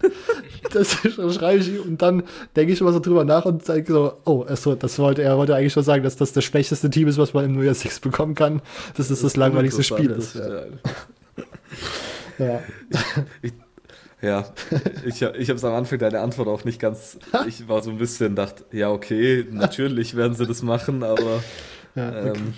[0.72, 0.96] Das
[1.34, 2.22] schreibe ich und dann
[2.56, 5.54] denke ich immer so drüber nach und sage so, oh, also, das wollte, er wollte
[5.54, 8.00] eigentlich schon sagen, dass das das schlechteste Team ist, was man im New Year Six
[8.00, 8.62] bekommen kann.
[8.96, 10.40] Dass das das, das langweiligste Spiel ist.
[12.38, 12.46] Ja.
[12.48, 12.62] ja.
[13.42, 13.52] Ich,
[14.22, 14.44] ja,
[15.04, 17.18] ich, ich habe es am Anfang deine Antwort auch nicht ganz.
[17.46, 21.42] Ich war so ein bisschen, dachte, ja, okay, natürlich werden sie das machen, aber.
[21.94, 22.32] Ja, okay.
[22.36, 22.54] ähm,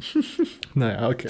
[0.74, 1.28] naja, okay.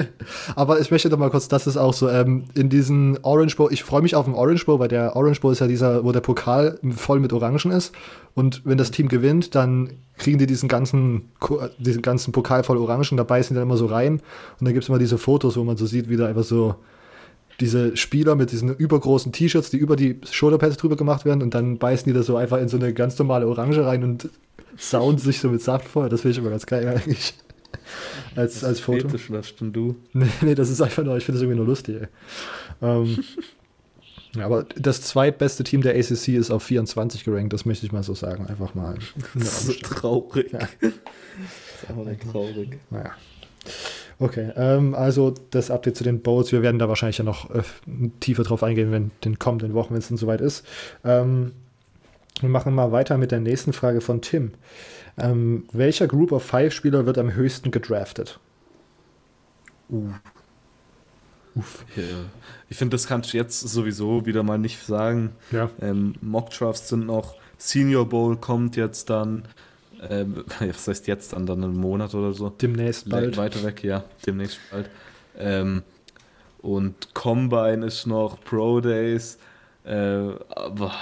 [0.56, 3.72] Aber ich möchte doch mal kurz, das ist auch so, ähm, in diesen Orange Bowl,
[3.72, 6.12] ich freue mich auf den Orange Bowl, weil der Orange Bowl ist ja dieser, wo
[6.12, 7.94] der Pokal voll mit Orangen ist.
[8.34, 11.30] Und wenn das Team gewinnt, dann kriegen die diesen ganzen,
[11.78, 14.14] diesen ganzen Pokal voll Orangen, da beißen die dann immer so rein.
[14.14, 16.76] Und dann gibt es immer diese Fotos, wo man so sieht, wie da einfach so
[17.60, 21.78] diese Spieler mit diesen übergroßen T-Shirts, die über die Shoulderpads drüber gemacht werden und dann
[21.78, 24.28] beißen die da so einfach in so eine ganz normale Orange rein und
[24.76, 26.08] sauen sich so mit Saft voll.
[26.08, 27.34] Das finde ich immer ganz geil eigentlich
[28.36, 29.08] als, das als Foto.
[29.08, 29.96] Fetisch, das stimmt du.
[30.12, 32.08] Nee, nee, das ist einfach nur, ich finde das irgendwie nur lustig.
[32.82, 33.24] Ähm,
[34.34, 38.02] ja, aber das zweitbeste Team der ACC ist auf 24 gerankt, das möchte ich mal
[38.02, 38.46] so sagen.
[38.46, 38.96] Einfach mal.
[39.34, 40.52] Das ist so traurig.
[40.52, 40.60] Ja.
[40.80, 42.78] Das ist einfach traurig.
[42.90, 43.12] Naja.
[44.20, 46.50] Okay, ähm, also das Update zu den Bowls.
[46.50, 47.62] Wir werden da wahrscheinlich ja noch äh,
[48.20, 50.66] tiefer drauf eingehen, wenn den kommenden Wochen, wenn es dann soweit ist.
[51.04, 51.52] Ähm,
[52.40, 54.52] wir machen mal weiter mit der nächsten Frage von Tim.
[55.18, 58.38] Ähm, welcher Group of Five Spieler wird am höchsten gedraftet?
[59.90, 60.12] Uh.
[61.54, 61.84] Uff.
[61.96, 62.02] Ja.
[62.68, 65.32] Ich finde, das kannst du jetzt sowieso wieder mal nicht sagen.
[65.50, 65.70] Ja.
[65.80, 67.34] Ähm, Mock Drafts sind noch.
[67.56, 69.44] Senior Bowl kommt jetzt dann.
[70.08, 71.46] Ähm, was heißt jetzt dann?
[71.46, 72.50] Dann einen Monat oder so.
[72.50, 73.36] Demnächst bald.
[73.36, 74.04] Weiter weg, ja.
[74.24, 74.88] Demnächst bald.
[75.36, 75.82] Ähm,
[76.60, 79.38] und Combine ist noch, Pro Days.
[79.84, 80.92] Äh, aber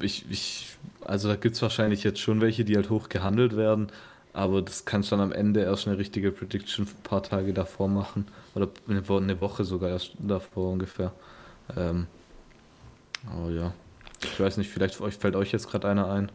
[0.00, 0.77] ich, ich
[1.08, 3.88] also da gibt es wahrscheinlich jetzt schon welche, die halt hoch gehandelt werden,
[4.32, 7.88] aber das kannst du dann am Ende erst eine richtige Prediction ein paar Tage davor
[7.88, 8.26] machen.
[8.54, 11.12] Oder eine Woche sogar erst davor ungefähr.
[11.76, 12.06] Ähm,
[13.26, 13.72] aber ja.
[14.22, 16.30] Ich weiß nicht, vielleicht fällt euch jetzt gerade einer ein.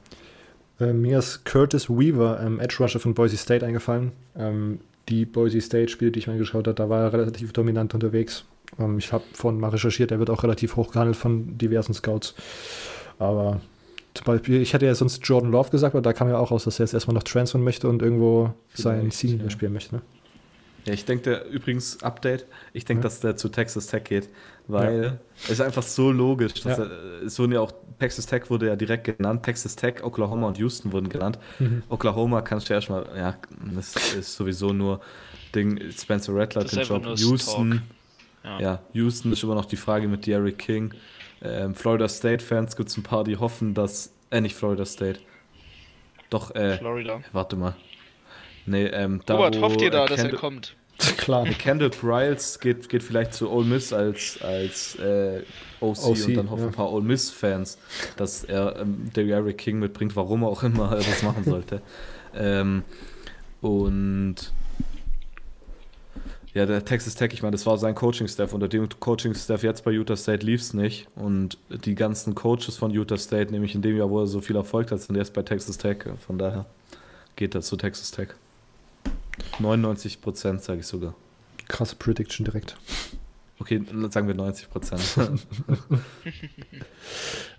[0.80, 4.12] Äh, mir ist Curtis Weaver, ähm, Edge Rusher von Boise State, eingefallen.
[4.36, 8.46] Ähm, die Boise State-Spiele, die ich mir angeschaut habe, da war er relativ dominant unterwegs.
[8.80, 12.34] Ähm, ich habe vorhin mal recherchiert, er wird auch relativ hoch gehandelt von diversen Scouts.
[13.20, 13.62] Aber
[14.14, 16.66] zum Beispiel, ich hätte ja sonst Jordan Love gesagt, aber da kam ja auch raus,
[16.66, 19.50] dass er jetzt erstmal noch transfern möchte und irgendwo sein Senior ja.
[19.50, 19.96] spielen möchte.
[19.96, 20.02] Ne?
[20.86, 23.04] Ja, ich denke, der übrigens Update, ich denke, ja.
[23.04, 24.30] dass der zu Texas Tech geht,
[24.68, 25.18] weil ja.
[25.44, 26.54] es ist einfach so logisch.
[26.62, 26.84] Dass ja.
[26.84, 30.58] er, es wurden ja auch, Texas Tech wurde ja direkt genannt, Texas Tech, Oklahoma und
[30.58, 31.40] Houston wurden genannt.
[31.60, 31.84] Mhm.
[31.90, 33.38] Oklahoma kannst du ja erstmal, ja,
[33.74, 35.00] das ist sowieso nur
[35.56, 37.06] Ding, Spencer Rattler den Job.
[37.16, 37.82] Houston,
[38.44, 38.82] ja.
[38.92, 40.94] Houston ist immer noch die Frage mit Derrick King.
[41.44, 44.14] Ähm, Florida State-Fans gibt es ein paar, die hoffen, dass.
[44.30, 45.20] Äh, nicht Florida State.
[46.30, 46.78] Doch, äh.
[46.78, 47.22] Florida.
[47.32, 47.76] Warte mal.
[48.66, 49.36] Nee, ähm, da.
[49.36, 50.76] Robert, hofft ihr da, äh, dass er kommt?
[51.18, 51.46] Klar.
[51.46, 55.42] Kendall Bryles geht, geht vielleicht zu Ole Miss als, als äh,
[55.80, 56.68] OC, OC, und dann hoffen ja.
[56.68, 57.78] ein paar Ole Miss-Fans,
[58.16, 61.82] dass er ähm, Derrick King mitbringt, warum auch immer er das machen sollte.
[62.36, 62.84] ähm,
[63.62, 64.36] und
[66.54, 68.54] ja, der Texas Tech, ich meine, das war sein Coaching-Staff.
[68.54, 71.08] Unter dem Coaching-Staff jetzt bei Utah State lief es nicht.
[71.16, 74.56] Und die ganzen Coaches von Utah State, nämlich in dem Jahr, wo er so viel
[74.56, 75.98] Erfolg hat, sind jetzt bei Texas Tech.
[76.26, 76.66] Von daher
[77.36, 78.30] geht das zu Texas Tech.
[79.60, 81.16] 99 Prozent, sage ich sogar.
[81.68, 82.78] Krasse Prediction direkt.
[83.60, 85.02] Okay, sagen wir 90 Prozent.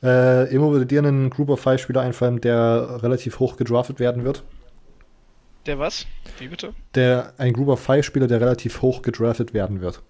[0.02, 4.22] äh, Emo würde dir einen Group of Five Spieler einfallen, der relativ hoch gedraftet werden
[4.22, 4.44] wird?
[5.66, 6.06] Der was?
[6.38, 6.74] Wie bitte?
[6.94, 10.02] Der, ein Group of Five Spieler, der relativ hoch gedraftet werden wird.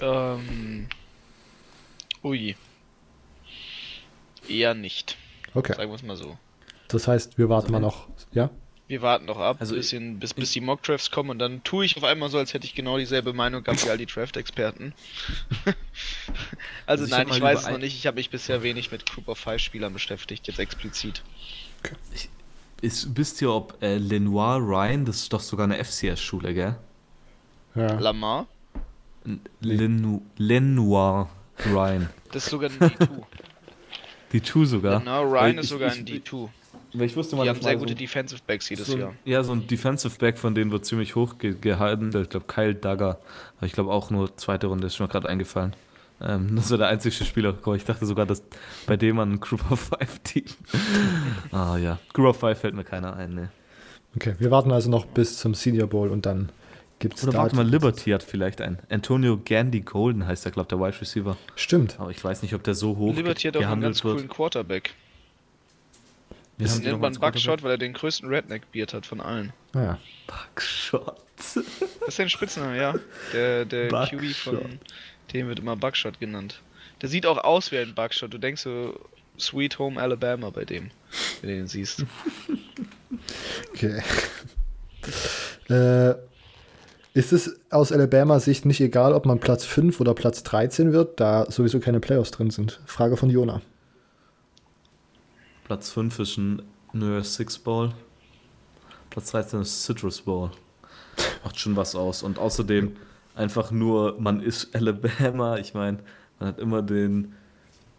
[0.00, 0.88] Ähm.
[2.22, 2.56] Ui.
[4.48, 5.16] Eher nicht.
[5.54, 5.74] Okay.
[5.74, 6.38] Sagen wir es mal so.
[6.88, 8.08] Das heißt, wir warten also, mal noch.
[8.32, 8.50] Ja?
[8.86, 11.96] Wir warten noch ab, also bisschen, bis, bis die Mock-Drafts kommen und dann tue ich
[11.96, 14.92] auf einmal so, als hätte ich genau dieselbe Meinung gehabt wie all die Draft-Experten.
[16.86, 17.96] also, also, nein, ich weiß es noch nicht.
[17.96, 21.22] Ich habe mich bisher wenig mit Group of Five Spielern beschäftigt, jetzt explizit.
[21.82, 21.94] Okay.
[22.14, 22.28] Ich,
[22.84, 26.76] ist, wisst ihr, ob äh, Lenoir Ryan, das ist doch sogar eine FCS-Schule, gell?
[27.74, 27.98] Ja.
[27.98, 28.46] Lamar?
[29.60, 31.28] Len Lenoir
[31.72, 32.08] Ryan.
[32.32, 33.08] Das ist sogar ein D2.
[34.32, 34.98] D2 sogar?
[34.98, 36.48] Lenoir Ryan ist sogar ein D2.
[36.92, 38.98] weil ich wusste Die mal, haben dass sehr mal gute so, Defensive Backs jedes so,
[38.98, 39.14] Jahr.
[39.24, 42.10] ja, so ein Defensive Back von denen wird ziemlich hoch ge gehalten.
[42.20, 43.18] Ich glaube, Kyle Dagger.
[43.56, 45.74] Aber ich glaube auch nur zweite Runde, ist mir gerade eingefallen.
[46.24, 47.54] Ähm, das war der einzige Spieler.
[47.74, 48.42] Ich dachte sogar, dass
[48.86, 50.44] bei dem man ein Group of Five Team.
[51.52, 53.50] ah ja, Group of Five fällt mir keiner ein, ne.
[54.16, 56.50] Okay, wir warten also noch bis zum Senior Bowl und dann
[57.00, 58.78] gibt es Oder warte mal, Liberty hat vielleicht einen.
[58.88, 61.36] Antonio Gandy Golden heißt der, glaube der Wide Receiver.
[61.56, 61.98] Stimmt.
[61.98, 64.14] Aber ich weiß nicht, ob der so hoch Liberty hat auch einen ganz wird.
[64.14, 64.94] coolen Quarterback.
[66.56, 67.12] Wie Das nennt man?
[67.14, 69.52] Buckshot, weil er den größten Redneck-Beard hat von allen.
[69.72, 69.98] Naja.
[70.28, 71.16] Buckshot.
[71.36, 72.94] Das ist sein Spitzname, ja.
[73.32, 74.78] Der, der QB von
[75.32, 76.60] dem wird immer Buckshot genannt.
[77.02, 78.32] Der sieht auch aus wie ein Buckshot.
[78.32, 78.98] Du denkst so
[79.38, 80.90] Sweet Home Alabama bei dem,
[81.40, 82.04] wenn du den siehst.
[83.72, 84.02] Okay.
[85.68, 86.14] äh,
[87.14, 91.48] ist es aus Alabama-Sicht nicht egal, ob man Platz 5 oder Platz 13 wird, da
[91.50, 92.80] sowieso keine Playoffs drin sind?
[92.86, 93.62] Frage von Jona.
[95.64, 96.62] Platz 5 ist ein
[96.92, 97.92] New Six Ball.
[99.10, 100.50] Platz 13 ist Citrus Bowl.
[101.44, 102.22] Macht schon was aus.
[102.22, 102.96] Und außerdem
[103.34, 105.58] einfach nur, man ist Alabama.
[105.58, 105.98] Ich meine,
[106.38, 107.32] man hat immer den,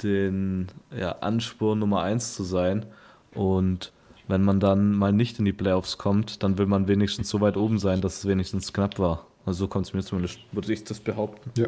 [0.03, 0.67] den
[0.97, 2.85] ja, Anspruch, Nummer 1 zu sein.
[3.33, 3.91] Und
[4.27, 7.57] wenn man dann mal nicht in die Playoffs kommt, dann will man wenigstens so weit
[7.57, 9.27] oben sein, dass es wenigstens knapp war.
[9.45, 11.51] Also so kommt es mir zumindest, würde ich das behaupten.
[11.59, 11.67] Ja.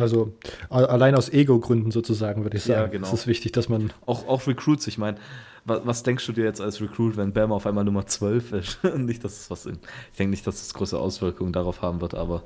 [0.00, 0.32] Also
[0.70, 2.92] allein aus Ego-Gründen sozusagen, würde ich Ja, sagen.
[2.92, 3.06] genau.
[3.06, 3.92] Es ist wichtig, dass man.
[4.06, 5.18] Auch, auch Recruits, ich meine,
[5.64, 8.78] was, was denkst du dir jetzt als Recruit, wenn Bama auf einmal Nummer 12 ist?
[8.96, 9.78] nicht, dass es was in,
[10.10, 12.42] ich denke nicht, dass es große Auswirkungen darauf haben wird, aber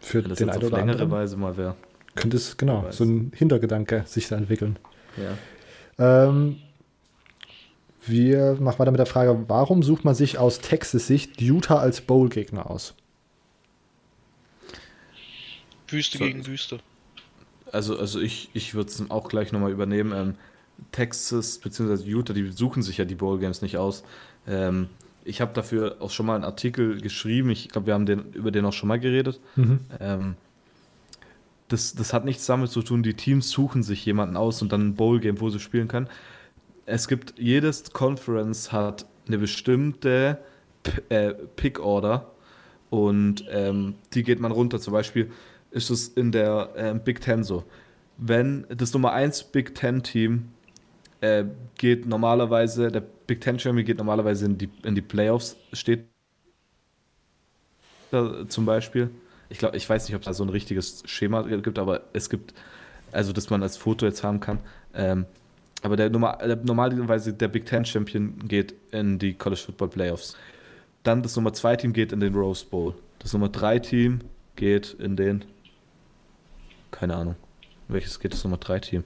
[0.00, 1.76] Für wenn das den jetzt einen auf oder längere anderen Weise mal wäre.
[2.14, 4.78] könnte es, genau, so ein Hintergedanke sich da entwickeln.
[5.98, 6.28] Ja.
[6.28, 6.56] Ähm,
[8.06, 12.70] wir machen weiter mit der Frage, warum sucht man sich aus Texas-Sicht Utah als Bowl-Gegner
[12.70, 12.94] aus?
[15.88, 16.78] Wüste So- gegen Wüste.
[17.70, 20.12] Also, also ich, ich würde es auch gleich nochmal übernehmen.
[20.14, 20.34] Ähm,
[20.92, 22.02] Texas bzw.
[22.08, 24.04] Utah, die suchen sich ja die Bowl Games nicht aus.
[24.46, 24.88] Ähm,
[25.28, 27.50] ich habe dafür auch schon mal einen Artikel geschrieben.
[27.50, 29.40] Ich glaube, wir haben den, über den auch schon mal geredet.
[29.56, 29.80] Mhm.
[30.00, 30.34] Ähm,
[31.68, 34.88] das, das hat nichts damit zu tun, die Teams suchen sich jemanden aus und dann
[34.88, 36.08] ein Bowl-Game, wo sie spielen können.
[36.86, 40.38] Es gibt, jedes Conference hat eine bestimmte
[40.82, 42.30] P äh, Pick-Order
[42.88, 44.80] und ähm, die geht man runter.
[44.80, 45.30] Zum Beispiel
[45.70, 47.64] ist es in der ähm, Big Ten so.
[48.16, 50.48] Wenn das Nummer 1 Big Ten-Team
[51.20, 51.44] äh,
[51.76, 56.06] geht normalerweise, der Big Ten Champion geht normalerweise in die, in die Playoffs, steht
[58.10, 59.10] da zum Beispiel.
[59.50, 62.30] Ich glaube, ich weiß nicht, ob es da so ein richtiges Schema gibt, aber es
[62.30, 62.54] gibt,
[63.12, 64.60] also dass man als Foto jetzt haben kann.
[64.94, 65.26] Ähm,
[65.82, 70.34] aber der, Nummer, der normalerweise der Big Ten Champion geht in die College Football Playoffs.
[71.02, 72.94] Dann das Nummer 2 Team geht in den Rose Bowl.
[73.18, 74.20] Das Nummer 3 Team
[74.56, 75.44] geht in den,
[76.90, 77.36] keine Ahnung,
[77.88, 79.04] welches geht das Nummer 3 Team?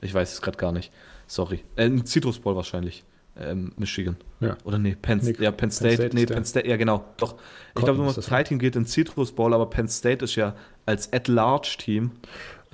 [0.00, 0.92] Ich weiß es gerade gar nicht.
[1.28, 1.60] Sorry.
[1.76, 3.04] Äh, in Citrus Bowl wahrscheinlich.
[3.36, 4.16] Ähm, Michigan.
[4.40, 4.56] Ja.
[4.64, 5.94] Oder nee, Penn, Nee, ja, Penn State.
[5.96, 7.04] State nee, Penn State, ja genau.
[7.16, 7.34] Doch.
[7.34, 10.24] Ich Cotton glaube, Nummer ist das, 3 Team geht in Citrus Bowl, aber Penn State
[10.24, 10.54] ist ja
[10.86, 12.10] als At-Large-Team in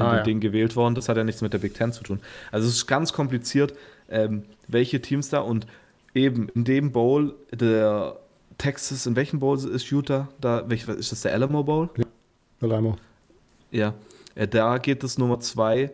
[0.05, 0.23] Ah, dem ja.
[0.23, 0.95] Ding gewählt worden.
[0.95, 2.21] Das hat ja nichts mit der Big Ten zu tun.
[2.53, 3.75] Also es ist ganz kompliziert,
[4.11, 5.67] ähm, welche Teams da und
[6.15, 8.17] eben in dem Bowl, der
[8.59, 10.29] Texas, in welchem Bowl ist Utah?
[10.41, 11.89] Da, welch, ist das der Alamo Bowl?
[12.61, 12.97] Alamo.
[13.71, 13.95] Ja,
[14.35, 15.91] äh, da geht das Nummer 2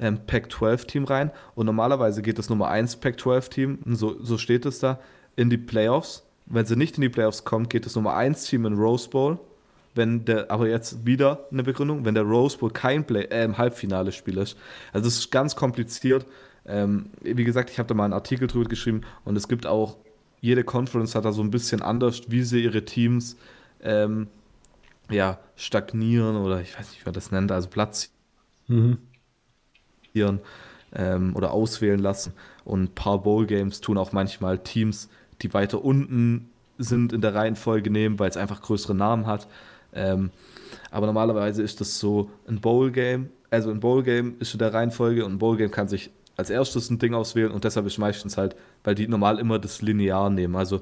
[0.00, 4.78] ähm, Pac-12-Team rein und normalerweise geht das Nummer 1 Pac-12-Team, und so, so steht es
[4.78, 4.98] da,
[5.36, 6.24] in die Playoffs.
[6.46, 9.38] Wenn sie nicht in die Playoffs kommt, geht das Nummer 1-Team in Rose Bowl.
[9.94, 13.58] Wenn der, aber jetzt wieder eine Begründung, wenn der Rose Bowl kein Play, äh, im
[13.58, 14.56] Halbfinale-Spiel ist.
[14.92, 16.26] Also das ist ganz kompliziert.
[16.66, 19.96] Ähm, wie gesagt, ich habe da mal einen Artikel drüber geschrieben und es gibt auch,
[20.40, 23.36] jede Conference hat da so ein bisschen anders, wie sie ihre Teams
[23.82, 24.28] ähm,
[25.10, 28.20] ja, stagnieren oder ich weiß nicht, wie man das nennt, also platzieren
[28.70, 28.98] Mhm.
[30.14, 32.32] Ähm, oder auswählen lassen.
[32.64, 35.08] Und ein paar Bowl-Games tun auch manchmal Teams,
[35.42, 39.46] die weiter unten sind in der Reihenfolge nehmen, weil es einfach größere Namen hat.
[39.92, 40.30] Ähm,
[40.90, 45.32] aber normalerweise ist das so ein Bowl-Game, also ein Bowl-Game ist in der Reihenfolge und
[45.32, 48.94] ein Bowl-Game kann sich als erstes ein Ding auswählen und deshalb ist meistens halt, weil
[48.94, 50.56] die normal immer das linear nehmen.
[50.56, 50.80] Also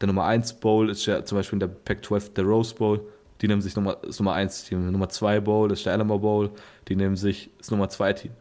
[0.00, 3.00] der Nummer 1 Bowl ist ja zum Beispiel in der Pac-12 der Rose Bowl,
[3.40, 4.90] die nehmen sich Nummer, das Nummer 1 Team.
[4.90, 6.50] Nummer 2 Bowl ist der Alamo Bowl,
[6.88, 8.32] die nehmen sich das Nummer 2 Team.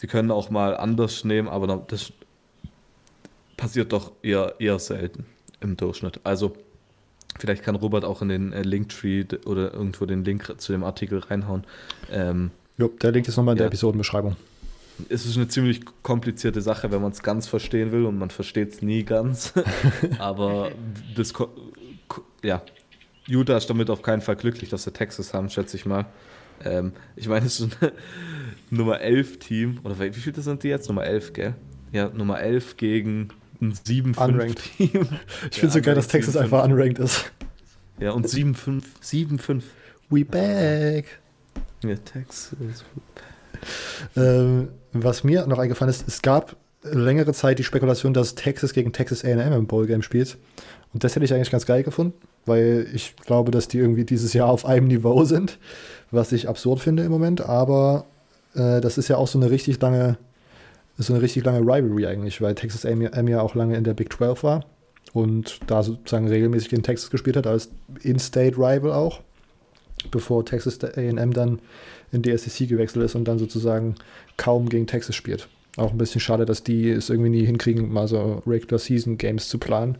[0.00, 2.10] Sie können auch mal anders nehmen, aber das
[3.58, 5.26] passiert doch eher, eher selten
[5.60, 6.20] im Durchschnitt.
[6.24, 6.54] Also
[7.38, 11.18] vielleicht kann Robert auch in den äh, Linktree oder irgendwo den Link zu dem Artikel
[11.18, 11.64] reinhauen.
[12.10, 13.68] Ähm, Jo, der Link ist nochmal in der Ja.
[13.68, 14.36] Episodenbeschreibung.
[15.10, 18.72] es ist eine ziemlich komplizierte Sache, wenn man es ganz verstehen will und man versteht
[18.72, 19.52] es nie ganz.
[20.18, 20.70] Aber
[21.14, 21.34] das,
[22.42, 22.62] ja,
[23.26, 26.06] Utah ist damit auf keinen Fall glücklich, dass sie Texas haben, schätze ich mal.
[26.64, 27.90] Ähm, ich meine, es ist ein
[28.70, 30.88] Nummer 11 Team, oder wie viele sind die jetzt?
[30.88, 31.54] Nummer 11, gell?
[31.92, 33.28] Ja, Nummer 11 gegen
[33.60, 34.62] ein 7-5 Unranked.
[34.76, 35.08] Team.
[35.50, 37.32] Ich finde so geil, dass Texas einfach unranked ist.
[37.98, 38.82] Ja, und 7-5.
[39.02, 39.62] 7-5.
[40.08, 41.20] We back.
[41.84, 42.54] Ja, Texas.
[44.16, 48.92] Ähm, was mir noch eingefallen ist, es gab längere Zeit die Spekulation, dass Texas gegen
[48.92, 50.38] Texas A&M im Bowl-Game spielt.
[50.92, 52.14] Und das hätte ich eigentlich ganz geil gefunden,
[52.46, 55.58] weil ich glaube, dass die irgendwie dieses Jahr auf einem Niveau sind,
[56.10, 57.42] was ich absurd finde im Moment.
[57.42, 58.06] Aber
[58.54, 60.18] äh, das ist ja auch so eine richtig lange,
[60.98, 64.12] so eine richtig lange Rivalry eigentlich, weil Texas A&M ja auch lange in der Big
[64.12, 64.64] 12 war
[65.12, 67.70] und da sozusagen regelmäßig gegen Texas gespielt hat, als
[68.02, 69.20] In-State-Rival auch,
[70.10, 71.60] bevor Texas A&M dann
[72.12, 73.94] in die SEC gewechselt ist und dann sozusagen
[74.36, 75.48] kaum gegen Texas spielt.
[75.76, 79.48] Auch ein bisschen schade, dass die es irgendwie nie hinkriegen, mal so Regular Season Games
[79.48, 79.98] zu planen.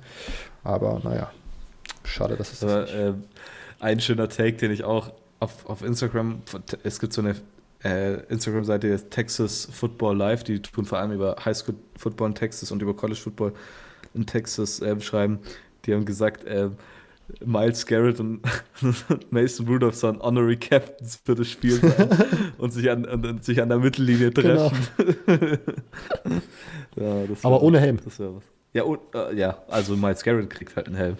[0.65, 1.31] Aber naja,
[2.05, 2.95] schade, dass es das Aber, nicht.
[2.95, 3.13] äh,
[3.79, 6.43] ein schöner Take, den ich auch auf, auf Instagram,
[6.83, 7.37] es gibt so eine
[7.85, 12.83] äh, Instagram-Seite Texas Football Live, die tun vor allem über Highschool Football in Texas und
[12.83, 13.53] über College Football
[14.15, 15.39] in Texas äh, schreiben.
[15.87, 16.69] Die haben gesagt, äh,
[17.45, 18.41] Miles Garrett und
[19.31, 22.09] Mason Rudolph sollen Honorary Captains für das Spiel sein
[22.59, 24.77] und sich an, an, an- sich an der Mittellinie treffen.
[26.97, 27.99] ja, das Aber ohne Helm.
[28.05, 28.43] Das wäre was.
[28.73, 31.17] Ja, und, äh, ja, also Miles Garrett kriegt halt einen Helm.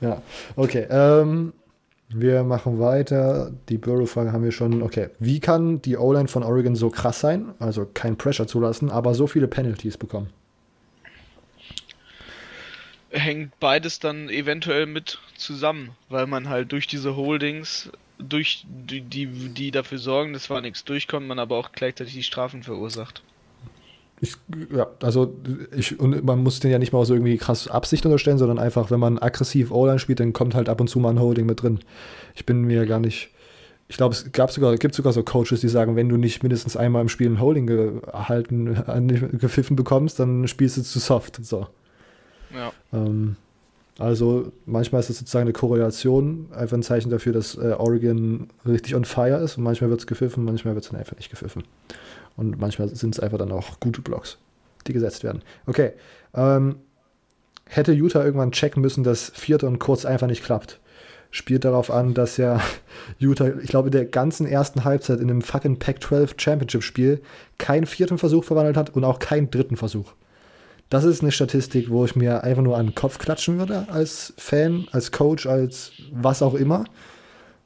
[0.00, 0.22] Ja,
[0.56, 0.86] okay.
[0.90, 1.52] Ähm,
[2.08, 3.52] wir machen weiter.
[3.68, 4.82] Die Burrow-Frage haben wir schon.
[4.82, 5.10] Okay.
[5.18, 9.26] Wie kann die O-Line von Oregon so krass sein, also kein Pressure zulassen, aber so
[9.26, 10.28] viele Penalties bekommen?
[13.18, 19.26] hängt beides dann eventuell mit zusammen, weil man halt durch diese Holdings, durch die, die,
[19.26, 23.22] die dafür sorgen, dass zwar nichts durchkommt, man aber auch gleichzeitig die Strafen verursacht.
[24.20, 24.36] Ich,
[24.74, 25.34] ja, also
[25.76, 28.90] ich, und man muss den ja nicht mal so irgendwie krass Absicht unterstellen, sondern einfach,
[28.90, 31.62] wenn man aggressiv O-Line spielt, dann kommt halt ab und zu mal ein Holding mit
[31.62, 31.80] drin.
[32.34, 33.30] Ich bin mir gar nicht.
[33.88, 36.76] Ich glaube, es gab sogar, gibt sogar so Coaches, die sagen, wenn du nicht mindestens
[36.76, 41.44] einmal im Spiel ein Holding gehalten, äh, gepfiffen bekommst, dann spielst du zu soft.
[41.44, 41.68] So.
[42.52, 42.72] Ja.
[42.92, 43.36] Ähm,
[43.98, 48.94] also manchmal ist es sozusagen eine Korrelation, einfach ein Zeichen dafür, dass äh, Oregon richtig
[48.94, 51.64] on fire ist und manchmal wird es gepfiffen, manchmal wird es dann einfach nicht gepfiffen.
[52.36, 54.38] Und manchmal sind es einfach dann auch gute Blocks,
[54.86, 55.42] die gesetzt werden.
[55.66, 55.92] Okay.
[56.34, 56.76] Ähm,
[57.66, 60.80] hätte Utah irgendwann checken müssen, dass Vierte und Kurz einfach nicht klappt.
[61.30, 62.60] Spielt darauf an, dass ja
[63.18, 67.20] Utah, ich glaube, der ganzen ersten Halbzeit in einem fucking Pac-12 Championship-Spiel
[67.58, 70.12] keinen vierten Versuch verwandelt hat und auch keinen dritten Versuch.
[70.88, 74.32] Das ist eine Statistik, wo ich mir einfach nur an den Kopf klatschen würde als
[74.36, 76.84] Fan, als Coach, als was auch immer.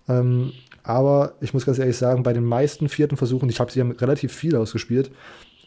[0.09, 0.53] Ähm,
[0.83, 3.87] aber ich muss ganz ehrlich sagen, bei den meisten vierten Versuchen, ich habe sie ja
[3.87, 5.11] relativ viel ausgespielt,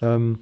[0.01, 0.39] ähm,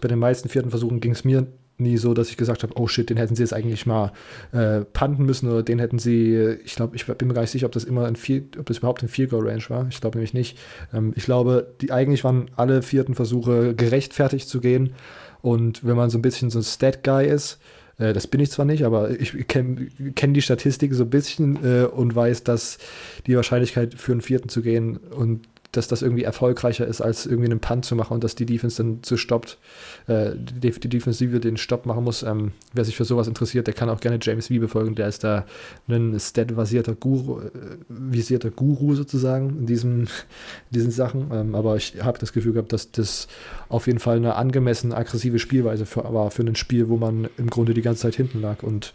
[0.00, 2.86] bei den meisten vierten Versuchen ging es mir nie so, dass ich gesagt habe, oh
[2.86, 4.12] shit, den hätten sie jetzt eigentlich mal
[4.52, 7.66] äh, panten müssen oder den hätten sie, ich glaube, ich bin mir gar nicht sicher,
[7.66, 9.86] ob das immer ein vier, ob das überhaupt ein Field Goal Range war.
[9.88, 10.56] Ich glaube nämlich nicht.
[10.92, 14.94] Ähm, ich glaube, die eigentlich waren alle vierten Versuche gerechtfertigt zu gehen.
[15.42, 17.58] Und wenn man so ein bisschen so ein Stat-Guy ist, äh,
[17.98, 21.84] das bin ich zwar nicht, aber ich kenne kenn die Statistik so ein bisschen äh,
[21.84, 22.78] und weiß, dass
[23.26, 25.46] die Wahrscheinlichkeit für einen vierten zu gehen und
[25.76, 28.82] dass das irgendwie erfolgreicher ist, als irgendwie einen Punt zu machen und dass die Defense
[28.82, 29.58] dann zu stoppt,
[30.06, 32.22] äh, die, die Defensive den Stopp machen muss.
[32.22, 35.24] Ähm, wer sich für sowas interessiert, der kann auch gerne James Wiebe folgen, der ist
[35.24, 35.46] da
[35.88, 37.50] ein stat-basierter Guru, äh,
[37.88, 40.08] visierter Guru sozusagen in, diesem, in
[40.70, 41.30] diesen Sachen.
[41.32, 43.28] Ähm, aber ich habe das Gefühl gehabt, dass das
[43.68, 47.50] auf jeden Fall eine angemessen aggressive Spielweise für, war für ein Spiel, wo man im
[47.50, 48.92] Grunde die ganze Zeit hinten lag und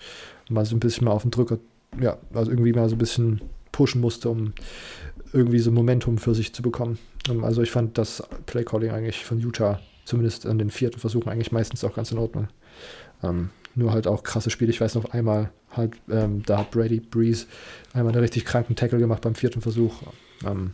[0.49, 1.59] mal so ein bisschen mal auf den Drücker,
[2.01, 3.41] ja, also irgendwie mal so ein bisschen
[3.71, 4.53] pushen musste, um
[5.33, 6.97] irgendwie so Momentum für sich zu bekommen.
[7.29, 11.51] Ähm, Also ich fand das Playcalling eigentlich von Utah, zumindest an den vierten Versuchen, eigentlich
[11.51, 12.47] meistens auch ganz in Ordnung.
[13.23, 14.71] Ähm, nur halt auch krasse Spiele.
[14.71, 17.45] Ich weiß noch einmal, halt, ähm, da hat Brady Breeze
[17.93, 20.01] einmal einen richtig kranken Tackle gemacht beim vierten Versuch.
[20.45, 20.73] Ähm,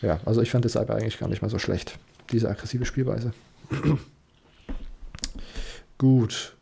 [0.00, 1.98] ja, also ich fand das aber eigentlich gar nicht mal so schlecht,
[2.32, 3.32] diese aggressive Spielweise.
[5.98, 6.56] Gut.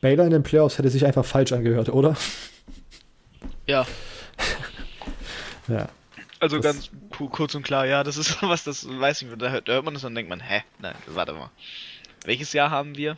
[0.00, 2.16] Baylor in den Playoffs hätte sich einfach falsch angehört, oder?
[3.68, 3.86] Ja,
[5.68, 5.88] Ja.
[6.40, 9.50] also Das- ganz ku- kurz und klar, ja, das ist was, das weiß ich, da
[9.50, 10.62] hört, da hört man das und denkt man, hä?
[10.78, 11.50] Nein, warte mal.
[12.24, 13.16] Welches Jahr haben wir?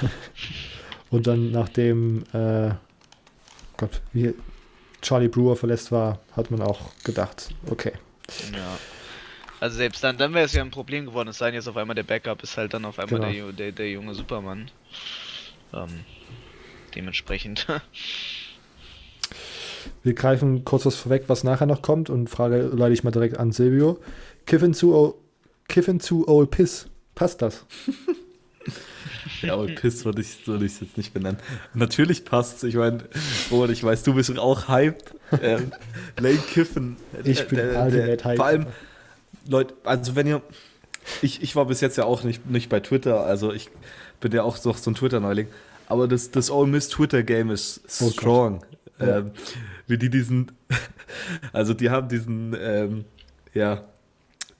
[1.10, 2.70] Und dann, nachdem äh,
[3.78, 4.34] Gott, wie
[5.00, 7.92] Charlie Brewer verletzt war, hat man auch gedacht, okay.
[8.52, 8.78] Ja.
[9.60, 11.76] Also selbst dann, dann wäre es ja ein Problem geworden, es sei denn jetzt auf
[11.78, 13.46] einmal der Backup ist halt dann auf einmal Genau.
[13.46, 14.70] der, der, der junge Supermann.
[15.74, 16.04] Ähm,
[16.94, 17.66] dementsprechend.
[20.02, 23.38] Wir greifen kurz was vorweg, was nachher noch kommt und Frage leite ich mal direkt
[23.38, 23.98] an Silvio.
[24.46, 25.14] Kiffin zu,
[25.68, 26.86] Kiffin zu Old Piss.
[27.14, 27.64] Passt das?
[29.42, 31.38] Ja, und Piss würde ich, würde ich jetzt nicht benennen.
[31.74, 32.62] Natürlich passt's.
[32.62, 33.04] Ich meine,
[33.50, 35.14] Robert, ich weiß, du bist auch hyped.
[35.42, 35.72] Ähm,
[36.18, 36.96] Lane Kiffen.
[37.24, 38.36] Ich bin äh, ultimate hyped.
[38.36, 38.66] Vor allem,
[39.46, 40.42] Leute, also wenn ihr,
[41.22, 43.70] ich, ich war bis jetzt ja auch nicht, nicht bei Twitter, also ich
[44.20, 45.48] bin ja auch so, so ein Twitter-Neuling.
[45.86, 48.62] Aber das, das Ole Miss Twitter-Game ist Oh strong.
[49.00, 49.30] Ähm,
[49.86, 50.52] wie die diesen,
[51.52, 53.04] also die haben diesen, ähm,
[53.54, 53.84] ja,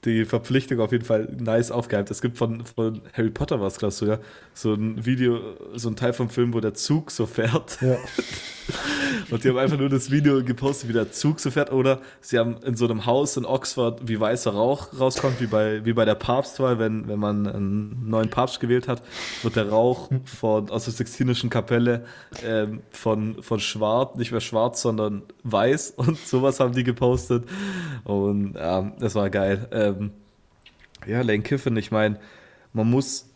[0.09, 2.11] die Verpflichtung auf jeden Fall nice aufgehypt.
[2.11, 4.19] Es gibt von, von Harry Potter was, glaubst du, ja,
[4.55, 5.41] so ein Video,
[5.75, 7.79] so ein Teil vom Film, wo der Zug so fährt.
[7.81, 7.97] Ja.
[9.31, 11.73] Und die haben einfach nur das Video gepostet, wie der Zug so fährt.
[11.73, 15.85] Oder sie haben in so einem Haus in Oxford, wie weißer Rauch rauskommt, wie bei,
[15.85, 19.03] wie bei der Papstwahl, wenn, wenn man einen neuen Papst gewählt hat,
[19.43, 22.05] wird der Rauch von, aus der Sixtinischen Kapelle
[22.45, 25.93] ähm, von, von schwarz, nicht mehr schwarz, sondern weiß.
[25.97, 27.45] Und sowas haben die gepostet.
[28.05, 29.69] Und ja, das war geil.
[29.73, 29.98] Ähm,
[31.07, 32.19] ja, Lane Kiffin, ich meine,
[32.73, 33.27] man muss,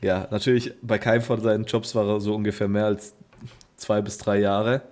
[0.00, 3.14] ja, natürlich bei keinem von seinen Jobs war er so ungefähr mehr als
[3.76, 4.82] zwei bis drei Jahre.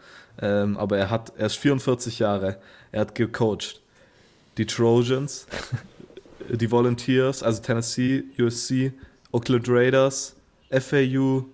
[0.41, 2.59] Ähm, aber er hat, er ist 44 Jahre.
[2.93, 3.81] Er hat gecoacht.
[4.57, 5.47] Die Trojans,
[6.49, 8.93] die Volunteers, also Tennessee, USC,
[9.31, 10.35] Oakland Raiders,
[10.70, 11.45] FAU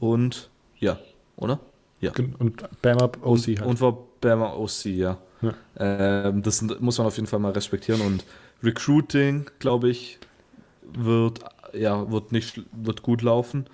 [0.00, 0.48] und
[0.78, 0.98] ja,
[1.36, 1.60] oder?
[2.00, 2.12] Ja.
[2.38, 3.62] Und Bama OC halt.
[3.62, 5.18] und war Bama OC, ja.
[5.40, 5.54] Ja.
[5.78, 8.00] Ähm, das muss man auf jeden Fall mal respektieren.
[8.00, 8.24] Und
[8.62, 10.18] Recruiting, glaube ich,
[10.82, 11.40] wird,
[11.72, 13.66] ja, wird, nicht, wird gut laufen.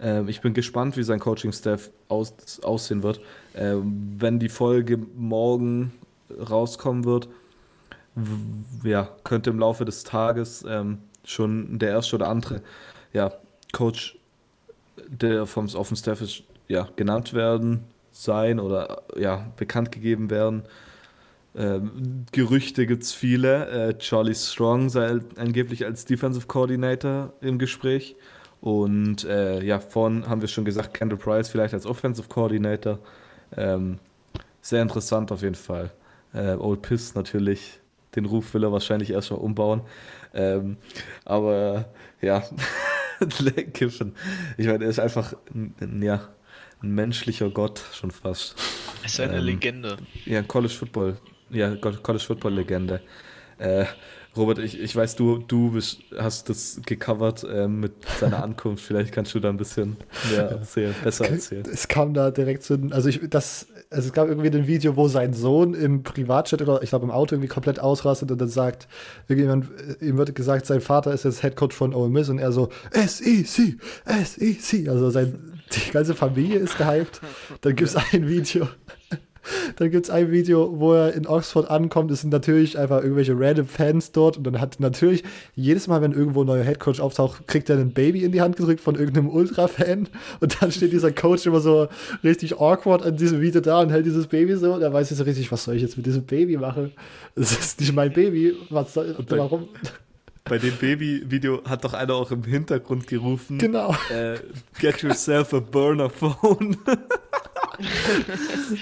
[0.00, 3.20] Ähm, ich bin gespannt, wie sein Coaching-Staff aus, aussehen wird.
[3.54, 5.92] Ähm, wenn die Folge morgen
[6.30, 7.28] rauskommen wird,
[8.82, 12.62] ja, könnte im Laufe des Tages ähm, schon der erste oder andere
[13.12, 13.32] ja,
[13.72, 14.18] Coach,
[15.06, 20.64] der vom, auf dem Staff ist, ja, genannt werden, sein oder ja, bekannt gegeben werden.
[21.56, 23.68] Ähm, Gerüchte gibt es viele.
[23.68, 28.16] Äh, Charlie Strong sei angeblich als Defensive Coordinator im Gespräch.
[28.60, 32.98] Und äh, ja, vorhin haben wir schon gesagt, Kendall Price vielleicht als Offensive Coordinator.
[33.56, 33.98] Ähm,
[34.60, 35.90] sehr interessant auf jeden Fall.
[36.34, 37.80] Äh, Old Piss natürlich,
[38.16, 39.82] den Ruf will er wahrscheinlich erst mal umbauen.
[40.34, 40.76] Ähm,
[41.24, 41.86] aber
[42.20, 42.42] ja,
[43.38, 44.14] Lane Kiffin,
[44.56, 46.28] ich meine, er ist einfach ein, ja,
[46.82, 48.56] ein menschlicher Gott schon fast.
[49.04, 49.96] Es ist eine Ähm, Legende.
[50.26, 51.16] Ja, College Football.
[51.50, 53.00] Ja, College Football Legende.
[53.58, 53.86] Äh,
[54.36, 58.84] Robert, ich, ich weiß, du, du bist, hast das gecovert ähm, mit seiner Ankunft.
[58.84, 59.96] Vielleicht kannst du da ein bisschen
[60.30, 61.64] mehr erzählen, besser erzählen.
[61.72, 65.08] Es kam da direkt ein, also ich, das, also es gab irgendwie ein Video, wo
[65.08, 68.86] sein Sohn im Privatchat oder ich glaube im Auto irgendwie komplett ausrastet und dann sagt,
[69.26, 69.70] irgendjemand,
[70.00, 72.68] äh, ihm wird gesagt, sein Vater ist jetzt Headcoach von Ole Miss und er so,
[72.92, 77.20] S-E-C, S-E-C, also sein, die ganze Familie ist gehypt.
[77.62, 78.68] Dann gibt es ein Video,
[79.76, 82.10] dann gibt es ein Video, wo er in Oxford ankommt.
[82.10, 84.36] Es sind natürlich einfach irgendwelche random Fans dort.
[84.36, 87.92] Und dann hat natürlich jedes Mal, wenn irgendwo ein neuer Headcoach auftaucht, kriegt er ein
[87.92, 90.08] Baby in die Hand gedrückt von irgendeinem Ultra-Fan.
[90.40, 91.88] Und dann steht dieser Coach immer so
[92.24, 94.74] richtig awkward an diesem Video da und hält dieses Baby so.
[94.74, 96.92] Und er weiß nicht so richtig, was soll ich jetzt mit diesem Baby machen?
[97.34, 98.54] Es ist nicht mein Baby.
[98.70, 99.68] Was soll, warum?
[100.48, 103.94] Bei dem Baby-Video hat doch einer auch im Hintergrund gerufen: Genau.
[104.10, 104.38] äh,
[104.80, 106.76] Get yourself a burner phone.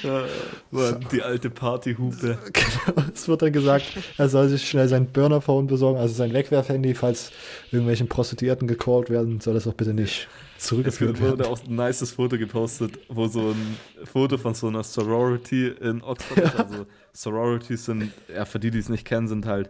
[0.02, 0.24] ja,
[0.70, 2.38] Mann, die alte Partyhupe.
[2.52, 3.84] Genau, es wird dann gesagt,
[4.16, 7.30] er soll sich schnell sein Burner-Phone besorgen, also sein Wegwerfhandy, falls
[7.70, 11.38] irgendwelchen Prostituierten gecallt werden, soll das auch bitte nicht Es zurückgeführt werden.
[11.38, 16.02] wurde auch ein nices Foto gepostet, wo so ein Foto von so einer Sorority in
[16.02, 16.56] Oxford ist.
[16.58, 19.68] Also Sororities sind, ja, für die, die es nicht kennen, sind halt,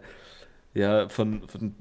[0.76, 1.74] ja, von, von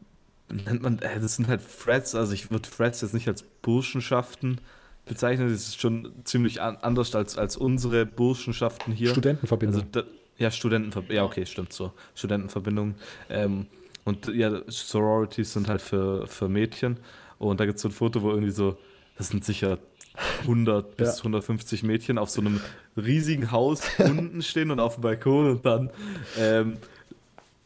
[0.50, 4.62] nennt man, äh, das sind halt Freds, also ich würde Freds jetzt nicht als Burschenschaften
[5.06, 9.10] bezeichnen, das ist schon ziemlich an, anders als, als unsere Burschenschaften hier.
[9.10, 9.82] Studentenverbindung.
[9.82, 10.04] Also, da,
[10.38, 11.18] ja, Studentenverbindung.
[11.18, 11.94] Ja, okay, stimmt so.
[12.16, 12.96] Studentenverbindungen.
[13.30, 13.68] Ähm,
[14.04, 16.98] und ja, Sororities sind halt für, für Mädchen.
[17.38, 18.78] Und da gibt es so ein Foto, wo irgendwie so,
[19.18, 19.80] das sind sicher
[20.42, 21.18] 100 bis Ja.
[21.18, 22.60] 150 Mädchen auf so einem
[22.98, 25.90] riesigen Haus unten stehen und auf dem Balkon und dann
[26.38, 26.78] ähm,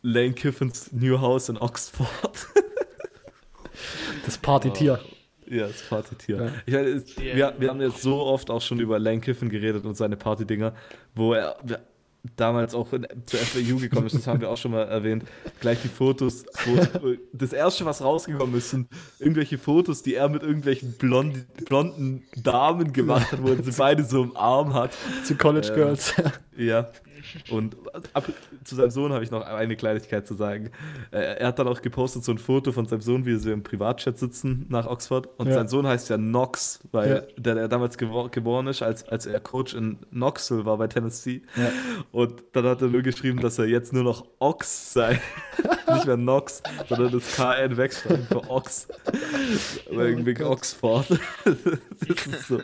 [0.02, 2.48] Lane Kiffins New House in Oxford.
[4.26, 5.00] das Partytier.
[5.48, 6.38] Ja, das Partytier.
[6.38, 6.52] Ja.
[6.66, 7.36] Ich meine, es, Ja.
[7.36, 10.74] wir, wir haben jetzt so oft auch schon über Lane Kiffin geredet und seine Partydinger,
[11.16, 11.58] wo er
[12.36, 15.24] damals auch in, zur FAU gekommen ist, das haben wir auch schon mal erwähnt.
[15.62, 18.90] Gleich die Fotos, wo das erste, was rausgekommen ist, sind
[19.20, 24.04] irgendwelche Fotos, die er mit irgendwelchen blonden, blonden Damen gemacht hat, wo er sie beide
[24.04, 24.92] so im Arm hat.
[25.24, 26.14] Zu College Ähm, Girls.
[26.58, 26.90] Ja.
[27.50, 27.76] Und
[28.14, 28.26] ab,
[28.64, 30.72] zu seinem Sohn habe ich noch eine Kleinigkeit zu sagen.
[31.12, 33.64] Äh, Er hat dann auch gepostet so ein Foto von seinem Sohn, wie sie im
[33.64, 35.28] Privatchat sitzen nach Oxford.
[35.38, 35.54] Und Ja.
[35.56, 37.22] sein Sohn heißt ja Knox, weil Ja.
[37.38, 41.42] der, der damals geboren ist, als, als er Coach in Knoxville war bei Tennessee.
[41.56, 41.72] Ja.
[42.12, 45.20] Und dann hat er nur geschrieben, dass er jetzt nur noch Ox sei.
[45.94, 48.88] Nicht mehr Knox, sondern das KN wegschreiben für Ox.
[49.90, 51.08] Wegen, wegen Oxford.
[51.46, 52.60] das ist so.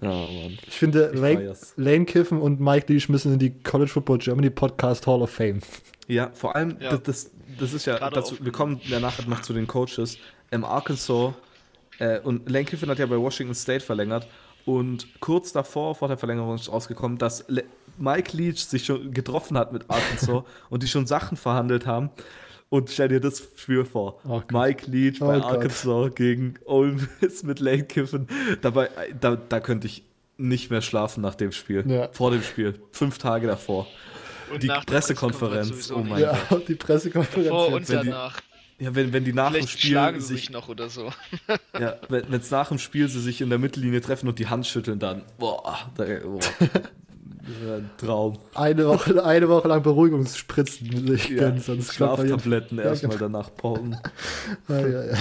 [0.00, 0.58] Ja, Mann.
[0.66, 1.56] Ich finde, Ich Lane.
[1.76, 5.60] Lane Kiffen und Mike Leach müssen in die College Football Germany Podcast Hall of Fame.
[6.06, 6.90] Ja, vor allem, Ja.
[6.90, 10.18] Das, das, das ist ja dazu, wir kommen ja nachher noch zu den Coaches.
[10.50, 11.34] Im Arkansas
[11.98, 14.26] äh, und Lane Kiffin hat ja bei Washington State verlängert
[14.64, 17.64] und kurz davor, vor der Verlängerung ist rausgekommen, dass Le
[18.00, 22.10] Mike Leach sich schon getroffen hat mit Arkansas und die schon Sachen verhandelt haben.
[22.70, 24.20] Und stell dir das Spiel vor.
[24.24, 24.52] Oh Gott.
[24.52, 25.44] Mike Leach Oh bei Gott.
[25.52, 28.26] Arkansas gegen Ole Miss mit Lane Kiffin.
[28.60, 30.02] Dabei, da, da könnte ich
[30.36, 31.84] nicht mehr schlafen nach dem Spiel.
[31.90, 32.08] Ja.
[32.12, 32.78] Vor dem Spiel.
[32.92, 33.86] Fünf Tage davor.
[34.52, 37.48] Und Die Pressekonferenz, oh mein Ja, und die Pressekonferenz.
[37.48, 37.74] Vor jetzt.
[37.74, 38.40] und wenn die- danach.
[38.80, 41.10] Ja, wenn, wenn die nach dem Vielleicht Spiel schlagen sie sich, sich noch oder so.
[41.80, 44.68] ja, wenn es nach dem Spiel sie sich in der Mittellinie treffen und die Hand
[44.68, 46.38] schütteln, dann, boah, da, boah.
[47.48, 48.38] Ein Traum.
[48.54, 53.30] Eine Woche, eine Woche lang Beruhigungsspritzen sich Ja, gönnen, sonst Schlaftabletten Ja, erstmal genau.
[53.30, 53.96] danach pausen.
[54.68, 55.14] Ah, ja, ja.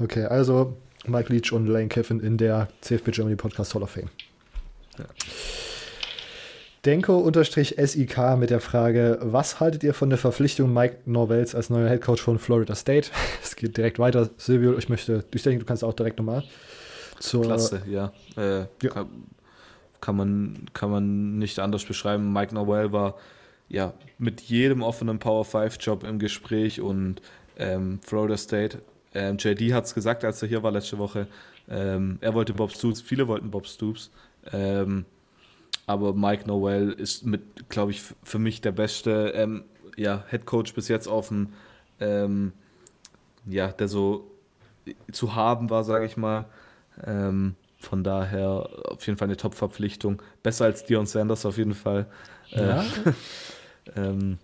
[0.00, 4.08] Okay, also Mike Leach und Lane Kiffin in der CFB Germany Podcast Hall of Fame.
[4.98, 5.04] Ja.
[6.84, 12.20] Denko-SIK mit der Frage, was haltet ihr von der Verpflichtung Mike Norvells als neuer Headcoach
[12.20, 13.10] von Florida State?
[13.42, 14.30] Es geht direkt weiter.
[14.36, 16.44] Silvio, ich möchte, ich denke, du kannst auch direkt nochmal
[17.18, 18.12] zur Klasse, ja.
[18.36, 18.90] Äh, Ja.
[18.90, 19.08] Kann,
[20.00, 22.32] kann, man, kann man nicht anders beschreiben.
[22.32, 23.16] Mike Noel war
[23.68, 27.20] ja mit jedem offenen Power 5 Job im Gespräch und
[27.58, 28.80] ähm, Florida State.
[29.14, 31.26] Ähm, JD hat es gesagt, als er hier war letzte Woche.
[31.68, 34.10] Ähm, er wollte Bob Stoops, viele wollten Bob Stoops.
[34.52, 35.04] Ähm,
[35.86, 39.64] aber Mike Noel ist mit, glaube ich, für mich der beste ähm,
[39.96, 41.48] ja, Head Coach bis jetzt auf dem,
[42.00, 42.52] ähm,
[43.46, 44.30] ja, der so
[45.12, 46.46] zu haben war, sage ich mal.
[47.78, 50.20] Von daher auf jeden Fall eine Top-Verpflichtung.
[50.42, 52.06] Besser als Dion Sanders auf jeden Fall.
[52.52, 52.84] Äh, Ja?
[53.96, 54.38] ähm,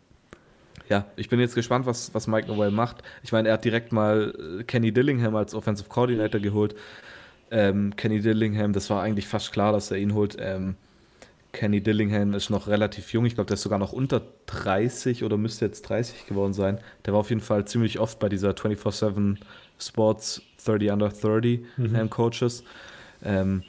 [0.88, 3.02] ja, ich bin jetzt gespannt, was, was Mike Noel macht.
[3.22, 6.74] Ich meine, er hat direkt mal äh, Kenny Dillingham als Offensive Coordinator geholt.
[7.50, 10.36] Ähm, Kenny Dillingham, das war eigentlich fast klar, dass er ihn holt.
[10.38, 10.76] Ähm,
[11.52, 13.26] Kenny Dillingham ist noch relativ jung.
[13.26, 16.78] Ich glaube, der ist sogar noch unter 30 oder müsste jetzt 30 geworden sein.
[17.06, 19.38] Der war auf jeden Fall ziemlich oft bei dieser 24-7
[19.78, 22.64] Sports 30 Under 30 ähm, Coaches.
[23.24, 23.62] Ähm,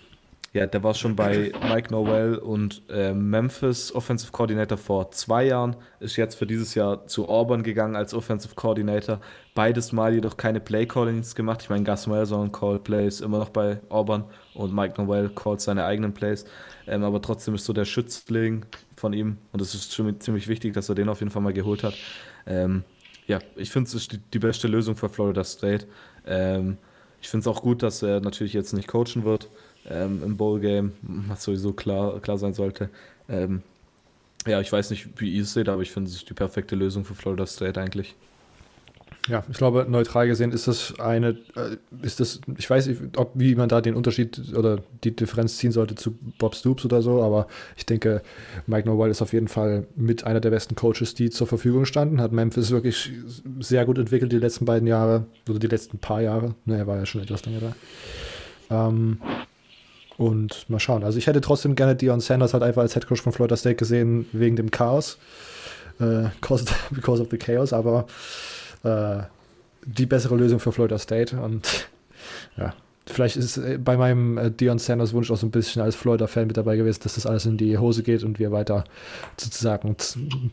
[0.56, 5.76] ja, der war schon bei Mike Noel und ähm, Memphis Offensive Coordinator vor zwei Jahren,
[6.00, 9.20] ist jetzt für dieses Jahr zu Auburn gegangen als Offensive Coordinator.
[9.54, 11.62] Beides Mal jedoch keine Play Callings gemacht.
[11.64, 14.24] Ich meine, Gus Malzahn call Plays immer noch bei Auburn
[14.54, 16.46] und Mike Noel callt seine eigenen Plays.
[16.88, 18.66] Ähm, aber trotzdem ist so der Schützling
[18.96, 21.52] von ihm und es ist schon ziemlich wichtig, dass er den auf jeden Fall mal
[21.52, 21.96] geholt hat.
[22.48, 22.86] Ähm,
[23.28, 25.86] ja, ich finde, es ist die, die beste Lösung für Florida State.
[26.26, 26.78] Ähm,
[27.26, 29.50] ich finde es auch gut, dass er natürlich jetzt nicht coachen wird
[29.90, 30.92] ähm, im Bowl-Game,
[31.28, 32.92] was sowieso klar, klar sein sollte.
[33.28, 33.64] Ähm,
[34.46, 37.04] ja, ich weiß nicht, wie ihr es seht, aber ich finde, es die perfekte Lösung
[37.04, 38.14] für Florida State eigentlich.
[39.28, 43.32] Ja, ich glaube, neutral gesehen ist das eine, äh, ist das, ich weiß nicht, ob,
[43.34, 47.24] wie man da den Unterschied oder die Differenz ziehen sollte zu Bob Stoops oder so,
[47.24, 48.22] aber ich denke,
[48.68, 52.22] Mike Norwell ist auf jeden Fall mit einer der besten Coaches, die zur Verfügung standen,
[52.22, 53.12] hat Memphis wirklich
[53.60, 56.98] sehr gut entwickelt die letzten beiden Jahre, oder die letzten paar Jahre, ne, er war
[56.98, 57.62] ja schon etwas länger
[58.70, 58.90] da.
[58.90, 59.18] Ähm,
[60.18, 63.34] und mal schauen, also ich hätte trotzdem gerne Dion Sanders halt einfach als Headcoach von
[63.34, 65.18] Florida State gesehen, wegen dem Chaos,
[66.00, 66.26] äh,
[66.92, 68.06] because of the Chaos, aber
[68.86, 69.24] äh,
[69.86, 71.38] die bessere Lösung für Florida State.
[71.38, 71.90] Und
[72.58, 72.74] ja,
[73.06, 76.48] vielleicht ist äh, bei meinem äh, Dion Sanders Wunsch auch so ein bisschen als Florida-Fan
[76.48, 78.84] mit dabei gewesen, dass das alles in die Hose geht und wir weiter
[79.38, 79.96] sozusagen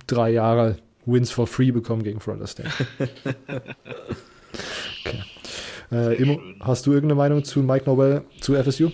[0.06, 2.70] drei Jahre Wins for free bekommen gegen Florida State.
[5.04, 5.22] okay.
[5.90, 8.90] Äh, Immo, hast du irgendeine Meinung zu Mike Nobel zu FSU?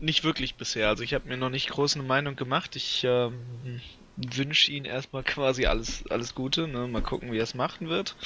[0.00, 0.88] Nicht wirklich bisher.
[0.88, 2.76] Also ich habe mir noch nicht groß eine Meinung gemacht.
[2.76, 3.34] Ich ähm,
[4.34, 6.66] wünsche ihm erstmal quasi alles, alles Gute.
[6.66, 6.88] Ne?
[6.88, 8.16] Mal gucken, wie er es machen wird.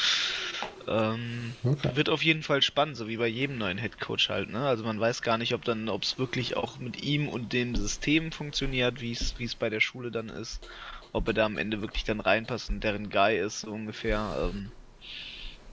[0.88, 1.90] Ähm, Okay.
[1.94, 4.50] Wird auf jeden Fall spannend, so wie bei jedem neuen Headcoach halt.
[4.50, 4.66] Ne?
[4.66, 7.76] Also man weiß gar nicht, ob dann, ob es wirklich auch mit ihm und dem
[7.76, 10.66] System funktioniert, wie es wie es bei der Schule dann ist.
[11.12, 14.50] Ob er da am Ende wirklich dann reinpasst und deren Guy ist, so ungefähr.
[14.52, 14.72] Ähm,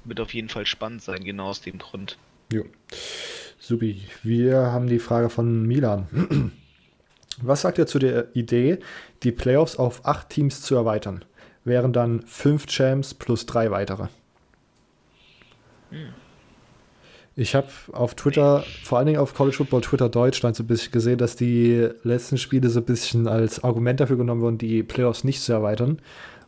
[0.05, 2.17] wird auf jeden Fall spannend sein, genau aus dem Grund.
[2.51, 2.65] Jo.
[3.59, 4.01] Supi.
[4.23, 6.51] Wir haben die Frage von Milan.
[7.41, 8.79] Was sagt ihr zu der Idee,
[9.23, 11.23] die Playoffs auf acht Teams zu erweitern?
[11.63, 14.07] Wären dann fünf Champs plus drei weitere.
[17.35, 20.91] Ich habe auf Twitter, vor allen Dingen auf College Football Twitter Deutschland, so ein bisschen
[20.91, 25.23] gesehen, dass die letzten Spiele so ein bisschen als Argument dafür genommen wurden, die Playoffs
[25.23, 25.99] nicht zu erweitern,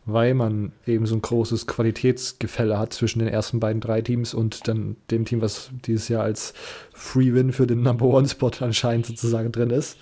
[0.04, 4.68] weil man eben so ein großes Qualitätsgefälle hat zwischen den ersten beiden drei Teams und
[4.68, 6.52] dann dem Team, was dieses Jahr als
[6.92, 9.96] Free Win für den Number One Spot anscheinend sozusagen drin ist.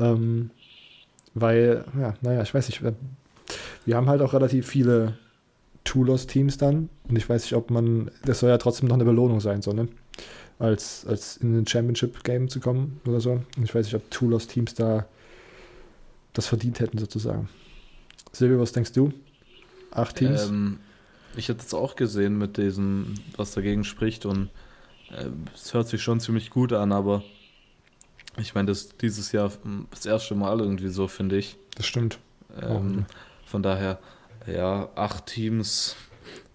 [0.00, 0.50] Ähm,
[1.34, 2.96] weil, ja, naja, ich weiß nicht, wir-
[3.84, 5.16] wir haben halt auch relativ viele
[5.84, 9.40] Two-Loss-Teams dann und ich weiß nicht, ob man, das soll ja trotzdem noch eine Belohnung
[9.40, 9.88] sein, so, ne?
[10.58, 13.32] als, als in ein Championship-Game zu kommen oder so.
[13.56, 15.06] Und ich weiß nicht, ob Tulos-Teams da
[16.34, 17.48] das verdient hätten, sozusagen.
[18.32, 19.12] Silvio, was denkst du?
[19.90, 20.48] Acht Teams?
[20.48, 20.78] Ähm,
[21.36, 24.50] ich hätte es auch gesehen mit diesem, was dagegen spricht und
[25.10, 27.22] äh, es hört sich schon ziemlich gut an, aber
[28.40, 31.56] ich meine, das dieses Jahr hm, das erste Mal irgendwie so, finde ich.
[31.76, 32.18] das stimmt.
[32.60, 33.06] Ähm,
[33.44, 33.98] von daher,
[34.46, 35.96] ja, acht Teams.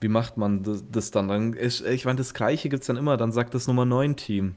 [0.01, 1.27] Wie macht man das, das dann?
[1.27, 3.17] dann ist, ich meine, das Gleiche gibt es dann immer.
[3.17, 4.55] Dann sagt das Nummer 9 Team.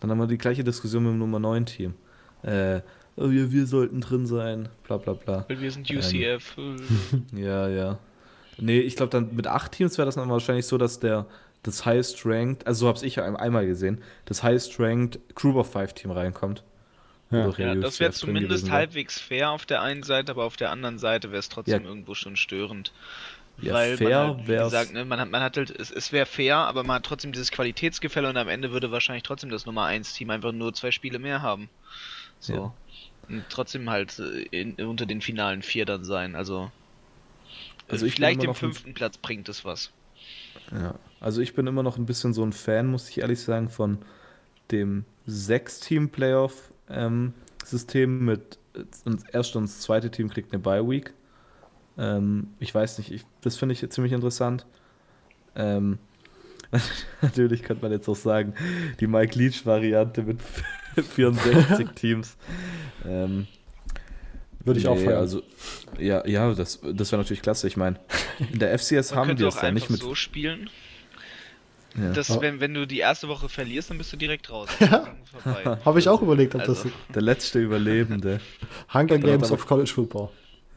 [0.00, 1.94] Dann haben wir die gleiche Diskussion mit dem Nummer 9 Team.
[2.42, 2.80] Äh,
[3.16, 5.44] oh, wir, wir sollten drin sein, bla bla bla.
[5.48, 5.98] Weil wir sind Ähm.
[5.98, 6.56] UCF.
[7.32, 7.98] Ja, ja.
[8.58, 11.26] Nee, ich glaube, dann mit acht Teams wäre das dann wahrscheinlich so, dass der
[11.66, 15.56] das Highest Ranked, also so habe ich ja ein- einmal gesehen, das Highest Ranked Group
[15.56, 16.62] of Five Team reinkommt.
[17.30, 17.48] Ja.
[17.58, 21.30] Ja, das wäre zumindest halbwegs fair auf der einen Seite, aber auf der anderen Seite
[21.32, 21.88] wäre es trotzdem Ja.
[21.88, 22.92] irgendwo schon störend.
[23.60, 25.90] Ja, Weil fair man halt, wie wär's- gesagt, ne, man hat, man hat halt, es,
[25.90, 29.50] es wäre fair, aber man hat trotzdem dieses Qualitätsgefälle und am Ende würde wahrscheinlich trotzdem
[29.50, 31.68] das Nummer 1 Team einfach nur zwei Spiele mehr haben.
[32.38, 32.54] So.
[32.54, 32.74] Ja.
[33.28, 36.36] Und trotzdem halt äh, in, unter den finalen vier dann sein.
[36.36, 36.70] Also,
[37.88, 39.90] Also äh, vielleicht im fünften Platz bringt es was.
[40.70, 43.68] Ja, also ich bin immer noch ein bisschen so ein Fan, muss ich ehrlich sagen,
[43.68, 43.98] von
[44.70, 51.12] dem Sechs-Team-Playoff-System mit äh, das erste und das zweite Team kriegt eine Bye-Week.
[51.98, 54.66] Ähm, ich weiß nicht, ich, das finde ich ziemlich interessant.
[55.54, 55.98] Ähm,
[57.22, 58.54] natürlich könnte man jetzt auch sagen,
[59.00, 60.38] die Mike Leach-Variante mit
[61.02, 62.36] 64 Teams.
[63.04, 63.46] Ähm,
[64.64, 65.18] Würde ich auch nee, feiern.
[65.18, 65.42] Also,
[65.98, 67.66] ja, ja, das, das wäre natürlich klasse.
[67.66, 67.98] Ich meine,
[68.52, 70.00] in der FCS Man haben auch es ja nicht mit.
[70.00, 70.68] so spielen,
[71.98, 72.12] Ja.
[72.12, 72.40] dass Ja.
[72.40, 74.68] wenn, wenn du die erste Woche verlierst, dann bist du direkt raus.
[74.78, 75.78] Vorbei.
[75.84, 78.40] Habe ich auch überlegt, ob Also, das Der letzte Überlebende.
[78.94, 80.28] Hunger Games aber- of College Football.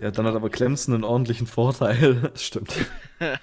[0.01, 2.29] Ja, dann hat aber Clemson einen ordentlichen Vorteil.
[2.33, 2.73] Das stimmt.
[3.19, 3.37] Ja,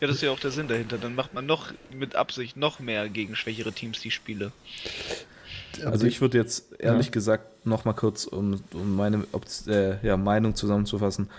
[0.00, 0.98] das ist ja auch der Sinn dahinter.
[0.98, 4.50] Dann macht man noch mit Absicht noch mehr gegen schwächere Teams die Spiele.
[5.84, 10.16] Also ich würde jetzt ehrlich gesagt noch mal kurz, um, um meine Opt- äh, ja,
[10.16, 11.30] Meinung zusammenzufassen.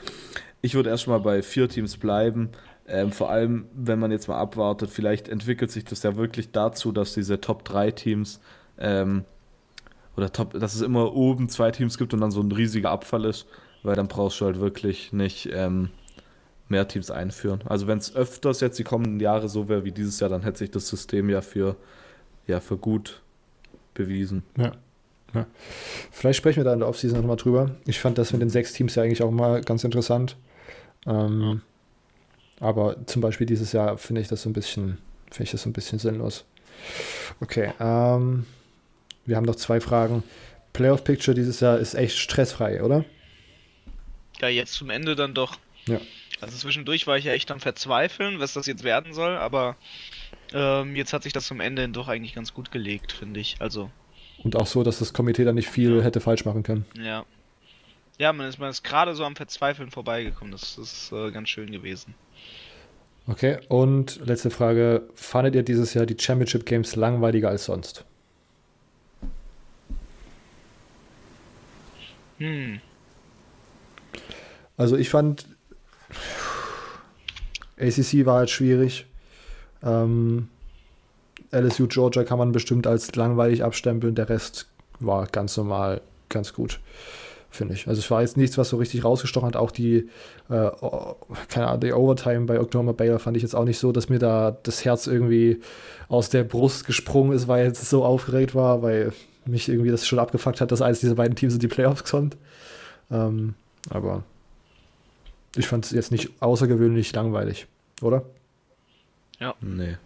[0.61, 2.49] Ich würde erstmal bei vier Teams bleiben.
[2.94, 6.91] Ähm, vor allem, wenn man jetzt mal abwartet, vielleicht entwickelt sich das ja wirklich dazu,
[6.91, 8.40] dass diese Top 3 Teams
[8.78, 9.26] ähm,
[10.15, 13.26] oder Top, dass es immer oben zwei Teams gibt und dann so ein riesiger Abfall
[13.26, 13.48] ist,
[13.82, 15.90] weil dann brauchst du halt wirklich nicht ähm,
[16.70, 17.61] mehr Teams einführen.
[17.65, 20.60] Also wenn es öfters jetzt die kommenden Jahre so wäre wie dieses Jahr, dann hätte
[20.60, 21.76] sich das System ja für,
[22.45, 23.24] ja, für gut
[23.95, 24.44] bewiesen.
[24.56, 24.74] Ja.
[25.34, 25.48] ja.
[26.11, 27.72] Vielleicht sprechen wir da in der Offseason nochmal drüber.
[27.88, 30.38] Ich fand das mit den sechs Teams ja eigentlich auch mal ganz interessant.
[31.07, 31.64] Ähm,
[32.59, 34.97] Aber zum Beispiel dieses Jahr finde ich das so ein bisschen,
[35.31, 36.45] finde ich das so ein bisschen sinnlos.
[37.39, 38.45] Okay, ähm,
[39.25, 40.23] wir haben noch zwei Fragen.
[40.73, 43.05] Playoff Picture dieses Jahr ist echt stressfrei, oder?
[44.41, 45.57] Ja, jetzt zum Ende dann doch.
[45.88, 45.99] Ja.
[46.41, 49.77] Also zwischendurch war ich ja echt am Verzweifeln, was das jetzt werden soll, aber
[50.51, 53.57] ähm, jetzt hat sich das zum Ende hin doch eigentlich ganz gut gelegt, finde ich.
[53.59, 53.89] Also,
[54.43, 56.85] Und auch so, dass das Komitee da nicht viel hätte falsch machen können.
[56.95, 57.25] ja.
[58.19, 60.51] Ja, man ist, man ist gerade so am Verzweifeln vorbeigekommen.
[60.51, 62.13] Das ist äh, ganz schön gewesen.
[63.27, 65.03] Okay, und letzte Frage.
[65.13, 68.03] Fandet ihr dieses Jahr die Championship Games langweiliger als sonst?
[72.39, 72.81] Hm.
[74.75, 75.47] Also ich fand
[77.79, 79.05] ACC war halt schwierig.
[79.83, 80.49] Ähm,
[81.51, 84.15] LSU Georgia kann man bestimmt als langweilig abstempeln.
[84.15, 84.67] Der Rest
[84.99, 86.79] war ganz normal, ganz gut,
[87.55, 87.88] finde ich.
[87.88, 89.55] Also es war jetzt nichts, was so richtig rausgestochen hat.
[89.55, 90.09] Auch die,
[90.49, 90.71] äh,
[91.49, 94.19] keine Ahnung, die Overtime bei Oklahoma Baylor fand ich jetzt auch nicht so, dass mir
[94.19, 95.61] da das Herz irgendwie
[96.09, 99.13] aus der Brust gesprungen ist, weil es so aufgeregt war, weil
[99.45, 102.38] mich irgendwie das schon abgefuckt hat, dass eines dieser beiden Teams in die Playoffs kommt.
[103.11, 103.55] Ähm,
[103.89, 104.23] aber
[105.55, 107.67] ich fand es jetzt nicht außergewöhnlich langweilig,
[108.01, 108.23] oder?
[109.61, 109.97] Nee.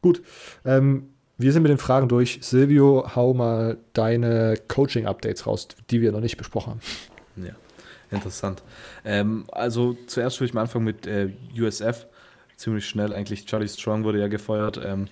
[0.00, 0.22] Gut.
[0.64, 1.11] Ähm,
[1.42, 2.38] wir sind mit den Fragen durch.
[2.42, 6.80] Silvio, hau mal deine Coaching-Updates raus, die wir noch nicht besprochen haben.
[7.36, 7.54] Ja,
[8.10, 8.62] interessant.
[9.04, 12.06] Ähm, also zuerst würde ich mal anfangen mit äh, USF.
[12.56, 13.46] Ziemlich schnell eigentlich.
[13.46, 14.80] Charlie Strong wurde ja gefeuert.
[14.84, 15.08] Ähm,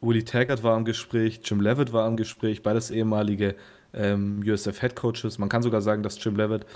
[0.00, 3.56] Willie Taggart war im Gespräch, Jim Levitt war im Gespräch, beides ehemalige
[3.92, 5.38] ähm, USF Head Coaches.
[5.38, 6.66] Man kann sogar sagen, dass Jim Levitt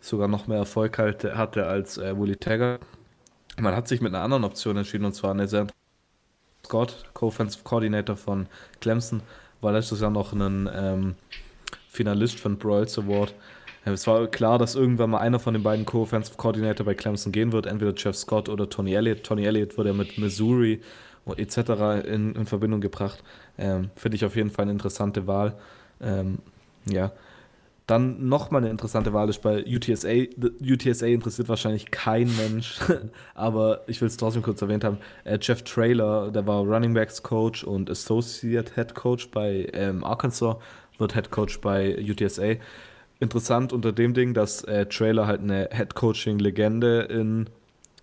[0.00, 2.80] sogar noch mehr Erfolg hatte, hatte als äh, Willie Taggart.
[3.58, 5.66] Man hat sich mit einer anderen Option entschieden und zwar eine sehr
[6.64, 8.46] Scott, Co-Offensive Coordinator von
[8.80, 9.22] Clemson,
[9.60, 11.14] war letztes Jahr noch ein ähm,
[11.88, 13.34] Finalist für den Broyles Award.
[13.84, 17.52] Es war klar, dass irgendwann mal einer von den beiden Co-Offensive Coordinator bei Clemson gehen
[17.52, 19.24] wird, entweder Jeff Scott oder Tony Elliott.
[19.24, 20.80] Tony Elliott wurde ja mit Missouri
[21.36, 22.06] etc.
[22.06, 23.22] in, in Verbindung gebracht.
[23.58, 25.54] Ähm, Finde ich auf jeden Fall eine interessante Wahl.
[26.00, 26.38] Ähm,
[26.86, 27.12] ja.
[27.90, 30.28] Dann nochmal eine interessante Wahl ist bei UTSA.
[30.62, 32.78] UTSA interessiert wahrscheinlich kein Mensch,
[33.34, 34.98] aber ich will es trotzdem kurz erwähnt haben.
[35.24, 40.58] Äh, Jeff Trailer, der war Running Backs Coach und Associate Head Coach bei ähm, Arkansas,
[40.98, 42.54] wird Head Coach bei UTSA.
[43.18, 47.50] Interessant unter dem Ding, dass äh, Trailer halt eine Head Coaching Legende in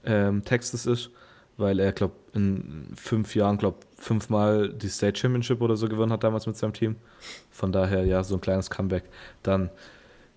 [0.03, 1.11] ähm, Texas ist,
[1.55, 6.23] weil er, glaube in fünf Jahren, glaube fünfmal die State Championship oder so gewonnen hat
[6.23, 6.95] damals mit seinem Team.
[7.51, 9.03] Von daher, ja, so ein kleines Comeback.
[9.43, 9.69] Dann,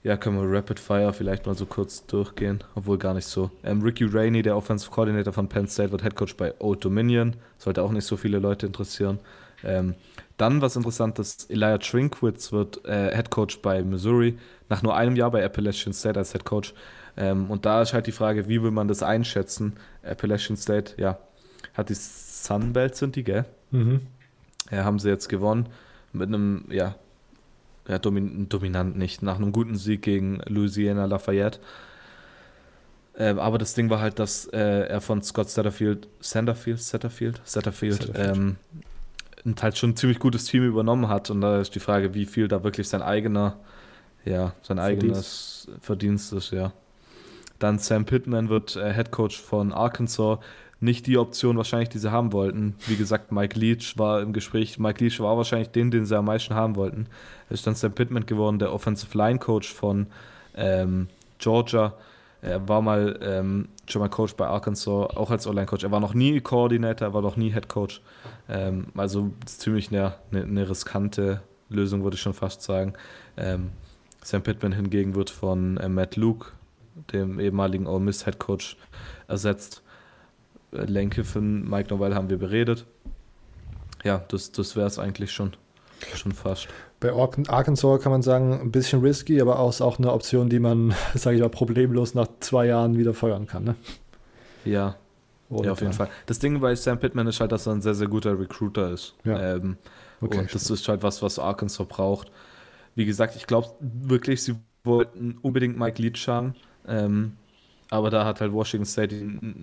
[0.02, 3.50] ja, können wir Rapid Fire vielleicht mal so kurz durchgehen, obwohl gar nicht so.
[3.62, 7.36] Ähm, Ricky Rainey, der Offensive Coordinator von Penn State, wird Head Coach bei Old Dominion.
[7.58, 9.18] Sollte auch nicht so viele Leute interessieren.
[9.62, 9.94] Ähm,
[10.38, 14.38] dann, was interessant ist, Elijah Trinkwitz wird äh, Head Coach bei Missouri,
[14.70, 16.72] nach nur einem Jahr bei Appalachian State als Head Coach.
[17.18, 19.76] Ähm, und da ist halt die Frage, wie will man das einschätzen?
[20.02, 21.18] Appalachian State, ja,
[21.74, 21.94] hat die
[22.44, 23.44] Sunbelt sind die, gell?
[23.70, 24.00] Mhm.
[24.70, 25.68] Ja, haben sie jetzt gewonnen
[26.12, 26.94] mit einem, ja,
[27.88, 31.60] ja domin dominant nicht, nach einem guten Sieg gegen Louisiana Lafayette.
[33.16, 38.02] Ähm, aber das Ding war halt, dass äh, er von Scott Satterfield, Sanderfield, Satterfield, Satterfield,
[38.02, 38.36] Satterfield.
[38.36, 38.56] ähm,
[39.44, 41.30] ein halt schon ein ziemlich gutes Team übernommen hat.
[41.30, 43.56] Und da ist die Frage, wie viel da wirklich sein eigener,
[44.24, 46.72] ja, sein eigenes Verdienst ist, ja.
[47.58, 50.38] Dann Sam Pittman wird äh, Head Coach von Arkansas.
[50.80, 52.74] Nicht die Option wahrscheinlich, die sie haben wollten.
[52.86, 54.78] Wie gesagt, Mike Leach war im Gespräch.
[54.78, 57.06] Mike Leach war wahrscheinlich den, den sie am meisten haben wollten.
[57.50, 60.06] Es ist dann Sam Pittman geworden, der Offensive Line Coach von
[60.56, 61.08] ähm,
[61.38, 61.94] Georgia.
[62.42, 65.84] Er war mal ähm, schon mal Coach bei Arkansas, auch als Online-Coach.
[65.84, 68.00] Er war noch nie Coordinator, er war noch nie Head Coach.
[68.48, 72.94] Ähm, also ziemlich eine, eine, eine riskante Lösung, würde ich schon fast sagen.
[73.36, 73.70] Ähm,
[74.22, 76.52] Sam Pittman hingegen wird von äh, Matt Luke,
[77.12, 78.76] dem ehemaligen Ole Miss Head Coach,
[79.28, 79.82] ersetzt.
[80.72, 82.86] Lenke von Mike Novell haben wir beredet.
[84.04, 85.52] Ja, das, das wäre es eigentlich schon.
[86.14, 86.68] Schon fast.
[87.00, 90.58] Bei Ar- Arkansas kann man sagen, ein bisschen risky, aber auch, auch eine Option, die
[90.58, 93.64] man, sage ich mal, problemlos nach zwei Jahren wieder feuern kann.
[93.64, 93.74] Ne?
[94.64, 94.96] Ja,
[95.50, 95.92] Ohne ja, auf jeden.
[95.92, 96.08] Fall.
[96.26, 99.14] Das Ding bei Sam Pittman ist halt, dass er ein sehr, sehr guter Recruiter ist.
[99.24, 99.56] Ja.
[99.56, 99.76] Ähm,
[100.22, 102.30] Okay, und das ist halt was, was Arkansas braucht.
[102.94, 106.54] Wie gesagt, ich glaube wirklich, sie wollten unbedingt Mike Leach haben.
[106.86, 107.36] Ähm,
[107.90, 109.16] aber da hat halt Washington State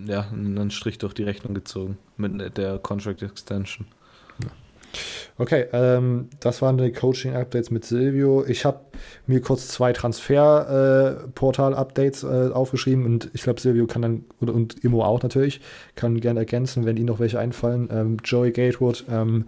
[0.06, 3.86] ja, einen Strich durch die Rechnung gezogen mit der Contract Extension.
[5.36, 8.44] Okay, ähm, das waren die Coaching-Updates mit Silvio.
[8.46, 8.80] Ich habe
[9.26, 15.04] mir kurz zwei Transfer-Portal-Updates äh, aufgeschrieben und ich glaube, Silvio kann dann, oder, und Immo
[15.04, 15.60] auch natürlich,
[15.94, 17.88] kann gerne ergänzen, wenn Ihnen noch welche einfallen.
[17.92, 19.44] Ähm, Joey Gatewood, ähm,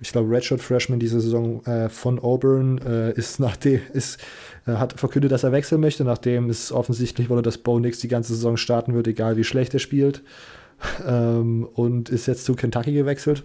[0.00, 4.22] ich glaube, Redshirt Freshman diese Saison äh, von Auburn, äh, ist nachdem, ist, äh,
[4.66, 8.34] hat verkündet, dass er wechseln möchte, nachdem es offensichtlich wurde, dass Bo Nix die ganze
[8.34, 10.22] Saison starten wird, egal wie schlecht er spielt.
[11.06, 13.44] Ähm, und ist jetzt zu Kentucky gewechselt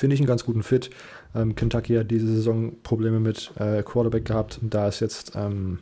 [0.00, 0.90] finde ich einen ganz guten Fit.
[1.34, 5.78] Ähm, Kentucky hat diese Saison Probleme mit äh, Quarterback gehabt und da ist jetzt ähm,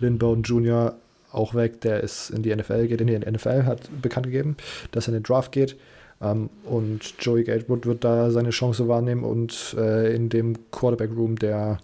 [0.00, 0.94] Lynn Bowden Jr.
[1.32, 4.56] auch weg, der ist in die NFL, geht in die NFL, hat bekannt gegeben,
[4.90, 5.76] dass er in den Draft geht.
[6.22, 11.36] Ähm, und Joey Gatewood wird da seine Chance wahrnehmen und äh, in dem Quarterback Room,
[11.36, 11.78] der,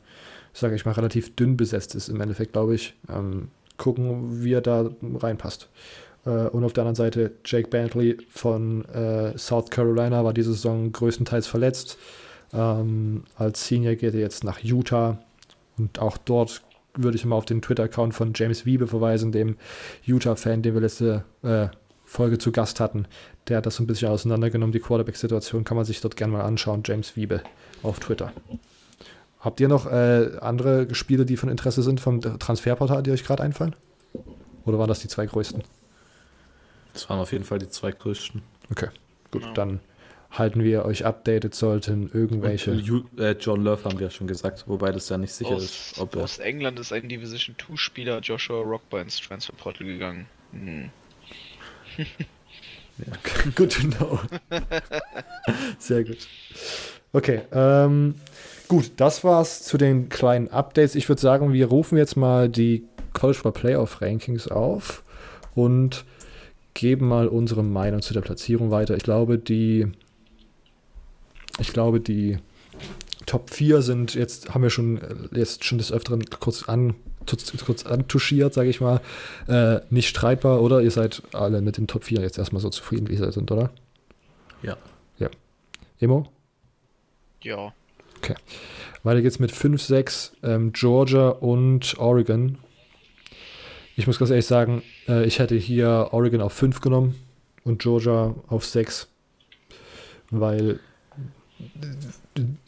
[0.55, 4.60] sage ich mal, relativ dünn besetzt ist, im Endeffekt, glaube ich, ähm, gucken, wie er
[4.60, 5.68] da reinpasst.
[6.24, 10.93] Äh, und auf der anderen Seite Jake Bentley von äh, South Carolina war diese Saison
[10.93, 11.98] größtenteils verletzt.
[12.52, 15.18] Ähm, als Senior geht er jetzt nach Utah
[15.76, 16.62] und auch dort
[16.97, 19.56] würde ich mal auf den Twitter-Account von James Wiebe verweisen, dem
[20.05, 21.66] Utah-Fan, den wir letzte äh,
[22.05, 23.06] Folge zu Gast hatten.
[23.48, 26.44] Der hat das so ein bisschen auseinandergenommen, die Quarterback-Situation kann man sich dort gerne mal
[26.44, 26.82] anschauen.
[26.85, 27.43] James Wiebe
[27.82, 28.32] auf Twitter.
[29.44, 33.42] Habt ihr noch äh, andere Spiele, die von Interesse sind vom Transferportal, die euch gerade
[33.42, 33.76] einfallen?
[34.64, 35.62] Oder waren das die zwei größten?
[36.94, 38.40] Das waren auf jeden Fall die zwei größten.
[38.70, 38.88] Okay,
[39.30, 39.54] gut, Genau.
[39.54, 39.80] dann
[40.30, 42.70] halten wir euch updated, sollten irgendwelche.
[42.72, 45.64] Und äh, John Love haben wir ja schon gesagt, wobei das ja nicht sicher Aus,
[45.64, 46.22] ist, ob er.
[46.22, 50.26] aus England ist ein Division 2 Spieler Joshua Rockby ins Transferportal gegangen.
[50.52, 50.90] Hm.
[53.54, 54.20] Good to know.
[55.78, 56.26] Sehr gut.
[57.12, 58.14] Okay, ähm,
[58.74, 60.96] gut, das war's zu den kleinen Updates.
[60.96, 65.05] Ich würde sagen, wir rufen jetzt mal die College Football Playoff Rankings auf
[65.55, 66.05] und
[66.74, 68.96] geben mal unsere Meinung zu der Platzierung weiter.
[68.96, 69.92] Ich glaube, die
[71.60, 72.38] ich glaube, die
[73.26, 76.96] Top 4 sind jetzt, haben wir schon äh, jetzt schon des Öfteren kurz an
[77.28, 79.01] kurz, kurz antuschiert, sage ich mal,
[79.46, 80.80] äh, nicht streitbar, oder?
[80.80, 83.70] Ihr seid alle mit den Top 4 jetzt erstmal so zufrieden, wie sie sind, oder?
[84.62, 84.76] Ja.
[85.18, 85.30] Ja.
[86.01, 86.26] Emo?
[87.40, 87.72] Ja.
[89.05, 92.56] Weiter geht's mit 5, 6, ähm, Georgia und Oregon.
[93.96, 97.14] Ich muss ganz ehrlich sagen, äh, ich hätte hier Oregon auf 5 genommen
[97.64, 99.09] und Georgia auf 6,
[100.30, 100.80] weil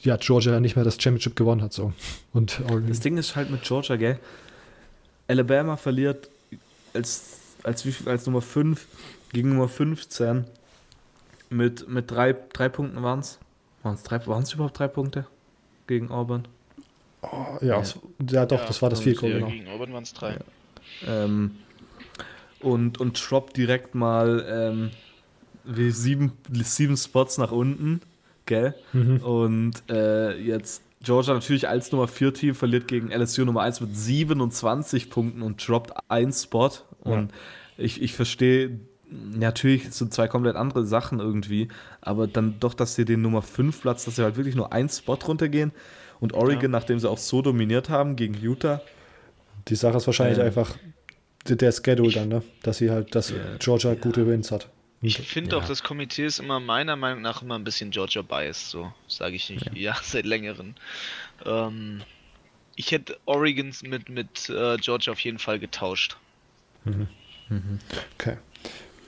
[0.01, 1.73] ja, Georgia nicht mehr das Championship gewonnen hat.
[1.73, 1.93] So.
[2.35, 2.61] Und.
[2.87, 4.19] Das Ding ist halt mit Georgia, gell?
[5.29, 6.29] Alabama verliert
[6.93, 8.87] als, als, als Nummer 5
[9.33, 10.45] gegen Nummer 15
[11.49, 13.39] mit, mit drei, drei Punkten waren es.
[13.83, 15.27] Waren es überhaupt drei Punkte
[15.87, 16.47] gegen Auburn?
[17.23, 17.99] Oh, ja, es-
[18.31, 19.51] ja, doch, das war das Field Goal, ja, genau.
[19.51, 20.39] Gegen Auburn waren es drei.
[21.07, 21.53] Ähm,
[22.61, 24.91] und, und droppt direkt mal ähm,
[25.65, 28.01] wie sieben, sieben Spots nach unten,
[28.47, 28.75] gell?
[28.93, 29.17] Mhm.
[29.19, 33.97] Und äh, jetzt Georgia natürlich als Nummer 4 Team verliert gegen LSU Nummer 1 mit
[33.97, 36.71] 27 Punkten und droppt ein Spot.
[37.01, 37.31] Und
[37.77, 38.81] ich, ich verstehe,
[39.11, 41.69] natürlich sind zwei komplett andere Sachen irgendwie,
[42.01, 44.89] aber dann doch, dass sie den Nummer 5 Platz, dass sie halt wirklich nur ein
[44.89, 45.73] Spot runtergehen.
[46.19, 46.69] Und Oregon, Ja.
[46.69, 48.81] nachdem sie auch so dominiert haben gegen Utah,
[49.69, 50.47] Die Sache ist wahrscheinlich Ähm.
[50.47, 50.77] einfach
[51.49, 52.43] der, der Schedule dann, ne?
[52.63, 53.37] dass sie halt, dass Ja.
[53.59, 54.69] Georgia gute Wins hat.
[55.03, 55.63] Ich finde ja.
[55.63, 59.37] auch, das Komitee ist immer meiner Meinung nach immer ein bisschen Georgia biased, so sage
[59.37, 59.71] ich nicht.
[59.77, 60.75] Ja, seit längerem.
[61.45, 62.03] Ähm,
[62.77, 66.17] ich hätte Oregons mit, mit äh, Georgia auf jeden Fall getauscht.
[68.19, 68.37] okay.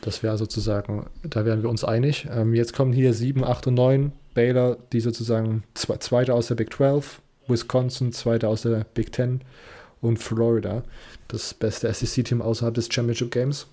[0.01, 2.27] Das wäre sozusagen, da wären wir uns einig.
[2.31, 4.13] Ähm, jetzt kommen hier 7, 8 und 9.
[4.35, 9.41] Baylor, die sozusagen zwe zweite aus der Big 12, Wisconsin, zweite aus der Big 10
[10.01, 10.85] und Florida,
[11.27, 13.67] das beste SEC-Team außerhalb des Championship Games.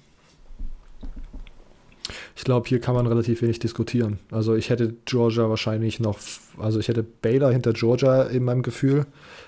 [2.35, 4.19] Ich glaube, hier kann man relativ wenig diskutieren.
[4.31, 6.19] Also ich hätte Georgia wahrscheinlich noch,
[6.57, 9.05] also ich hätte Baylor hinter Georgia in meinem Gefühl,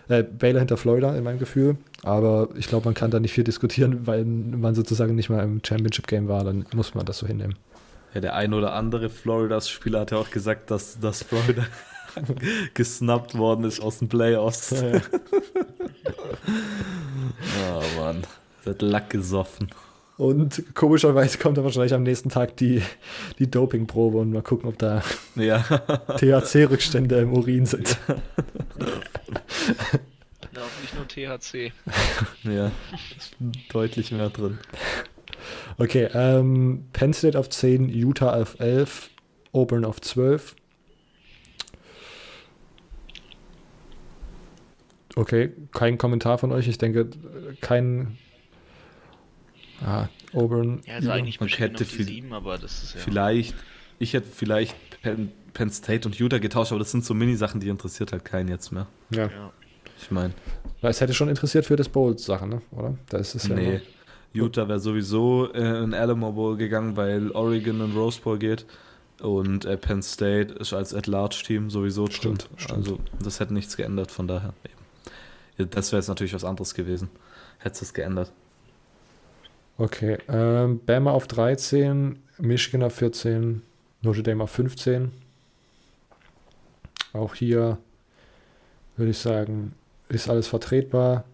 [0.08, 3.44] äh, Baylor hinter Florida in meinem Gefühl, aber ich glaube, man kann da nicht viel
[3.44, 7.28] diskutieren, weil man sozusagen nicht mal im Championship Game war, dann muss man das so
[7.28, 7.56] hinnehmen.
[8.14, 11.66] Ja, der ein oder andere Floridas-Spieler hat ja auch gesagt, dass, dass Florida
[12.74, 14.72] gesnappt worden ist aus den Playoffs.
[14.72, 15.02] Ja, ja.
[17.72, 18.24] Oh Mann,
[18.66, 19.70] der hat Lack gesoffen.
[20.18, 22.82] Und komischerweise kommt dann wahrscheinlich am nächsten Tag die,
[23.38, 25.04] die Dopingprobe und mal gucken, ob da
[25.36, 25.60] Ja,
[26.18, 27.98] THC-Rückstände im Urin sind.
[30.54, 31.72] Ja, auch nicht nur THC.
[32.44, 32.72] ja,
[33.18, 33.36] ist
[33.72, 34.58] deutlich mehr drin.
[35.78, 39.12] Okay, ähm, Penn State auf 10, Utah auf 11,
[39.52, 40.56] Auburn auf 12.
[45.16, 46.68] Okay, kein Kommentar von euch.
[46.68, 47.10] Ich denke,
[47.62, 48.18] kein.
[49.86, 50.82] Ah, Auburn.
[50.86, 53.00] Ja, also eigentlich man hätte viel- sieben, aber das ist ja.
[53.02, 53.56] Vielleicht,
[54.00, 57.70] ich hätte vielleicht Penn, Penn State und Utah getauscht, aber das sind so Mini-Sachen, die
[57.70, 58.88] interessiert halt keinen jetzt mehr.
[59.12, 59.52] Ja, Ja.
[60.00, 60.34] Ich meine,
[60.82, 62.62] weil es hätte schon interessiert für das Bowl-Sache, ne?
[62.72, 62.96] oder?
[63.10, 63.56] Da ist es ja.
[63.56, 63.82] nee.
[64.32, 68.66] Utah wäre sowieso äh, in Alamo Bowl gegangen, weil Oregon in Rose Bowl geht.
[69.22, 72.16] Und äh, Penn State ist als At-Large-Team sowieso drin.
[72.16, 72.78] Stimmt, stimmt.
[72.78, 74.54] Also das hätte nichts geändert, von daher.
[75.58, 75.70] Eben.
[75.72, 77.10] Das wäre jetzt natürlich was anderes gewesen.
[77.58, 78.32] Hätte es geändert.
[79.80, 83.62] Okay, ähm, Bama auf 13, Michigan auf 14,
[84.02, 85.12] Notre Dame auf 15.
[87.14, 87.78] Auch hier
[88.96, 89.76] würde ich sagen,
[90.10, 91.26] ist alles vertretbar.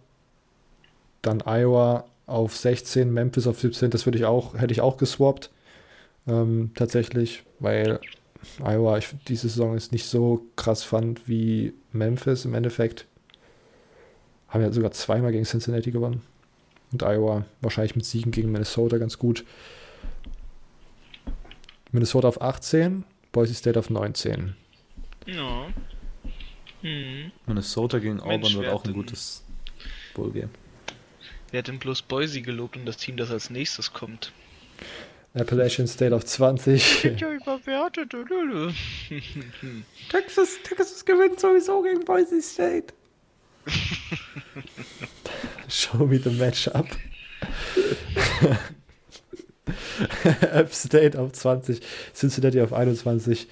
[1.22, 5.50] Dann Iowa auf 16, Memphis auf 17, das würde ich auch, hätte ich auch geswappt.
[6.28, 8.02] Ähm, tatsächlich, weil
[8.62, 13.06] Iowa ich diese Saison ist nicht so krass fand wie Memphis im Endeffekt.
[14.50, 16.22] Haben ja sogar zweimal gegen Cincinnati gewonnen.
[16.94, 19.44] Und Iowa wahrscheinlich mit Siegen gegen Minnesota ganz gut.
[21.92, 24.56] Minnesota auf 18, Boise State auf 19.
[25.26, 25.68] Ja.
[26.82, 27.32] Hm.
[27.48, 29.44] Minnesota gegen Auburn Mensch, wird auch ein gutes
[30.14, 30.50] Bowl-Game.
[31.50, 34.32] Wer hat denn bloß Boise gelobt und das Team, das als nächstes kommt?
[35.34, 37.04] Appalachian State auf 20.
[37.20, 38.14] Ja, überwertet.
[40.12, 42.94] Texas, Texas gewinnt sowieso gegen Boise State.
[45.74, 46.86] Show me the matchup.
[50.42, 51.82] App State auf 20,
[52.14, 53.48] Cincinnati auf 21,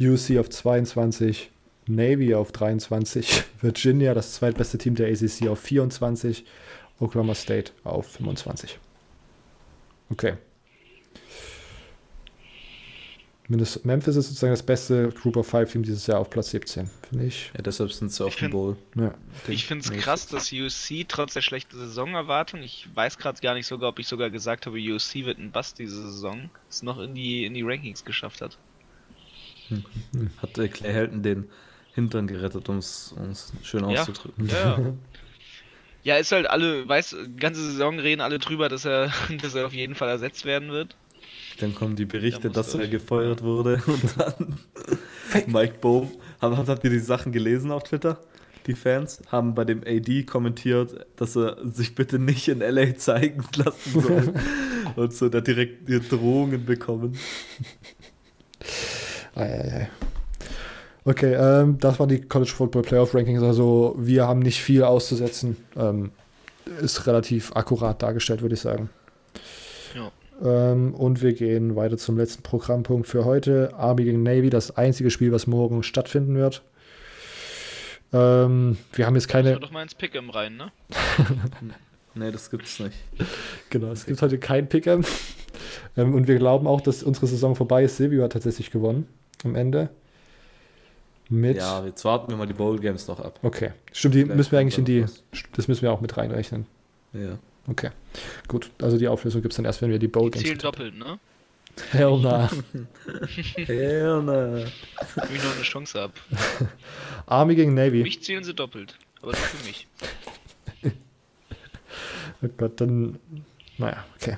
[0.00, 1.50] UC auf 22,
[1.86, 6.46] Navy auf 23, Virginia, das zweitbeste Team der ACC, auf 24,
[6.98, 8.78] Oklahoma State auf 25.
[10.10, 10.38] Okay.
[13.48, 17.26] Memphis ist sozusagen das beste Group of Five Team dieses Jahr auf Platz 17, finde
[17.26, 17.52] ich.
[17.54, 18.76] Ja, deshalb sind sie auf dem find- Bowl.
[18.96, 19.14] Ja.
[19.46, 23.66] Ich finde es krass, dass USC trotz der schlechten Saisonerwartung, ich weiß gerade gar nicht
[23.66, 27.14] sogar, ob ich sogar gesagt habe, USC wird ein Bust diese Saison, es noch in
[27.14, 28.58] die, in die Rankings geschafft hat.
[30.42, 31.48] Hat äh, Clay Helton den
[31.94, 33.14] Hintern gerettet, um es
[33.62, 34.00] schön Ja.
[34.02, 34.48] auszudrücken.
[34.48, 34.92] Ja, ja.
[36.04, 39.12] ja, ist halt alle, weiß, ganze Saison reden alle drüber, dass er,
[39.42, 40.96] dass er auf jeden Fall ersetzt werden wird.
[41.60, 44.58] Dann kommen die Berichte, Da dass er gefeuert wurde und dann
[45.46, 46.10] Mike Bohm.
[46.40, 48.20] Habt, habt ihr die Sachen gelesen auf Twitter?
[48.66, 53.44] Die Fans haben bei dem AD kommentiert, dass er sich bitte nicht in LA zeigen
[53.56, 54.34] lassen soll.
[54.96, 57.16] und so, hat direkt die Drohungen bekommen.
[59.34, 59.88] Ei, ei, ei.
[61.04, 63.42] Okay, ähm, das waren die College Football Playoff Rankings.
[63.42, 65.56] Also wir haben nicht viel auszusetzen.
[65.76, 66.10] Ähm,
[66.80, 68.90] ist relativ akkurat dargestellt, würde ich sagen.
[69.94, 70.10] Ja.
[70.42, 73.72] Ähm, und wir gehen weiter zum letzten Programmpunkt für heute.
[73.74, 76.62] Army gegen Navy, das einzige Spiel, was morgen stattfinden wird.
[78.12, 79.50] Ähm, wir haben jetzt Keine...
[79.50, 79.60] keine.
[79.60, 80.72] doch mal ins Pick'em rein, ne?
[82.18, 82.96] Nee, das gibt's nicht.
[83.68, 85.06] Genau, es gibt heute kein Pick'em.
[85.98, 87.98] ähm, und wir glauben auch, dass unsere Saison vorbei ist.
[87.98, 89.06] Silvio hat tatsächlich gewonnen
[89.44, 89.90] am Ende.
[91.28, 91.58] Mit.
[91.58, 93.38] Ja, jetzt warten wir mal die Bowl Games noch ab.
[93.42, 93.72] Okay.
[93.92, 95.04] Stimmt, die Vielleicht müssen wir eigentlich in die.
[95.54, 96.66] Das müssen wir auch mit reinrechnen.
[97.12, 97.38] Ja.
[97.68, 97.90] Okay.
[98.48, 98.70] Gut.
[98.80, 100.44] Also die Auflösung gibt es dann erst, wenn wir die Bowl Games.
[100.46, 101.18] zählen doppelt, ne?
[101.90, 102.48] Hell nah.
[103.68, 104.52] Ja, na.
[104.54, 106.12] Wenn ich noch eine Chance hab.
[107.26, 108.02] Army gegen Für Navy.
[108.02, 108.96] mich zählen sie doppelt.
[109.20, 109.86] Aber nicht für mich.
[112.42, 113.18] Oh Gott, dann.
[113.78, 114.36] Naja, okay.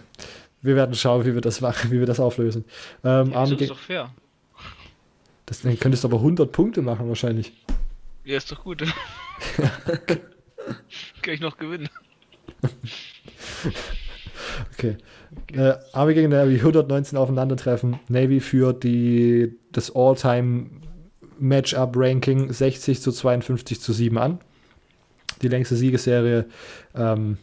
[0.62, 2.64] Wir werden schauen, wie wir das machen, wie wir das auflösen.
[3.05, 4.12] Ähm, Ja, Army so ist doch fair.
[5.46, 7.52] Das, dann könntest du aber 100 Punkte machen, wahrscheinlich.
[8.24, 8.82] Ja, ist doch gut.
[11.22, 11.88] Kann ich noch gewinnen.
[14.72, 14.96] Okay.
[15.52, 18.00] Äh, Army gegen Navy 119 aufeinandertreffen.
[18.09, 20.66] Navy führt die, das All-Time
[21.38, 24.38] Matchup-Ranking 60 zu 52 zu 7 an.
[25.42, 26.46] Die längste Siegesserie
[26.94, 27.38] ähm,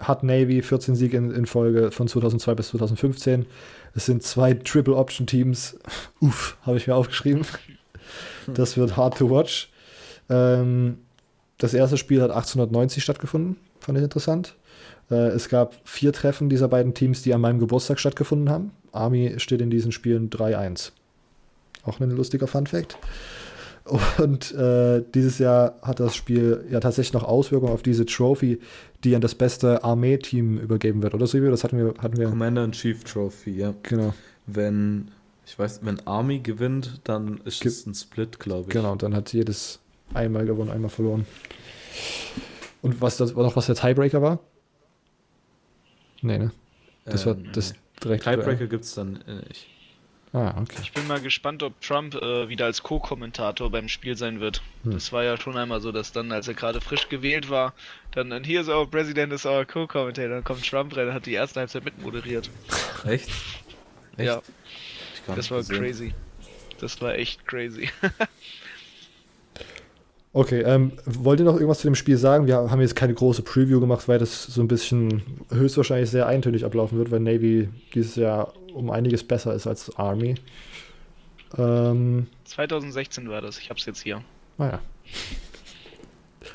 [0.00, 3.46] hat Navy 14 Siege in, in Folge von 2002 bis 2015.
[3.94, 5.78] Es sind zwei Triple-Option-Teams.
[6.20, 7.44] Uff, habe ich mir aufgeschrieben.
[8.46, 9.70] Das wird hard to watch.
[10.28, 10.98] Ähm,
[11.58, 13.56] das erste Spiel hat 1890 stattgefunden.
[13.80, 14.54] Fand ich interessant.
[15.10, 18.72] Äh, es gab vier Treffen dieser beiden Teams, die an meinem Geburtstag stattgefunden haben.
[18.92, 20.92] Army steht in diesen Spielen 3-1.
[21.84, 22.98] Auch ein lustiger Fun-Fact.
[24.18, 28.58] Und äh, dieses Jahr hat das Spiel ja tatsächlich noch Auswirkungen auf diese Trophy,
[29.04, 31.52] die an das beste Armee-Team übergeben wird, oder Silvio?
[31.52, 32.28] Das hatten wir, hatten wir.
[32.28, 33.74] Commander in Chief Trophy, ja.
[33.84, 34.12] Genau,
[34.46, 35.12] Wenn,
[35.46, 38.70] ich weiß, wenn Army gewinnt, dann ist es ein Split, glaube ich.
[38.70, 38.96] genau.
[38.96, 39.78] Dann hat jedes
[40.14, 41.24] einmal gewonnen, einmal verloren.
[42.82, 44.40] Und was das war noch, was der Tiebreaker war?
[46.26, 46.50] Nee, ne?
[47.04, 48.24] Das war Ähm, das direkt.
[48.24, 49.66] Tiebreaker gibt es dann äh, nicht.
[50.32, 50.76] Ah, okay.
[50.82, 54.60] Ich bin mal gespannt, ob Trump äh, wieder als Co-Kommentator beim Spiel sein wird.
[54.82, 54.92] Hm.
[54.92, 57.72] Das war ja schon einmal so, dass dann, als er gerade frisch gewählt war,
[58.10, 61.60] dann, and here's our president is our co-commentator, dann kommt Trump rein hat die erste
[61.60, 62.50] Halbzeit mitmoderiert.
[63.06, 63.30] Echt?
[64.16, 64.26] Echt?
[64.26, 64.42] Ja,
[65.34, 65.78] das war gesehen.
[65.78, 66.14] crazy.
[66.80, 67.88] Das war echt crazy.
[70.36, 72.46] Okay, ähm, wollt ihr noch irgendwas zu dem Spiel sagen?
[72.46, 76.62] Wir haben jetzt keine große Preview gemacht, weil das so ein bisschen höchstwahrscheinlich sehr eintönig
[76.66, 80.34] ablaufen wird, weil Navy dieses Jahr um einiges besser ist als Army.
[81.56, 84.20] Ähm, 2016 war das, ich hab's jetzt hier.
[84.58, 84.80] naja.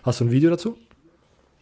[0.03, 0.77] Hast du ein Video dazu?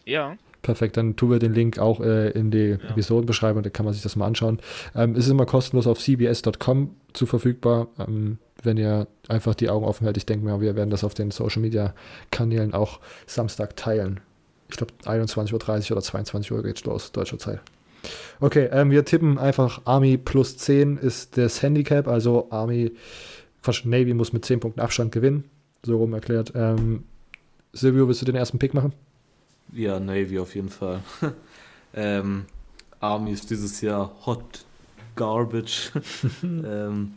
[0.04, 3.94] Ja, Perfekt, dann tun wir den Link auch äh, in die Episodenbeschreibung, da kann man
[3.94, 4.60] sich das mal anschauen.
[4.94, 9.86] Ähm, es ist immer kostenlos auf cbs.com zu verfügbar, ähm, wenn ihr einfach die Augen
[9.86, 10.18] offen hält.
[10.18, 11.94] Ich denke mal, wir werden das auf den Social Media
[12.32, 14.20] Kanälen auch Samstag teilen.
[14.70, 17.62] Ich glaube, 21.30 Uhr oder 22 Uhr geht's los, deutscher Zeit.
[18.40, 22.94] Okay, ähm, wir tippen einfach Army plus 10 ist das Handicap, also Army,
[23.84, 25.44] Navy muss mit 10 Punkten Abstand gewinnen,
[25.84, 26.54] so rum erklärt.
[26.56, 27.04] Ähm,
[27.74, 28.94] Silvio, willst du den ersten Pick machen?
[29.74, 31.02] Ja, Navy auf jeden Fall.
[31.94, 32.46] ähm,
[33.00, 34.66] Army ist dieses Jahr Hot
[35.16, 35.92] Garbage.
[36.44, 37.14] ähm,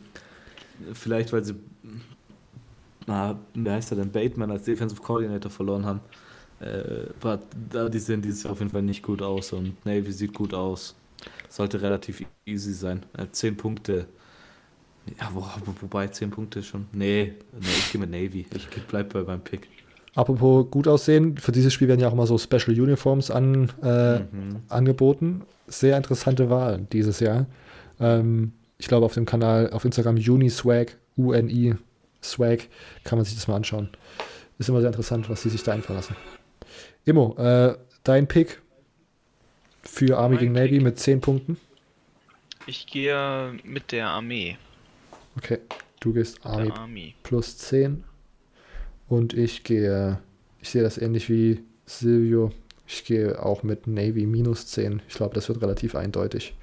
[0.94, 1.54] vielleicht, weil sie,
[3.06, 6.00] na, wie heißt er denn, Bateman als Defensive Coordinator verloren haben.
[6.60, 7.40] Äh, aber
[7.70, 10.54] da, die sehen dieses Jahr auf jeden Fall nicht gut aus und Navy sieht gut
[10.54, 10.94] aus.
[11.48, 13.02] Sollte relativ easy sein.
[13.16, 14.06] Äh, 10 Punkte.
[15.20, 16.86] Ja, wo, wo, wobei 10 Punkte schon.
[16.92, 18.46] Nee, nee ich gehe mit Navy.
[18.54, 19.68] Ich bleib bei meinem Pick.
[20.14, 24.20] Apropos gut aussehen, für dieses Spiel werden ja auch immer so Special Uniforms an, äh,
[24.20, 24.56] Mhm.
[24.68, 25.42] angeboten.
[25.66, 27.46] Sehr interessante Wahl dieses Jahr.
[27.98, 28.52] Ähm,
[28.82, 31.76] ich glaube, auf dem Kanal, auf Instagram Uniswag, UNI
[32.20, 32.66] Swag,
[33.04, 33.88] kann man sich das mal anschauen.
[34.58, 36.16] Ist immer sehr interessant, was die sich da einfallen lassen.
[37.04, 38.60] Immo, äh, dein Pick
[39.84, 40.82] für Army Mein gegen Navy Pick.
[40.82, 41.58] mit 10 Punkten.
[42.66, 44.56] ich gehe mit der Armee.
[45.36, 45.58] Okay,
[46.00, 47.14] du gehst Army Army.
[47.22, 48.02] plus 10.
[49.08, 50.18] Und ich gehe,
[50.60, 52.50] ich sehe das ähnlich wie Silvio.
[52.88, 55.02] Ich gehe auch mit Navy minus 10.
[55.08, 56.54] Ich glaube, das wird relativ eindeutig.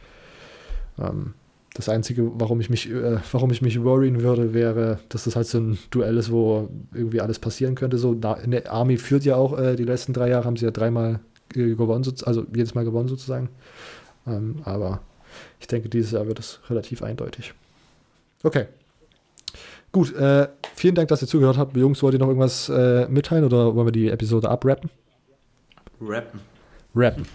[1.00, 1.34] Ähm,
[1.80, 5.48] das Einzige, warum ich mich, äh, warum ich mich worrien würde, wäre, dass das halt
[5.48, 7.98] so ein Duell ist, wo irgendwie alles passieren könnte.
[7.98, 11.20] So, der Army führt ja auch äh, die letzten drei Jahre, haben sie ja dreimal
[11.56, 13.50] äh, gewonnen, so- also jedes Mal gewonnen sozusagen.
[14.28, 15.02] Ähm, aber
[15.60, 17.54] ich denke, dieses Jahr wird es relativ eindeutig.
[18.44, 18.66] Okay.
[19.92, 21.76] Gut, äh, vielen Dank, dass ihr zugehört habt.
[21.76, 24.90] Jungs, wollt ihr noch irgendwas äh, mitteilen oder wollen wir die Episode abrappen?
[26.02, 26.40] Rappen.
[26.94, 27.26] Rappen.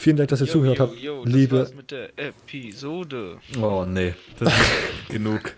[0.00, 0.96] Vielen Dank, dass ihr Jo, zugehört jo, habt.
[0.98, 3.36] jo, das liebe, war's mit der Episode.
[3.60, 5.52] Oh nee, das ist genug.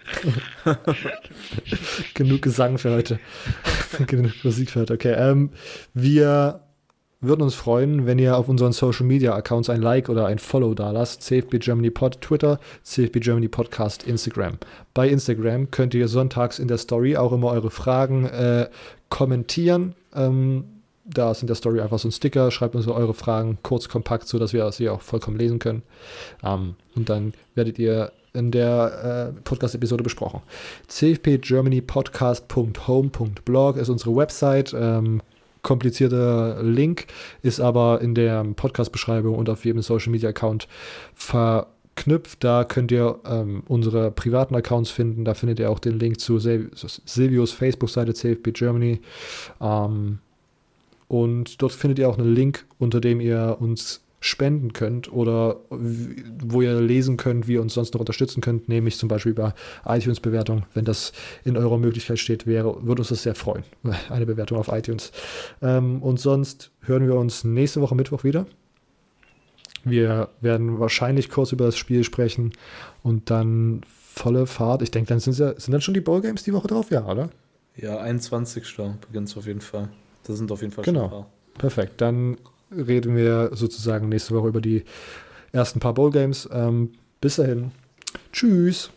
[2.15, 3.21] genug Gesang für heute.
[4.09, 4.95] genug Musik für heute.
[4.95, 5.51] Okay, ähm,
[5.95, 6.61] wir
[7.21, 10.75] würden uns freuen, wenn ihr auf unseren Social Media Accounts ein Like oder ein Follow
[10.75, 11.23] da lasst.
[11.23, 14.59] CFB Germany Pod Twitter, CFB Germany Podcast Instagram.
[14.93, 18.69] Bei Instagram könnt ihr sonntags in der Story auch immer eure Fragen äh,
[19.09, 19.95] kommentieren.
[20.17, 20.65] Ähm,
[21.05, 22.51] da ist in der Story einfach so ein Sticker.
[22.51, 25.83] Schreibt uns eure Fragen kurz, kompakt, so dass wir sie auch vollkommen lesen können.
[26.43, 30.41] Ähm, und dann werdet ihr in der äh, Podcast-Episode besprochen.
[30.89, 34.75] cfpgermanypodcast.home.blog ist unsere Website.
[34.79, 35.23] Ähm,
[35.63, 37.07] komplizierter Link
[37.43, 40.67] ist aber in der Podcast-Beschreibung und auf jedem Social-Media-Account
[41.15, 42.43] verknüpft.
[42.43, 45.25] Da könnt ihr ähm, unsere privaten Accounts finden.
[45.25, 49.03] Da findet ihr auch den Link zu Sil Silvios Facebook-Seite CFP Germany.
[49.61, 50.21] Ähm,
[51.13, 56.63] und dort findet ihr auch einen Link, unter dem ihr uns spenden könnt oder wo
[56.63, 60.63] ihr lesen könnt, wie ihr uns sonst noch unterstützen könnt, nämlich zum Beispiel über iTunes-Bewertung.
[60.73, 61.13] Wenn das
[61.45, 63.63] in eurer Möglichkeit steht, wäre, würde uns das sehr freuen.
[64.09, 65.13] Eine Bewertung auf iTunes.
[65.61, 68.47] Ähm, und sonst hören wir uns nächste Woche Mittwoch wieder.
[69.85, 72.53] Wir werden wahrscheinlich kurz über das Spiel sprechen
[73.03, 74.81] und dann volle Fahrt.
[74.81, 77.29] Ich denke, dann sind, ja, sind dann schon die Ballgames die Woche drauf, ja, oder?
[77.77, 78.65] Ja, 21.
[79.07, 79.91] beginnt es auf jeden Fall.
[80.27, 81.01] Das sind auf jeden Fall Genau.
[81.01, 81.31] schon ein paar.
[81.59, 82.01] Perfekt.
[82.01, 82.37] Dann
[82.71, 84.85] reden wir sozusagen nächste Woche über die
[85.53, 86.49] ersten paar Bowl Games.
[86.53, 86.91] Ähm,
[87.21, 87.73] bis dahin.
[88.33, 88.91] Tschüss.